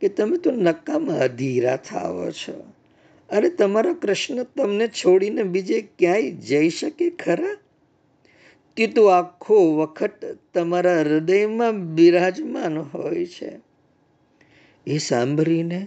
કે 0.00 0.08
તમે 0.08 0.36
તો 0.36 0.50
નકામાં 0.50 1.16
અધીરા 1.16 1.76
થાવો 1.76 2.30
છો. 2.30 2.64
અરે 3.30 3.48
તમારો 3.48 3.94
કૃષ્ણ 3.94 4.42
તમને 4.42 4.88
છોડીને 4.88 5.42
બીજે 5.42 5.80
ક્યાંય 5.98 6.30
જઈ 6.30 6.68
શકે 6.68 7.10
ખરા? 7.10 7.56
તે 8.76 8.86
તો 8.86 9.06
આખો 9.06 9.76
વખત 9.76 10.38
તમારા 10.54 11.00
હૃદયમાં 11.00 11.94
બિરાજમાન 11.94 12.78
હોય 12.78 13.26
છે. 13.26 13.60
એ 14.86 14.98
સાંભળીને 14.98 15.86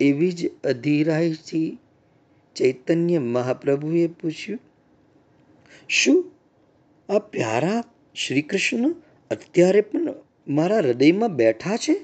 એવી 0.00 0.32
જ 0.32 0.50
અધીરાઈથી 0.64 1.78
ચૈતન્ય 2.56 3.18
મહાપ્રભુએ 3.18 4.06
પૂછ્યું, 4.06 4.58
શું? 5.88 6.32
આ 7.08 7.18
પ્યારા 7.18 7.84
શ્રી 8.14 8.42
કૃષ્ણ 8.42 8.94
અત્યારે 9.32 9.80
પણ 9.80 10.14
મારા 10.48 10.78
હૃદયમાં 10.78 11.36
બેઠા 11.36 11.76
છે? 11.76 12.00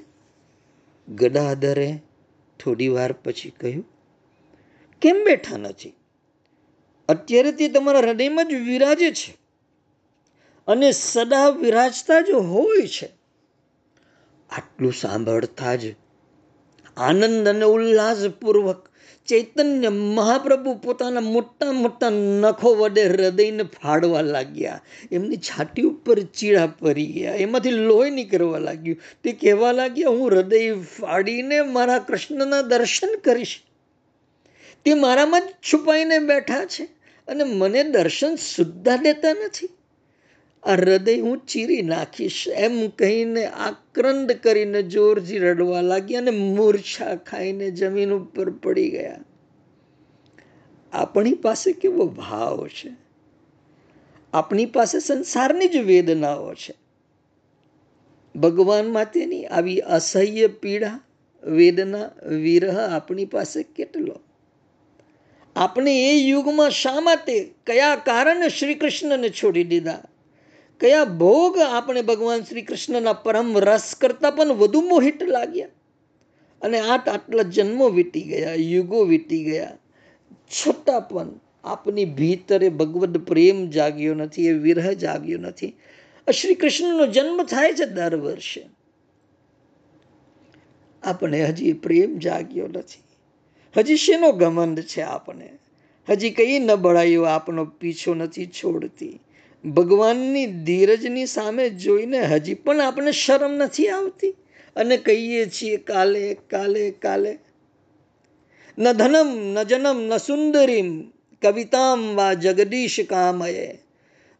ગદાધરે 1.09 1.99
થોડી 2.61 2.89
વાર 2.89 3.13
પછી 3.13 3.51
કહ્યું, 3.51 3.85
કેમ 5.03 5.23
બેઠા 5.25 5.57
નથી? 5.57 5.93
અત્યારે 7.09 7.53
તે 7.53 7.69
તમારા 7.69 7.99
હૃદયમાં 7.99 8.49
જ 8.49 8.55
વિરાજે 8.55 9.11
છે 9.11 9.37
અને 10.69 10.93
સદા 10.93 11.49
વિરાજતા 11.49 12.21
જ 12.21 12.31
હોય 12.31 12.87
છે. 12.87 13.09
આટલું 14.51 14.93
સાંભળતા 14.93 15.75
જ 15.75 15.95
આનંદ 16.97 17.49
અને 17.49 17.65
ઉલ્લાસપૂર્વક 17.65 18.89
ચૈતન્ય 19.29 19.89
મહાપ્રભુ 19.89 20.75
પોતાના 20.75 21.21
મોટા 21.21 21.73
મોટા 21.73 22.11
નખો 22.11 22.75
વડે 22.75 23.05
હૃદયને 23.05 23.63
ફાડવા 23.63 24.21
લાગ્યા. 24.21 24.81
એમની 25.13 25.37
છાતી 25.37 25.83
ઉપર 25.83 26.21
ચીડા 26.21 26.67
પડી 26.67 27.07
ગયા. 27.07 27.35
એમાંથી 27.35 27.71
લોહી 27.71 28.11
નીકળવા 28.11 28.59
લાગ્યું. 28.59 28.97
તે 29.23 29.33
કહેવા 29.33 29.73
લાગ્યા, 29.73 30.09
હું 30.09 30.31
હૃદય 30.31 30.75
ફાડીને 30.75 31.63
મારા 31.63 31.99
કૃષ્ણના 31.99 32.63
દર્શન 32.63 33.09
કરીશ. 33.25 33.61
તે 34.85 34.95
મારામાં 34.95 35.41
જ 35.41 35.45
છુપાઈને 35.73 36.19
બેઠા 36.19 36.65
છે 36.65 36.85
અને 37.29 37.45
મને 37.45 37.85
દર્શન 37.85 38.35
સુદ્ધા 38.35 38.97
દેતા 38.97 39.33
નથી. 39.33 39.69
આ 40.69 40.75
હૃદય 40.75 41.21
હું 41.21 41.47
ચીરી 41.47 41.83
નાખીશ. 41.83 42.49
એમ 42.49 42.89
કહીને 42.89 43.47
આક્રંદ 43.47 44.33
કરીને 44.33 44.83
જોરજી 44.83 45.39
રડવા 45.39 45.81
લાગ્યા 45.81 46.21
અને 46.21 46.31
મૂર્છા 46.31 47.15
ખાઈને 47.15 47.71
જમીન 47.71 48.11
ઉપર 48.11 48.51
પડી 48.51 48.91
ગયા. 48.91 49.21
આપણી 50.93 51.33
પાસે 51.33 51.73
કેવો 51.73 52.07
ભાવ 52.07 52.67
છે? 52.67 52.91
આપણી 54.33 54.67
પાસે 54.67 55.01
સંસારની 55.01 55.69
જ 55.69 55.77
વેદનાઓ 55.77 56.55
છે. 56.55 56.75
ભગવાન 58.39 58.87
માટેની 58.87 59.47
આવી 59.47 59.79
અસહ્ય 59.79 60.47
પીડા, 60.47 61.01
વેદના, 61.43 62.11
વિરહ 62.27 62.79
આપણી 62.79 63.25
પાસે 63.25 63.63
કેટલો? 63.63 64.21
આપણે 65.57 66.11
એ 66.11 66.15
યુગમાં 66.15 66.71
શા 66.71 67.01
માટે, 67.01 67.55
કયા 67.67 67.97
કારણે 67.97 68.49
શ્રી 68.49 68.75
કૃષ્ણને 68.75 69.29
છોડી 69.29 69.65
દીધા? 69.65 70.03
કયા 70.81 71.05
ભોગ 71.05 71.59
આપણે 71.59 72.03
ભગવાન 72.03 72.43
શ્રી 72.43 72.63
કૃષ્ણના 72.63 73.13
પરમ 73.13 73.59
રસ 73.59 73.95
કરતાં 74.01 74.37
પણ 74.37 74.49
વધુ 74.49 74.81
મોહિત 74.81 75.23
લાગ્યા? 75.23 75.69
અને 76.63 76.81
આટ 76.81 77.09
આટલા 77.09 77.43
જન્મો 77.43 77.89
વીતી 77.89 78.23
ગયા, 78.23 78.55
યુગો 78.55 79.05
વીતી 79.05 79.45
ગયા. 79.45 79.79
છતાં 80.49 81.09
પણ 81.09 81.29
આપની 81.65 82.05
ભીતરે 82.05 82.69
ભગવદ 82.69 83.19
પ્રેમ 83.19 83.71
જાગ્યો 83.71 84.15
નથી, 84.15 84.47
એ 84.47 84.53
વિરહ 84.53 84.93
જાગ્યો 84.93 85.39
નથી. 85.39 85.77
શ્રી 86.35 86.55
કૃષ્ણનો 86.55 87.07
જન્મ 87.07 87.43
થાય 87.43 87.73
છે 87.73 87.85
દર 87.85 88.17
વર્ષે. 88.17 88.67
આપણે 91.03 91.45
હજી 91.45 91.73
પ્રેમ 91.73 92.19
જાગ્યો 92.19 92.69
નથી. 92.69 93.03
હજી 93.77 93.97
શેનો 93.97 94.33
ગમંડ 94.33 94.81
છે 94.81 95.03
આપણે? 95.03 95.59
હજી 96.11 96.31
કઈ 96.31 96.59
ન 96.59 96.75
બળાયો 96.75 97.23
આપનો 97.23 97.65
પીછો 97.65 98.15
નથી 98.15 98.47
છોડતી. 98.47 99.21
ભગવાનની 99.65 100.47
ધીરજની 100.47 101.27
સામે 101.27 101.71
જોઈને 101.71 102.21
હજી 102.21 102.55
પણ 102.55 102.81
આપણે 102.81 103.13
શરમ 103.13 103.53
નથી 103.53 103.89
આવતી. 103.89 104.35
અને 104.77 104.97
કહીએ 104.97 105.47
છીએ, 105.47 105.77
કાલે 105.77 106.35
કાલે 106.51 106.91
કાલે. 106.91 107.39
ન 108.79 108.93
ધનમ, 108.93 109.55
ન 109.55 109.63
જનમ, 109.63 110.01
ન 110.01 110.17
સુંદરીમ, 110.17 111.03
કવિતામ 111.43 112.17
વા 112.17 112.35
જગદીશ 112.35 113.01
કામયે. 113.01 113.79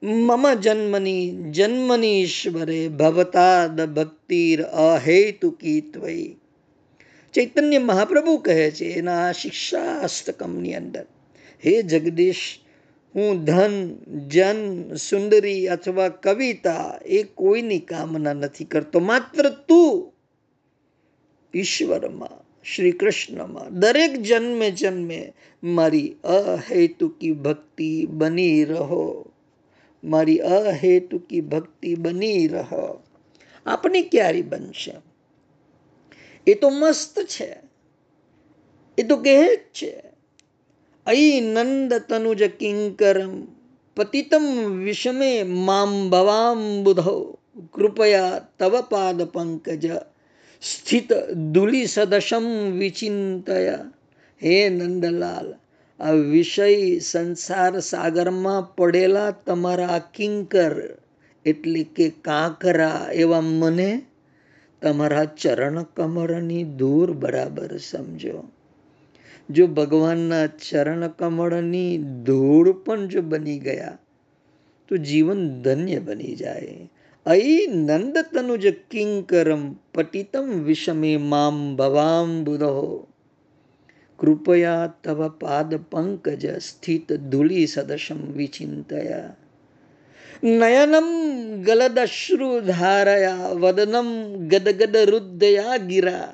મમ 0.03 0.55
જન્મની, 0.55 1.31
જન્મનીશ્વરે 1.51 2.89
ભવતાદ 2.89 3.95
ભક્તિર 3.95 4.63
અહેતુકી 4.63 5.81
ત્વયી. 5.81 6.37
ચૈતન્ય 7.35 7.79
મહાપ્રભુ 7.79 8.37
કહે 8.37 8.71
છે, 8.71 8.85
એના 8.85 9.33
શિક્ષાષ્ટકમની 9.33 10.75
અંદર. 10.75 11.05
હે 11.67 11.83
જગદીશ 11.83 12.59
હું 13.15 13.45
ધન, 13.45 13.97
જન, 14.29 14.95
સુંદરી 14.95 15.69
અથવા 15.69 16.09
કવિતા 16.09 16.99
એ 17.07 17.23
કોઈની 17.23 17.79
કામના 17.79 18.33
નથી 18.33 18.65
કરતો. 18.65 19.01
માત્ર 19.01 19.49
તું 19.49 20.13
ઈશ્વરમાં 21.55 22.63
શ્રી 22.65 22.93
કૃષ્ણમાં 22.93 23.81
દરેક 23.81 24.23
જન્મે 24.23 24.71
જન્મે 24.71 25.33
મારી 25.63 26.17
અહેતુકી 26.25 27.33
ભક્તિ 27.33 28.07
બની 28.07 28.65
રહો. 28.65 29.33
મારી 30.05 30.39
અહેતુકી 30.39 31.41
ભક્તિ 31.41 31.95
બની 31.95 32.47
રહો. 32.47 33.05
આપણી 33.67 34.03
ક્યારે 34.03 34.43
બનશે? 34.43 34.95
એ 36.47 36.55
તો 36.55 36.71
મસ્ત 36.71 37.21
છે. 37.21 37.57
એ 38.99 39.03
તો 39.03 39.17
કહે 39.17 39.57
જ 39.57 39.59
છે. 39.59 40.08
વિષમે 44.85 45.45
મામ 45.45 46.11
ભવામ 46.11 46.85
બુધો 46.85 47.39
કૃપયા 47.73 48.41
તવ 48.59 48.75
પાદ 48.91 49.19
પંકજ 49.33 49.87
સ્થિત 50.61 51.09
દુલી 51.53 51.87
સદશમ 51.87 52.47
વિચિંતયા 52.79 53.91
હે 54.43 54.71
નંદલાલ 54.71 55.49
આ 56.01 56.13
વિષય 56.13 56.67
સંસાર 57.01 57.75
સાગરમાં 57.81 58.69
પડેલા 58.77 59.31
તમારા 59.31 59.99
કિંકર 59.99 60.75
એટલે 61.47 61.83
કે 61.83 62.07
કાંકરા 62.25 63.01
એવા 63.13 63.41
મને 63.41 63.91
તમારા 64.83 65.25
ચરણ 65.25 65.79
કમળની 65.97 66.65
દૂર 66.65 67.09
બરાબર 67.13 67.79
સમજો 67.81 68.58
જો 69.49 69.65
ભગવાનના 69.71 70.47
ચરણ 70.61 71.05
કમળની 71.15 71.93
ધૂળ 72.23 72.69
પણ 72.85 73.09
જો 73.09 73.21
બની 73.25 73.59
ગયા 73.59 73.97
તો 74.91 75.01
જીવન 75.03 75.43
ધન્ય 75.63 76.01
બની 76.01 76.35
જાય 76.35 76.79
અઈ 77.27 77.61
નંદ 77.77 78.17
તનુજ 78.29 78.65
કિંકરમ 78.91 79.63
પટિતમ 79.95 80.49
વિષમે 80.65 81.13
મામ 81.25 81.57
ભવામ 81.77 82.31
બુધો 82.45 82.75
કૃપયા 84.19 84.85
તવ 85.03 85.29
પાદ 85.41 85.71
પંકજ 85.91 86.45
સ્થિત 86.61 87.13
ધૂલી 87.31 87.67
સદશમ 87.67 88.21
વિચિંતયા 88.33 89.31
નયનમ 90.57 91.09
ગલદશ્રુધારયા 91.63 93.55
વદનમ 93.55 94.11
ગદગદ 94.49 94.97
રુદ્ધયા 95.07 95.79
ગિરા 95.85 96.29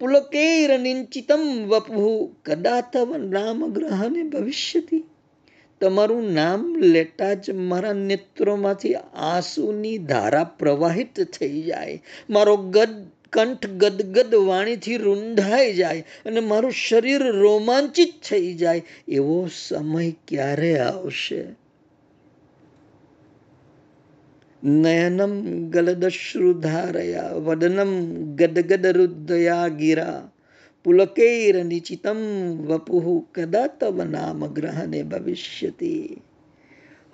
પુલકૈરનિંચિતમ 0.00 1.42
વપુ 1.70 2.06
કદાતવ 2.42 3.10
નામ 3.28 3.58
ગ્રહને 3.72 4.22
ભવિષ્યતિ 4.28 4.98
તમારું 5.80 6.26
નામ 6.32 6.62
લેતા 6.86 7.34
જ 7.38 7.54
મારા 7.64 7.96
નેત્રોમાંથી 8.02 8.94
આંસુની 9.24 9.96
ધારા 10.06 10.44
પ્રવાહિત 10.58 11.22
થઈ 11.32 11.60
જાય 11.62 11.98
મારો 12.28 12.54
ગદ 12.68 12.94
કંઠ 13.32 13.66
ગદગદ 13.80 14.32
વાણીથી 14.44 14.98
રૂંધાઈ 14.98 15.72
જાય 15.72 16.02
અને 16.26 16.40
મારું 16.44 16.78
શરીર 16.78 17.24
રોમાંચિત 17.38 18.14
થઈ 18.22 18.54
જાય 18.54 18.82
એવો 19.14 19.38
સમય 19.58 20.08
ક્યારે 20.28 20.72
આવશે 20.82 21.40
નયનમ 24.64 25.32
ગલદશ્રુધારયા 25.70 27.36
વદનમ 27.38 27.92
ગદગદ 28.34 28.84
રુદ્ધયા 28.94 29.68
ગિરા 29.72 30.20
પુલકૈર 30.86 31.56
નિચિતમ 31.64 32.20
વપુઃ 32.64 33.06
કદા 33.30 33.68
તવ 33.74 34.08
નામ 34.08 34.40
ગ્રહને 34.50 35.00
ભવિષ્યતિ 35.04 35.92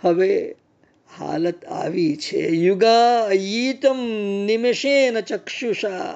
હવે 0.03 0.31
હાલત 1.11 1.61
આવી 1.75 2.15
છે 2.19 2.41
યુગાયિતમ 2.57 4.01
નિમેષેન 4.47 5.23
ચક્ષુષા 5.25 6.09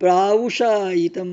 પ્રાઉષાયિતમ 0.00 1.32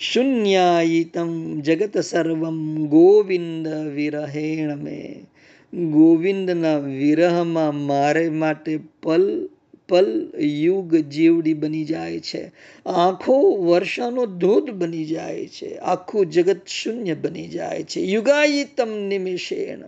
શૂન્યાયિતમ 0.00 1.32
જગત 1.62 1.94
સર્વમ 2.02 2.60
ગોવિંદ 2.88 3.66
વિરહેણ 3.92 4.72
મેં 4.80 5.28
ગોવિંદના 5.72 6.78
વિરહમાં 6.78 7.74
મારે 7.74 8.28
માટે 8.28 8.78
પલ 9.02 9.48
પલ 9.88 10.32
યુગ 10.38 10.96
જીવડી 10.96 11.54
બની 11.54 11.84
જાય 11.84 12.20
છે. 12.20 12.52
આંખો 12.86 13.56
વર્ષાનો 13.56 14.26
ધોધ 14.26 14.70
બની 14.70 15.04
જાય 15.04 15.46
છે. 15.46 15.76
આખું 15.76 16.26
જગત 16.26 16.66
શૂન્ય 16.66 17.14
બની 17.14 17.48
જાય 17.48 17.82
છે. 17.82 18.00
યુગાયિતમ 18.00 19.06
નિમિષેણ 19.08 19.82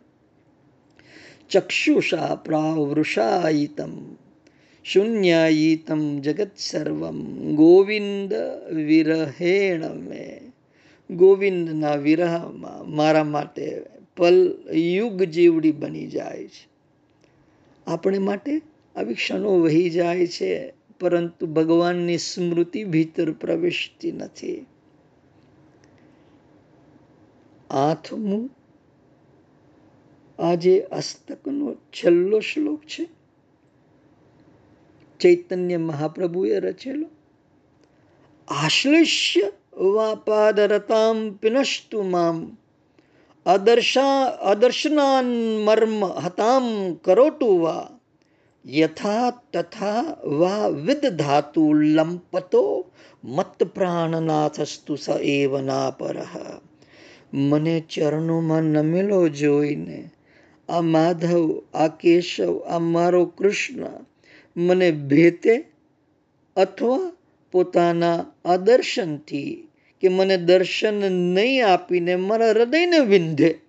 ચક્ષુષા 1.51 2.35
પ્રાવૃષાયિતમ 2.35 3.91
શૂન્યાયિતમ 4.85 6.21
જગત 6.21 6.51
સર્વમ 6.57 7.23
ગોવિંદ 7.55 8.35
વિરહેણ 8.75 9.95
મેં. 9.95 10.53
ગોવિંદના 11.15 11.95
વિરહમાં 11.95 12.91
મારા 12.91 13.25
માટે 13.25 13.83
પલ 14.21 14.55
યુગ 14.73 15.23
જીવડી 15.23 15.73
બની 15.73 16.07
જાય 16.07 16.49
છે. 16.49 16.69
આપણે 17.87 18.19
માટે 18.19 18.63
આવી 18.97 19.15
ક્ષણો 19.15 19.61
વહી 19.61 19.91
જાય 19.91 20.27
છે, 20.27 20.73
પરંતુ 21.01 21.47
ભગવાનની 21.47 22.19
સ્મૃતિ 22.19 22.85
ભીતર 22.85 23.33
પ્રવેશતી 23.33 24.13
નથી. 24.13 24.67
આઠમું 27.71 28.51
આજે 30.39 30.81
અસ્તકનો 30.81 31.75
છેલ્લો 31.75 32.41
શ્લોક 32.41 32.81
છે. 32.85 33.09
ચૈતન્ય 35.21 35.77
મહાપ્રભુએ 35.77 36.59
રચેલો, 36.59 37.09
આશ્લિષ્ય 38.49 39.53
વાપાદરતામ 39.77 41.31
પિનસ્તુ 41.33 42.03
મામ 42.03 42.57
અદર્શા 43.47 44.25
અદર્શનાન 44.25 45.25
મર્મ 45.65 46.05
હતામ 46.05 46.95
કરોટુ 46.95 47.59
વા 47.61 47.89
યથા 48.67 49.31
તથા 49.53 50.17
વા 50.25 50.69
વિદધાતુ 50.69 51.73
લંપતો 51.73 52.93
મત 53.25 53.63
પ્રાણનાથસ્તુ 53.65 54.97
સ 54.97 55.09
એવ 55.09 55.59
ના 55.61 55.91
પરહ 55.91 56.61
મને 57.33 57.81
ચરણોમાં 57.81 58.63
નમેલો 58.63 59.29
જોઈને, 59.29 60.11
આ 60.69 60.81
માધવ, 60.81 61.63
આ 61.75 61.89
કેશવ, 61.89 62.59
આ 62.59 62.79
મારો 62.79 63.25
કૃષ્ણ, 63.25 64.07
મને 64.57 64.91
ભેતે 64.91 65.65
અથવા 66.57 67.13
પોતાના 67.53 68.25
અદર્શનથી 68.45 69.70
કે 70.01 70.09
મને 70.09 70.37
દર્શન 70.37 71.13
નહીં 71.13 71.67
આપીને 71.67 72.17
મારા 72.17 72.51
હૃદયને 72.51 72.99
વિંધે. 72.99 73.61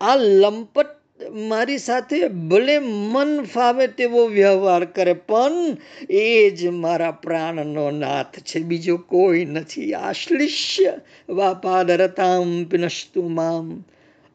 આ 0.00 0.16
લંપટ 0.16 0.86
મારી 1.30 1.78
સાથે 1.78 2.28
ભલે 2.28 2.78
મન 2.78 3.42
ફાવે 3.42 3.86
તેવો 3.86 4.26
વ્યવહાર 4.26 4.84
કરે, 4.84 5.12
પણ 5.12 5.76
એ 6.10 6.50
જ 6.50 6.66
મારા 6.66 7.10
પ્રાણનો 7.10 7.90
નાથ 7.90 8.38
છે. 8.38 8.60
બીજો 8.60 8.96
કોઈ 8.96 9.44
નથી. 9.44 9.94
આશ્લિષ્ય 9.94 10.94
વાપાદરતામ 11.28 12.64
પિનસ્તુ 12.64 13.28
મામ. 13.28 13.84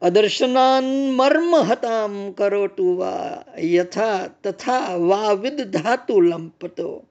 અદર્શનાન 0.02 0.84
મર્મ 1.10 1.56
હતામ 1.56 2.32
કરોટુ 2.32 2.96
વા 2.96 3.44
યથા 3.62 4.28
તથા 4.44 4.94
વા 4.94 5.32
વિદ 5.32 5.60
ધાતુ 5.60 6.20
લંપતો 6.20 7.07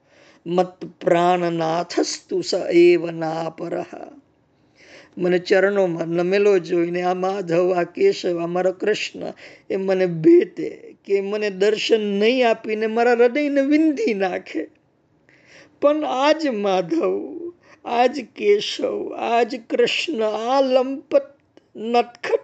મત 0.48 0.84
પ્રાણનાથસ્તુ 1.00 2.40
સ 2.40 2.54
એવ 2.54 3.10
નાપરહ. 3.10 3.94
મને 5.18 5.38
ચરણોમાં 5.38 6.08
નમેલો 6.08 6.58
જોઈને 6.58 7.02
આ 7.02 7.14
માધવ, 7.14 7.74
આ 7.76 7.82
કેશવ, 7.82 8.42
આ 8.42 8.46
મારો 8.46 8.72
કૃષ્ણ, 8.72 9.32
એ 9.70 9.76
મને 9.76 10.06
ભેતે 10.06 10.96
કે 11.04 11.20
મને 11.20 11.50
દર્શન 11.50 12.00
નહીં 12.00 12.50
આપીને 12.50 12.86
મારા 12.86 13.12
હૃદયને 13.12 13.60
વિંધી 13.60 14.14
નાખે. 14.14 14.68
પણ 15.80 16.04
આજ 16.04 16.46
માધવ, 16.46 17.52
આજ 17.84 18.20
કેશવ, 18.36 19.12
આજ 19.12 19.60
કૃષ્ણ, 19.70 20.22
આ 20.22 20.60
લંપત 20.60 21.22
નટખટ 21.76 22.40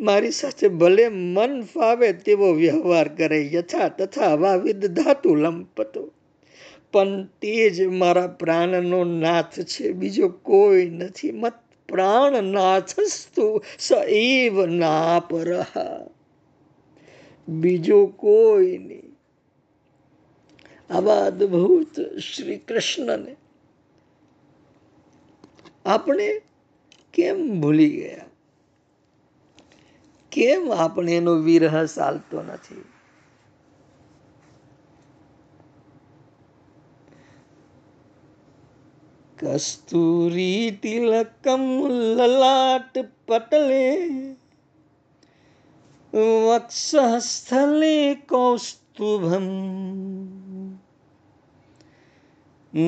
મારી 0.00 0.30
સાથે 0.30 0.68
ભલે 0.68 1.08
મન 1.08 1.62
ફાવે 1.62 2.12
તેવો 2.12 2.52
વ્યવહાર 2.52 3.08
કરે. 3.08 3.50
યથા 3.52 3.88
તથા 3.88 4.34
વાવિદ 4.34 4.86
ધાતુ 4.86 5.34
લંપતો 5.34 6.13
પણ 6.94 7.24
તે 7.24 7.70
જ 7.70 7.86
મારા 7.86 8.26
પ્રાણનો 8.26 9.04
નાથ 9.04 9.60
છે. 9.60 9.92
બીજો 9.92 10.28
કોઈ 10.28 10.90
નથી. 10.90 11.32
મત 11.32 11.52
પ્રાણનાથસ્તુ 11.88 13.62
સ 13.78 13.92
એવ 14.08 14.66
ના 14.66 15.20
પર 15.20 15.66
બીજો 17.48 18.06
કોઈ 18.06 18.78
નહીં. 18.78 19.10
આવા 20.90 21.24
અદભુત 21.26 22.00
શ્રી 22.18 22.58
કૃષ્ણને 22.58 23.36
આપણે 25.84 26.42
કેમ 27.14 27.60
ભૂલી 27.60 27.90
ગયા? 27.90 28.24
કેમ 30.32 30.72
આપણે 30.72 31.16
એનો 31.16 31.34
વિરહ 31.34 31.84
ચાલતો 31.86 32.42
નથી? 32.42 32.84
કસ્તુરી 39.44 40.66
તિલકમ 40.82 41.64
લલાટ 42.16 42.94
પટલે 43.26 43.84
વક્ષસ્થલે 46.12 47.94
કૌસ્તુભમ 48.28 49.48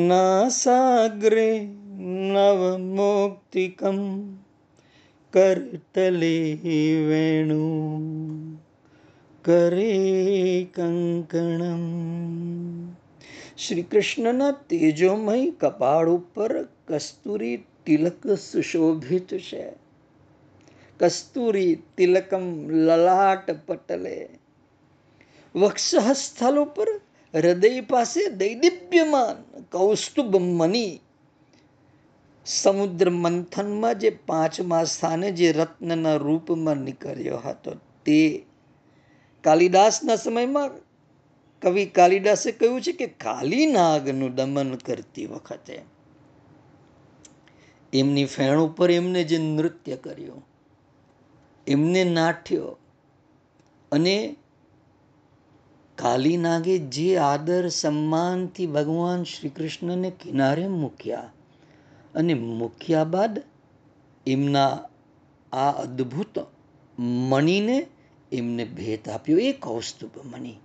નાસાગ્રે 0.04 1.50
નવમોક્તિકમ 2.26 4.00
કરતલે 5.34 6.36
વેણુ 7.08 7.64
કરે 9.44 9.94
કંકણમ 10.74 11.84
શ્રી 13.58 13.82
કૃષ્ણના 13.82 14.50
તેજોમય 14.50 15.50
કપાળ 15.50 16.08
ઉપર 16.08 16.62
કસ્તુરી 16.62 17.64
તિલક 17.86 18.26
સુશોભિત 18.26 19.34
છે. 19.34 19.72
કસ્તુરી 21.00 21.82
તિલકમ 21.96 22.70
લલાટ 22.70 23.50
પટલે. 23.66 24.28
વક્ષ 25.54 25.94
સ્થળ 25.94 26.58
ઉપર 26.58 26.88
હૃદય 27.34 27.80
પાસે 27.80 28.28
દૈદિપ્યમાન 28.28 29.60
કૌસ્તુભ 29.60 30.36
મની. 30.36 31.00
સમુદ્ર 32.46 33.10
મંથનમાં 33.10 33.98
જે 33.98 34.10
પાંચમા 34.10 34.84
સ્થાને 34.84 35.30
જે 35.30 35.52
રત્નના 35.52 36.16
રૂપમાં 36.16 36.76
નીકળ્યો 36.76 37.36
હતો 37.36 37.72
તે 38.04 38.46
કાલિદાસના 39.44 40.16
સમયમાં 40.16 40.70
કવિ 41.62 41.86
કાલિદાસે 41.86 42.52
કહ્યું 42.52 42.82
છે 42.82 42.92
કે 42.92 43.06
કાલી 43.06 43.66
નાગનું 43.66 44.34
દમન 44.34 44.74
કરતી 44.74 45.26
વખતે 45.26 45.76
એમની 47.92 48.24
ફેણ 48.24 48.58
ઉપર 48.58 48.90
એમને 48.90 49.24
જે 49.24 49.38
નૃત્ય 49.38 49.96
કર્યું, 49.96 50.42
એમને 51.66 52.04
નાટ્યો 52.04 52.78
અને 53.92 54.36
કાલી 55.96 56.36
નાગે 56.36 56.78
જે 56.78 57.16
આદર 57.16 57.68
સન્માનથી 57.68 58.66
ભગવાન 58.66 59.22
શ્રી 59.22 59.48
કૃષ્ણને 59.48 60.10
કિનારે 60.10 60.68
મૂક્યા 60.68 61.32
અને 62.14 62.34
મૂક્યા 62.34 63.04
બાદ 63.04 63.42
એમના 64.26 64.88
આ 65.52 65.72
અદ્ભુત 65.72 66.38
મણીને 66.98 67.86
એમને 68.32 68.64
ભેટ 68.64 69.08
આપ્યો. 69.08 69.38
એ 69.38 69.52
કૌસ્તુભ 69.52 70.18
મણી 70.24 70.58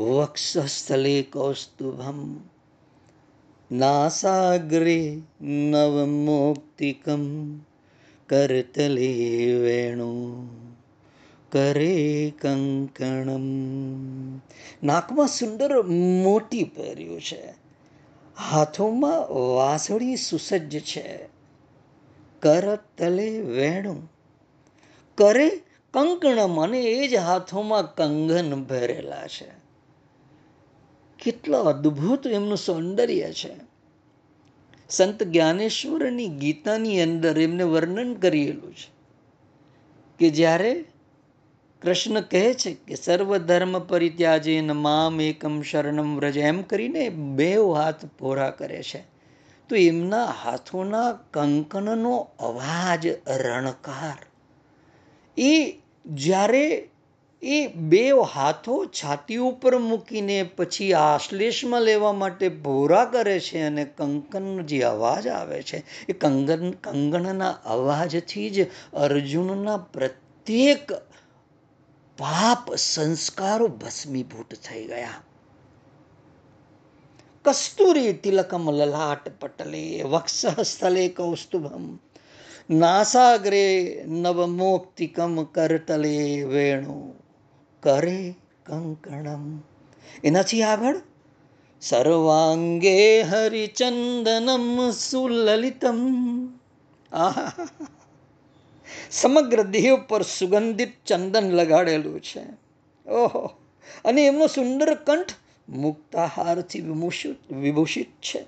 વક્ષસ્થલે 0.00 1.16
કૌસ્તુભમ 1.22 2.20
નાસાગ્રે 3.70 5.00
નવમોક્તિકમ 5.70 7.24
કરતલે 8.28 9.10
વેણુ 9.58 10.10
કરે 11.52 11.96
કંકણમ 12.40 13.46
નાકમાં 14.82 15.28
સુંદર 15.28 15.72
મોટી 16.24 16.66
પહેર્યું 16.70 17.20
છે 17.20 17.42
હાથોમાં 18.36 19.20
વાસળી 19.50 20.18
સુસજ્જ 20.18 20.74
છે 20.82 21.06
કર 22.42 22.66
તલે 22.96 23.30
વેણું 23.50 24.00
કરે 25.18 25.48
કંકણમ 25.94 26.54
અને 26.58 26.80
એ 26.90 27.08
જ 27.08 27.14
હાથોમાં 27.20 27.86
કંગન 27.94 28.64
ભરેલા 28.64 29.26
છે 29.28 29.50
કેટલો 31.22 31.58
અદ્ભુત 31.58 32.26
એમનું 32.26 32.56
સૌંદર્ય 32.56 33.32
છે. 33.32 33.70
સંત 34.90 35.22
જ્ઞાનેશ્વરની 35.22 36.28
ગીતાની 36.28 37.02
અંદર 37.02 37.38
એમને 37.38 37.62
વર્ણન 37.62 38.14
કરેલું 38.14 38.74
છે 38.74 38.90
કે 40.18 40.30
જ્યારે 40.30 40.84
કૃષ્ણ 41.82 42.20
કહે 42.20 42.54
છે 42.54 42.74
કે 42.74 42.94
સર્વ 42.94 43.36
ધર્મ 43.38 43.78
પરિત્યાજે 43.78 44.60
મામ 44.60 45.20
એકમ 45.20 45.62
શરણમ 45.62 46.16
વ્રજ, 46.16 46.36
એમ 46.36 46.62
કરીને 46.62 47.08
બે 47.08 47.54
હાથ 47.54 48.06
પોરા 48.06 48.50
કરે 48.50 48.82
છે. 48.82 49.04
તો 49.68 49.76
એમના 49.76 50.24
હાથોના 50.24 51.12
કંકણનો 51.12 52.28
અવાજ 52.38 53.06
રણકાર. 53.26 54.26
એ 55.40 55.72
જ્યારે 56.06 56.88
એ 57.42 57.66
બે 57.66 58.10
હાથો 58.10 58.86
છાતી 58.86 59.36
ઉપર 59.36 59.78
મૂકીને 59.78 60.42
પછી 60.42 60.92
આશ્લેષમાં 60.92 61.82
લેવા 61.82 62.12
માટે 62.12 62.48
ભોરા 62.48 63.04
કરે 63.04 63.40
છે 63.40 63.62
અને 63.62 63.84
કંકનનો 63.84 64.62
જે 64.62 64.82
અવાજ 64.82 65.28
આવે 65.28 65.62
છે, 65.62 65.84
એ 66.08 66.12
કંગન 66.12 66.70
કંગણના 66.70 67.50
અવાજથી 67.50 68.50
જ 68.50 68.66
અર્જુનના 68.92 69.76
પ્રત્યેક 69.76 70.92
પાપ 72.18 72.74
સંસ્કારો 72.74 73.68
ભસ્મીભૂત 73.68 74.54
થઈ 74.54 74.84
ગયા. 74.84 75.22
કસ્તુરી 77.44 78.12
તિલકમ 78.12 78.70
લલાટ 78.70 79.28
પટલે 79.40 80.02
વક્ષ 80.02 80.46
સ્થલે 80.60 81.08
કૌસ્તુભમ, 81.08 81.98
નાસાગ્રે 82.70 84.04
નવમોક્તિકમ 84.06 85.42
કરતલે 85.44 86.44
વેણુ. 86.44 87.14
કરે 87.82 88.34
કંકણમ. 88.66 89.62
એનાથી 90.24 90.62
આગળ 90.62 90.96
સર્વાંગે 91.80 93.22
હરિચંદનમ 93.22 94.90
સુલલિતમ. 94.90 95.98
આહા. 97.12 97.52
સમગ્ર 99.10 99.62
દેહ 99.62 99.96
પર 100.08 100.22
સુગંધિત 100.22 101.04
ચંદન 101.06 101.50
લગાડેલું 101.50 102.20
છે. 102.20 102.42
ઓહો. 103.10 103.52
અને 104.04 104.26
એમનો 104.26 104.46
સુંદર 104.46 104.94
કંઠ 104.94 105.32
મુક્તાહારથી 105.68 106.80
વિભૂષિત 106.80 107.52
વિભૂષિત 107.52 108.10
છે. 108.10 108.44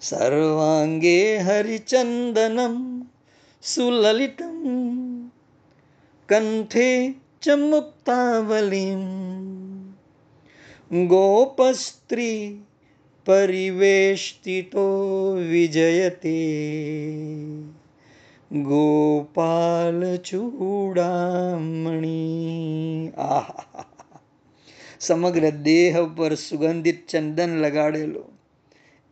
સર્વાંગે 0.00 1.36
હરિચંદનમ 1.36 3.06
સુલલિતમ. 3.62 4.60
કંઠે 6.28 7.14
મુક્તાવલીમ 7.42 9.04
ગોપસ્ત્રી 10.90 12.60
પરિવેષ્ટિતો 13.26 14.84
વિજયતે 15.34 16.34
ગોપાલ 18.50 20.00
ચૂડામણી 20.22 21.12
આહા 23.16 23.86
સમગ્ર 25.00 25.46
દેહ 25.62 25.94
પર 26.16 26.32
સુગંધિત 26.36 27.00
ચંદન 27.08 27.52
લગાડેલો 27.62 28.24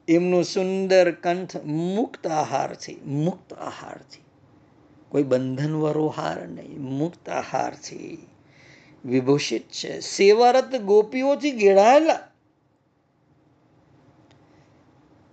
એમનું 0.08 0.44
સુંદર 0.44 1.06
કંઠ 1.16 1.54
મુક્ત 1.64 2.22
આહારથી 2.32 3.00
મુક્ત 3.18 3.48
આહારથી 3.60 4.27
કોઈ 5.08 5.22
બંધનવાળો 5.22 6.06
હાર 6.06 6.48
નહીં, 6.48 6.82
મુક્ત 6.82 7.28
હારથી 7.28 8.26
વિભૂષિત 9.04 9.68
છે. 9.68 10.00
સેવારત 10.00 10.76
ગોપીઓથી 10.76 11.50
ઘેરાયેલા. 11.50 12.20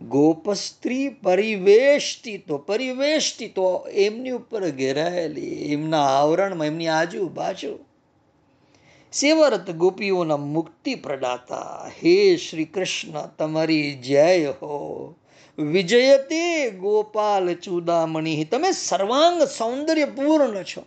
ગોપસ્ત્રી 0.01 1.09
પરિવેષ્ટિતો 1.09 2.57
પરિવેષ્ટિતો 2.57 3.88
એમની 3.91 4.30
ઉપર 4.30 4.69
ઘેરાયેલી, 4.69 5.71
એમના 5.71 6.05
આવરણમાં, 6.05 6.67
એમની 6.67 6.88
આજુબાજુ. 6.88 7.80
સેવરત 9.13 9.71
ગોપીઓના 9.71 10.38
મુક્તિ 10.38 10.95
પ્રદાતા, 10.95 11.88
હે 11.88 12.38
શ્રી 12.38 12.65
કૃષ્ણ, 12.65 13.28
તમારી 13.28 13.93
જય 13.93 14.45
હો. 14.45 15.15
વિજયતે 15.58 16.70
ગોપાલ 16.70 17.56
ચૂદામણી. 17.56 18.43
તમે 18.43 18.72
સર્વાંગ 18.72 19.43
સૌંદર્યપૂર્ણ 19.43 20.64
છો. 20.64 20.86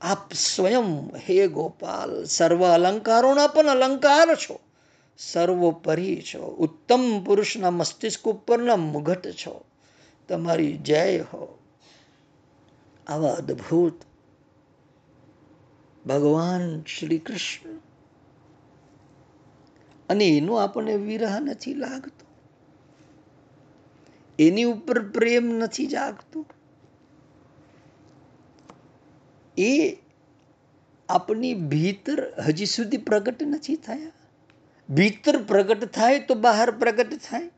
આપ 0.00 0.32
સ્વયં 0.32 1.16
હે 1.16 1.46
ગોપાલ, 1.46 2.24
સર્વ 2.24 2.66
અલંકારોના 2.66 3.46
પણ 3.46 3.66
અલંકાર 3.66 4.34
છો. 4.34 4.60
સર્વોપરી 5.18 6.22
છો. 6.22 6.56
ઉત્તમ 6.58 7.24
પુરુષના 7.24 7.70
મસ્તિષ્ક 7.70 8.22
ઉપરના 8.22 8.76
મુઘટ 8.76 9.26
છો. 9.26 9.64
તમારી 10.28 10.76
જય 10.76 11.18
હો. 11.18 11.58
આવા 13.06 13.32
અદ્ભુત 13.32 14.00
ભગવાન 16.06 16.82
શ્રી 16.82 17.18
કૃષ્ણ 17.18 17.70
અને 20.08 20.28
એનો 20.28 20.54
આપણને 20.54 20.96
વિરહ 20.96 21.40
નથી 21.40 21.74
લાગતો. 21.74 22.29
એની 24.40 24.62
ઉપર 24.62 25.08
પ્રેમ 25.08 25.46
નથી 25.46 25.86
જાગતો. 25.86 26.46
એ 29.58 29.96
આપની 31.08 31.54
ભીતર 31.54 32.32
હજી 32.46 32.66
સુધી 32.66 32.96
પ્રગટ 32.96 33.42
નથી 33.42 33.76
થયા. 33.76 34.12
ભીતર 34.94 35.42
પ્રગટ 35.42 35.84
થાય 35.84 36.18
તો 36.18 36.34
બહાર 36.34 36.70
પ્રગટ 36.70 37.14
થાય. 37.14 37.50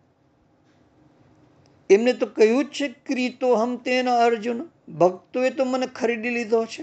એમને 1.91 2.13
તો 2.13 2.27
કહ્યું 2.27 2.65
જ 2.65 2.69
છે, 2.69 2.89
ક્રીતો 2.89 3.55
હમ 3.55 3.77
તેના 3.77 4.17
અર્જુન. 4.17 4.69
ભક્તોએ 4.93 5.51
તો 5.51 5.65
મને 5.65 5.87
ખરીદી 5.87 6.31
લીધો 6.31 6.65
છે. 6.65 6.83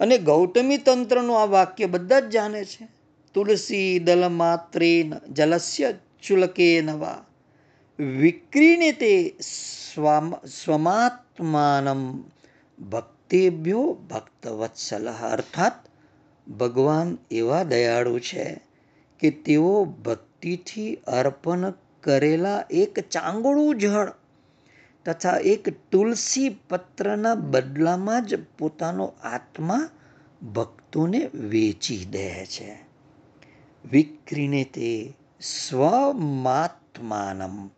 અને 0.00 0.18
ગૌતમી 0.18 0.76
તંત્રનું 0.76 1.42
આ 1.42 1.44
વાક્ય 1.44 1.86
બધા 1.86 2.20
જ 2.20 2.30
જાણે 2.30 2.64
છે. 2.64 2.88
તુલસી 3.34 3.98
દલ 3.98 4.28
માત્રેન 4.28 5.32
જલસ્ય 5.32 5.92
ચુલકે 6.22 6.80
નવા 6.80 7.24
વિક્રીને 8.02 8.92
તે 8.92 9.34
સ્વમાત્માનમ 10.64 12.24
ભક્તિભ્યો 12.90 13.98
ભક્તવત્સલ. 14.10 15.08
અર્થાત, 15.08 15.72
ભગવાન 16.50 17.18
એવા 17.30 17.62
દયાળુ 17.62 18.18
છે 18.18 18.60
કે 19.18 19.30
તેઓ 19.30 19.84
ભક્તિથી 19.84 20.94
અર્પણ 20.94 21.72
કરેલા 22.00 22.64
એક 22.70 23.08
ચાંગળું 23.08 23.78
જળ 23.78 24.12
તથા 25.04 25.40
એક 25.44 25.90
તુલસી 25.90 26.56
પત્રના 26.68 27.34
બદલામાં 27.34 28.26
જ 28.26 28.34
પોતાનો 28.58 29.14
આત્મા 29.22 29.88
ભક્તોને 30.54 31.30
વેચી 31.34 32.04
દે 32.04 32.46
છે. 32.46 32.78
વિક્રીને 33.92 34.64
તે 34.64 35.14
સ્વમાત્માનમ 35.40 37.70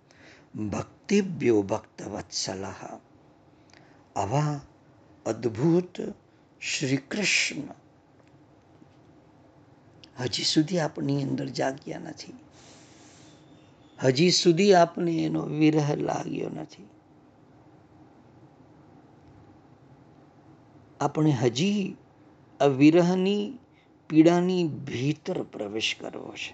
ભક્તિભ્યો 0.55 1.63
ભક્તવત્સલહ 1.63 2.83
આવા 4.17 4.61
અદ્ભુત 5.27 5.95
શ્રી 6.61 6.97
કૃષ્ણ 6.97 7.69
હજી 10.21 10.45
સુધી 10.45 10.79
આપની 10.79 11.23
અંદર 11.23 11.49
જાગ્યા 11.51 11.99
નથી 11.99 12.37
હજી 13.99 14.33
સુધી 14.33 14.75
આપને 14.75 15.13
એનો 15.25 15.43
વિરહ 15.53 15.89
લાગ્યો 16.01 16.51
નથી 16.51 16.89
આપણે 21.01 21.33
હજી 21.33 21.97
આ 22.61 22.71
વિરહની 22.75 23.45
પીડાની 24.11 24.65
ભીતર 24.87 25.43
પ્રવેશ 25.45 25.91
કરવો 25.97 26.33
છે 26.35 26.53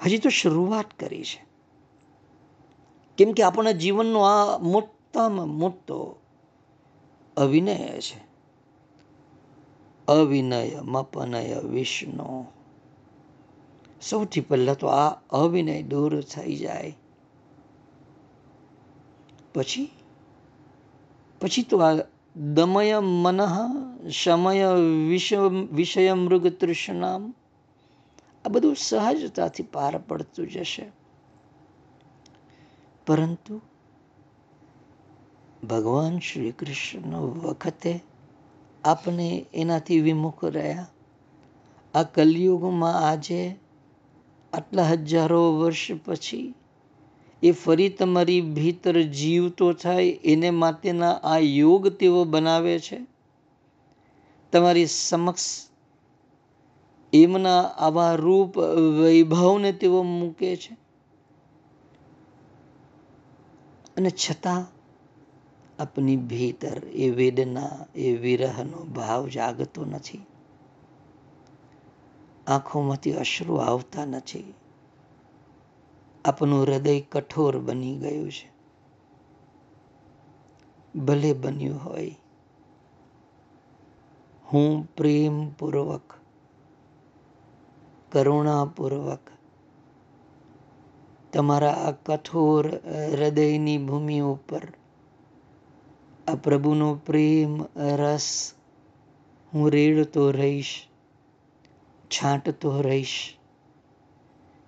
હજી 0.00 0.18
તો 0.18 0.30
શરૂઆત 0.30 0.90
કરી 0.98 1.24
છે 1.24 1.51
કેમ 3.16 3.32
કે 3.32 3.42
આપણા 3.42 3.70
જીવનનો 3.70 4.20
આ 4.20 4.58
મોટામાં 4.58 5.48
મોટો 5.48 6.16
અવિનય 7.36 8.00
છે. 8.00 8.32
અવિનય 10.08 10.80
મપનય, 10.80 11.54
વિષ્ણુ. 11.54 12.46
સૌથી 14.02 14.40
પહેલાં 14.40 14.76
તો 14.76 14.86
આ 14.86 15.08
અવિનય 15.30 15.82
દૂર 15.82 16.20
થઈ 16.20 16.56
જાય. 16.56 16.96
પછી? 19.54 19.90
પછી 21.40 21.62
તો 21.62 21.78
આ 21.78 21.94
દમય 22.36 22.98
મનઃ, 22.98 23.58
સમય 24.24 24.72
વિષય 25.72 26.14
મૃગ 26.14 26.46
તૃષ્ણામ 26.46 27.34
આ 28.44 28.48
બધું 28.48 28.76
સહજતાથી 28.76 29.62
પાર 29.62 29.98
પડતું 29.98 30.48
જશે. 30.48 31.01
પરંતુ 33.06 33.60
ભગવાન 35.68 36.18
શ્રી 36.18 36.50
કૃષ્ણ 36.50 37.16
વખતે 37.16 38.00
આપણે 38.84 39.46
એનાથી 39.54 40.00
વિમુખ 40.00 40.44
રહ્યા. 40.44 40.86
આ 41.94 42.02
કલયુગમાં 42.02 42.94
આજે 42.94 43.54
આટલા 44.52 44.82
હજારો 44.82 45.58
વર્ષ 45.58 45.90
પછી 46.04 46.54
એ 47.42 47.52
ફરી 47.52 47.88
તમારી 47.88 48.40
ભીતર 48.40 49.02
જીવતો 49.02 49.72
થાય, 49.72 50.06
એને 50.24 50.50
માટેના 50.50 51.10
આ 51.10 51.38
યોગ 51.38 51.88
તેઓ 51.88 52.24
બનાવે 52.24 52.78
છે. 52.78 53.00
તમારી 54.52 54.86
સમક્ષ 54.86 55.70
એમના 57.12 57.60
આવા 57.60 58.14
રૂપ 58.14 58.58
વૈભવને 59.02 59.72
તેઓ 59.72 60.02
મૂકે 60.02 60.56
છે. 60.56 60.81
અને 63.96 64.10
છતાં 64.10 64.82
આપની 65.82 66.16
ભીતર 66.16 66.78
એ 66.78 67.10
વેદના, 67.10 67.70
એ 67.94 68.16
વિરહનો 68.16 68.84
ભાવ 68.84 69.28
જાગતો 69.28 69.84
નથી. 69.84 70.26
આંખોમાંથી 72.46 73.12
અશ્રુ 73.12 73.54
આવતા 73.54 74.04
નથી. 74.04 74.54
આપનું 76.24 76.62
હૃદય 76.62 77.00
કઠોર 77.00 77.58
બની 77.58 77.98
ગયું 77.98 78.32
છે. 78.32 78.52
ભલે 80.98 81.32
બન્યું 81.32 81.84
હોય. 81.84 82.16
હું 84.52 84.94
પ્રેમપૂર્વક, 84.94 86.12
કરુણાપૂર્વક 88.12 89.31
તમારા 91.32 91.72
આ 91.72 91.90
કઠોર 91.90 92.76
હૃદયની 93.20 93.78
ભૂમિ 93.78 94.20
ઉપર. 94.20 94.60
આ 96.26 96.34
પ્રભુનો 96.34 96.94
પ્રેમ 96.94 97.62
રસ, 97.76 98.54
હું 99.54 99.70
રેડતો 99.70 100.30
રહીશ, 100.30 100.86
છાંટતો 102.10 102.80
રહીશ. 102.80 103.34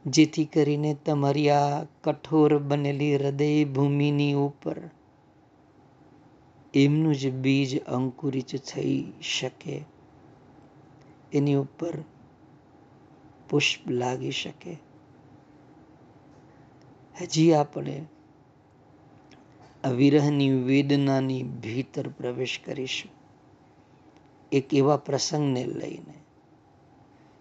જેથી 0.07 0.45
કરીને 0.45 0.95
તમારી 0.95 1.51
આ 1.51 1.85
કઠોર 2.05 2.59
બનેલી 2.59 3.17
હૃદય 3.17 3.65
ભૂમિની 3.65 4.33
ઉપર 4.33 4.77
એમનું 6.75 7.15
જ 7.15 7.31
બીજ 7.31 7.85
અંકુરિત 7.85 8.57
થઈ 8.57 9.12
શકે. 9.23 9.85
એની 11.33 11.55
ઉપર 11.55 11.93
પુષ્પ 13.51 13.91
લાગી 13.91 14.31
શકે. 14.31 14.84
હજી 17.21 17.53
આપણે 17.53 18.07
વિરહની 19.95 20.51
વેદનાની 20.51 21.43
ભીતર 21.43 22.09
પ્રવેશ 22.09 22.61
કરીશું. 22.65 23.11
એક 24.53 24.75
એવા 24.75 24.97
પ્રસંગને 24.97 25.65
લઈને, 25.65 26.15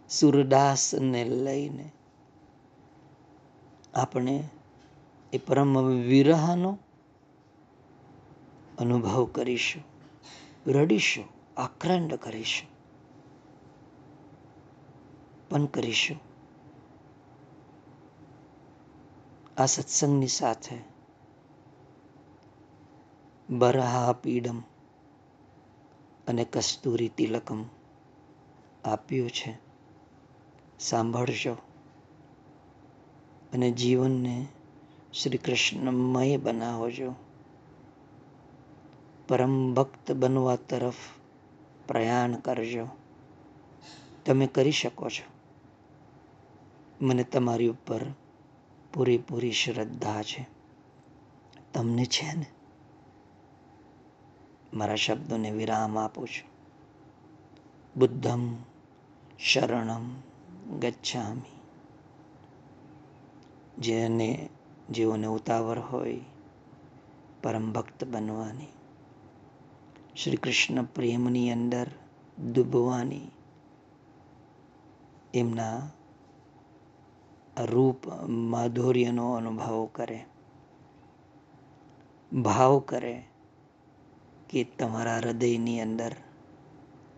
સુરદાસને 0.10 1.24
લઈને 1.24 1.92
આપણે 3.94 4.44
એ 5.34 5.38
પરમ 5.38 5.78
વિરહનો 5.88 6.78
અનુભવ 8.78 9.26
કરીશું, 9.26 9.84
રડીશું 10.72 11.26
આક્રંડ 11.58 12.14
કરીશું 12.14 12.70
પણ 15.50 15.66
કરીશું. 15.66 16.33
આ 19.58 19.66
સત્સંગની 19.66 20.28
સાથે. 20.28 20.78
બરહા 23.50 24.14
પીડમ 24.14 24.60
અને 26.28 26.46
કસ્તુરી 26.46 27.10
તિલકમ 27.10 27.66
આપ્યું 28.84 29.30
છે. 29.30 29.58
સાંભળજો. 30.80 31.54
અને 33.54 33.72
જીવનને 33.72 34.48
શ્રી 35.14 35.38
કૃષ્ણમય 35.38 36.38
બનાવજો. 36.38 37.14
પરમ 39.28 39.74
ભક્ત 39.74 40.12
બનવા 40.12 40.56
તરફ 40.56 40.94
પ્રયાણ 41.88 42.34
કરજો. 42.34 42.88
તમે 44.26 44.48
કરી 44.48 44.72
શકો 44.72 45.10
છો. 45.10 45.34
મને 47.06 47.24
તમારી 47.24 47.68
ઉપર 47.68 48.02
પૂરેપૂરી 48.94 49.52
શ્રદ્ધા 49.52 50.22
છે. 50.22 50.48
તમને 51.74 52.06
છે 52.06 52.38
ને? 52.38 52.46
મારા 54.74 54.96
શબ્દોને 54.96 55.52
વિરામ 55.52 56.00
આપું 56.00 56.28
છું. 56.28 56.54
બુદ્ધમ, 58.00 58.56
શરણમ, 59.40 60.16
ગચ્છામી. 60.80 61.60
જેને 63.80 64.50
જેઓને 64.90 65.28
ઉતાવળ 65.28 65.80
હોય, 65.80 66.20
પરમ 67.44 67.72
ભક્ત 67.72 68.04
બનવાની. 68.04 68.68
શ્રી 70.16 70.38
કૃષ્ણ 70.38 70.84
પ્રેમની 70.84 71.52
અંદર 71.52 71.88
ડૂબવાની. 72.54 73.22
એમના 75.34 75.90
રૂપ 77.62 78.08
માધુર્યનો 78.28 79.34
અનુભવ 79.34 79.86
કરે, 79.86 80.26
ભાવ 82.34 82.80
કરે 82.80 83.24
કે 84.50 84.64
તમારા 84.64 85.18
હૃદયની 85.18 85.82
અંદર 85.82 86.16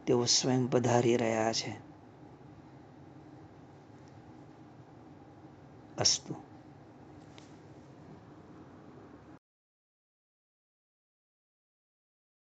તેઓ 0.06 0.26
સ્વયં 0.26 0.68
પધારી 0.68 1.18
રહ્યા 1.18 1.54
છે. 1.54 1.86
અસ્તુ. 5.98 6.45